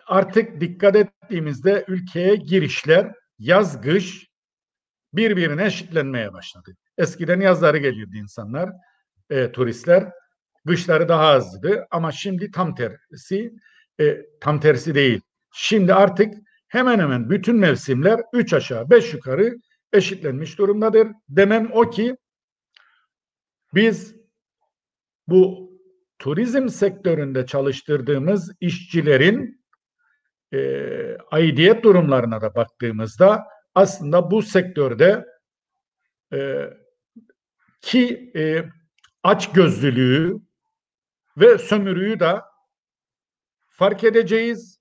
artık 0.07 0.61
dikkat 0.61 0.97
ettiğimizde 0.97 1.85
ülkeye 1.89 2.37
girişler 2.37 3.13
yaz 3.39 3.81
kış 3.81 4.29
birbirine 5.13 5.65
eşitlenmeye 5.65 6.33
başladı. 6.33 6.77
Eskiden 6.99 7.41
yazları 7.41 7.79
gelirdi 7.79 8.17
insanlar, 8.17 8.71
e, 9.31 9.53
turistler. 9.53 10.13
Kışları 10.67 11.09
daha 11.09 11.27
azdı 11.27 11.87
ama 11.91 12.13
şimdi 12.13 12.51
tam 12.51 12.75
tersi, 12.75 13.53
e, 14.01 14.27
tam 14.41 14.61
tersi 14.61 14.95
değil. 14.95 15.21
Şimdi 15.53 15.95
artık 15.95 16.35
hemen 16.69 16.99
hemen 16.99 17.31
bütün 17.31 17.57
mevsimler 17.57 18.21
üç 18.33 18.53
aşağı 18.53 18.91
beş 18.91 19.15
yukarı 19.15 19.57
eşitlenmiş 19.93 20.59
durumdadır. 20.59 21.09
Demem 21.29 21.71
o 21.73 21.91
ki 21.91 22.17
biz 23.75 24.15
bu 25.29 25.73
turizm 26.19 26.69
sektöründe 26.69 27.47
çalıştırdığımız 27.47 28.53
işçilerin 28.61 29.65
e, 30.53 30.59
aidiyet 31.31 31.85
durumlarına 31.85 32.41
da 32.41 32.55
baktığımızda 32.55 33.45
aslında 33.75 34.31
bu 34.31 34.43
sektörde 34.43 35.27
e, 36.33 36.71
ki 37.81 38.33
e, 38.37 38.65
açgözlülüğü 39.23 40.41
ve 41.37 41.59
sömürüyü 41.59 42.21
de 42.21 42.41
fark 43.79 44.05
edeceğiz 44.05 44.81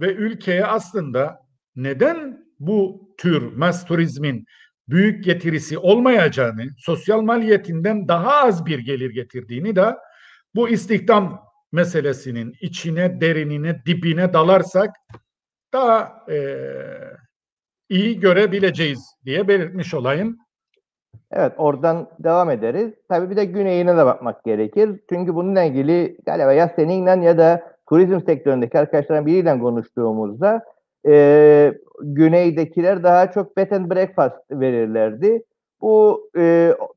ve 0.00 0.14
ülkeye 0.14 0.66
aslında 0.66 1.40
neden 1.76 2.46
bu 2.60 3.08
tür 3.18 3.56
mas 3.56 3.84
turizmin 3.84 4.46
büyük 4.88 5.24
getirisi 5.24 5.78
olmayacağını, 5.78 6.62
sosyal 6.78 7.20
maliyetinden 7.20 8.08
daha 8.08 8.32
az 8.32 8.66
bir 8.66 8.78
gelir 8.78 9.10
getirdiğini 9.10 9.76
de 9.76 9.96
bu 10.54 10.68
istihdam 10.68 11.42
meselesinin 11.72 12.54
içine, 12.60 13.20
derinine, 13.20 13.82
dibine 13.86 14.32
dalarsak 14.32 14.90
daha 15.72 16.24
e, 16.30 16.66
iyi 17.88 18.20
görebileceğiz 18.20 19.14
diye 19.24 19.48
belirtmiş 19.48 19.94
olayım. 19.94 20.38
Evet 21.30 21.52
oradan 21.56 22.10
devam 22.18 22.50
ederiz. 22.50 22.92
Tabii 23.08 23.30
bir 23.30 23.36
de 23.36 23.44
güneyine 23.44 23.96
de 23.96 24.06
bakmak 24.06 24.44
gerekir. 24.44 25.00
Çünkü 25.08 25.34
bununla 25.34 25.62
ilgili 25.62 26.16
galiba 26.26 26.52
ya 26.52 26.72
seninle 26.76 27.24
ya 27.24 27.38
da 27.38 27.71
turizm 27.92 28.20
sektöründeki 28.20 28.78
arkadaşların 28.78 29.26
biriyle 29.26 29.58
konuştuğumuzda 29.58 30.64
e, 31.06 31.74
güneydekiler 32.00 33.02
daha 33.02 33.30
çok 33.30 33.56
bed 33.56 33.70
and 33.70 33.90
breakfast 33.90 34.50
verirlerdi. 34.50 35.42
Bu 35.80 36.30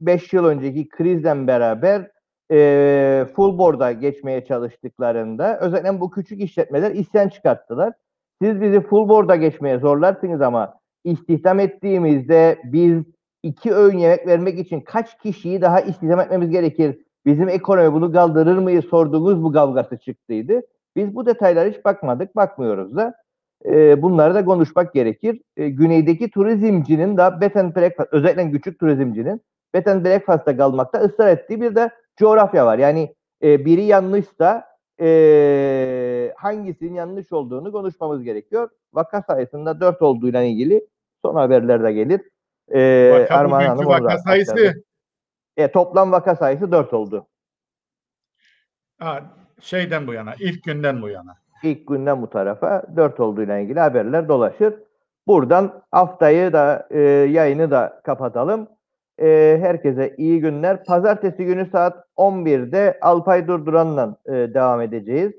5 0.01 0.33
yıl 0.33 0.45
önceki 0.45 0.89
krizden 0.89 1.47
beraber 1.47 2.11
e, 2.51 3.25
full 3.35 3.57
board'a 3.57 3.91
geçmeye 3.91 4.45
çalıştıklarında 4.45 5.59
özellikle 5.59 5.99
bu 5.99 6.11
küçük 6.11 6.41
işletmeler 6.41 6.91
isyan 6.91 7.29
çıkarttılar. 7.29 7.93
Siz 8.41 8.61
bizi 8.61 8.81
full 8.81 9.09
board'a 9.09 9.35
geçmeye 9.35 9.79
zorlarsınız 9.79 10.41
ama 10.41 10.73
istihdam 11.03 11.59
ettiğimizde 11.59 12.59
biz 12.63 13.03
iki 13.43 13.73
öğün 13.73 13.97
yemek 13.97 14.27
vermek 14.27 14.59
için 14.59 14.81
kaç 14.81 15.17
kişiyi 15.17 15.61
daha 15.61 15.81
istihdam 15.81 16.19
etmemiz 16.19 16.49
gerekir? 16.49 16.99
Bizim 17.25 17.49
ekonomi 17.49 17.93
bunu 17.93 18.11
kaldırır 18.11 18.57
mıyı 18.57 18.81
sorduğumuz 18.81 19.43
bu 19.43 19.51
kavgası 19.51 19.97
çıktıydı. 19.97 20.61
Biz 20.95 21.15
bu 21.15 21.25
detaylara 21.25 21.69
hiç 21.69 21.85
bakmadık, 21.85 22.35
bakmıyoruz 22.35 22.95
da. 22.95 23.13
E, 23.65 24.01
bunları 24.01 24.35
da 24.35 24.45
konuşmak 24.45 24.93
gerekir. 24.93 25.41
E, 25.57 25.69
güneydeki 25.69 26.29
turizmcinin 26.29 27.17
da 27.17 27.41
bed 27.41 27.55
and 27.55 27.75
breakfast, 27.75 28.13
özellikle 28.13 28.51
küçük 28.51 28.79
turizmcinin 28.79 29.41
bed 29.73 29.85
and 29.85 30.05
breakfast'ta 30.05 30.57
kalmakta 30.57 30.99
ısrar 30.99 31.27
ettiği 31.27 31.61
bir 31.61 31.75
de 31.75 31.89
coğrafya 32.17 32.65
var. 32.65 32.77
Yani 32.77 33.15
e, 33.43 33.65
biri 33.65 33.83
yanlışsa 33.83 34.65
e, 35.01 36.33
hangisinin 36.37 36.93
yanlış 36.93 37.31
olduğunu 37.31 37.71
konuşmamız 37.71 38.23
gerekiyor. 38.23 38.69
Vaka 38.93 39.21
sayısında 39.21 39.81
4 39.81 40.01
olduğuyla 40.01 40.43
ilgili 40.43 40.87
son 41.21 41.35
haberler 41.35 41.83
de 41.83 41.93
gelir. 41.93 42.21
E, 42.69 43.11
Vaka 43.11 43.35
Armağan 43.35 43.61
bugünkü 43.61 43.69
Hanım 43.69 43.87
orada 43.87 44.03
vaka 44.03 44.17
sayısı. 44.17 44.83
E, 45.57 45.71
toplam 45.71 46.11
vaka 46.11 46.35
sayısı 46.35 46.71
4 46.71 46.93
oldu. 46.93 47.27
ha, 48.99 49.23
şeyden 49.61 50.07
bu 50.07 50.13
yana, 50.13 50.33
ilk 50.39 50.63
günden 50.63 51.01
bu 51.01 51.09
yana. 51.09 51.35
İlk 51.63 51.87
günden 51.87 52.21
bu 52.21 52.29
tarafa 52.29 52.83
4 52.95 53.19
olduğuyla 53.19 53.57
ilgili 53.59 53.79
haberler 53.79 54.27
dolaşır. 54.27 54.73
Buradan 55.27 55.81
haftayı 55.91 56.53
da 56.53 56.87
e, 56.91 56.99
yayını 57.01 57.71
da 57.71 58.01
kapatalım. 58.03 58.67
E, 59.21 59.57
herkese 59.61 60.15
iyi 60.17 60.39
günler. 60.39 60.83
Pazartesi 60.83 61.45
günü 61.45 61.69
saat 61.71 62.05
11'de 62.17 62.97
Alpay 63.01 63.47
Durduran'la 63.47 64.17
e, 64.25 64.31
devam 64.31 64.81
edeceğiz. 64.81 65.31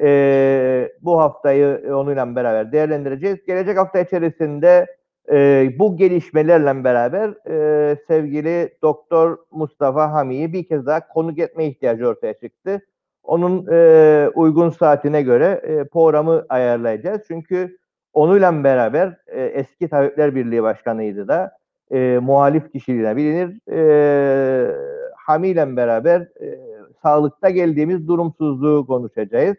E, 0.00 0.92
bu 1.02 1.20
haftayı 1.20 1.82
onunla 1.88 2.36
beraber 2.36 2.72
değerlendireceğiz. 2.72 3.38
Gelecek 3.46 3.78
hafta 3.78 4.00
içerisinde 4.00 4.86
e, 5.32 5.68
bu 5.78 5.96
gelişmelerle 5.96 6.84
beraber 6.84 7.30
e, 7.50 7.96
sevgili 8.08 8.78
Doktor 8.82 9.38
Mustafa 9.50 10.12
Hami'yi 10.12 10.52
bir 10.52 10.68
kez 10.68 10.86
daha 10.86 11.08
konuk 11.08 11.38
etme 11.38 11.66
ihtiyacı 11.66 12.08
ortaya 12.08 12.34
çıktı. 12.34 12.80
Onun 13.22 13.66
e, 13.70 14.28
uygun 14.34 14.70
saatine 14.70 15.22
göre 15.22 15.60
e, 15.62 15.84
programı 15.84 16.46
ayarlayacağız. 16.48 17.22
Çünkü 17.28 17.78
onunla 18.12 18.64
beraber 18.64 19.16
e, 19.26 19.42
eski 19.42 19.88
Tabipler 19.88 20.34
Birliği 20.34 20.62
Başkanı'ydı 20.62 21.28
da 21.28 21.58
e, 21.90 22.18
muhalif 22.22 22.72
kişiliğine 22.72 23.16
bilinir. 23.16 23.70
E, 23.72 24.74
Hami 25.16 25.48
ile 25.48 25.76
beraber 25.76 26.20
e, 26.20 26.58
sağlıkta 27.02 27.50
geldiğimiz 27.50 28.08
durumsuzluğu 28.08 28.86
konuşacağız. 28.86 29.56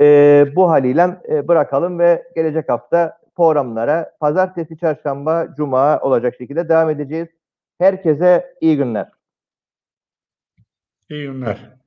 E, 0.00 0.46
bu 0.56 0.70
haliyle 0.70 1.20
e, 1.28 1.48
bırakalım 1.48 1.98
ve 1.98 2.22
gelecek 2.34 2.68
hafta 2.68 3.18
programlara 3.36 4.12
pazartesi, 4.20 4.78
çarşamba, 4.78 5.48
cuma 5.56 6.00
olacak 6.00 6.34
şekilde 6.38 6.68
devam 6.68 6.90
edeceğiz. 6.90 7.28
Herkese 7.78 8.54
iyi 8.60 8.76
günler. 8.76 9.08
İyi 11.10 11.26
günler. 11.26 11.77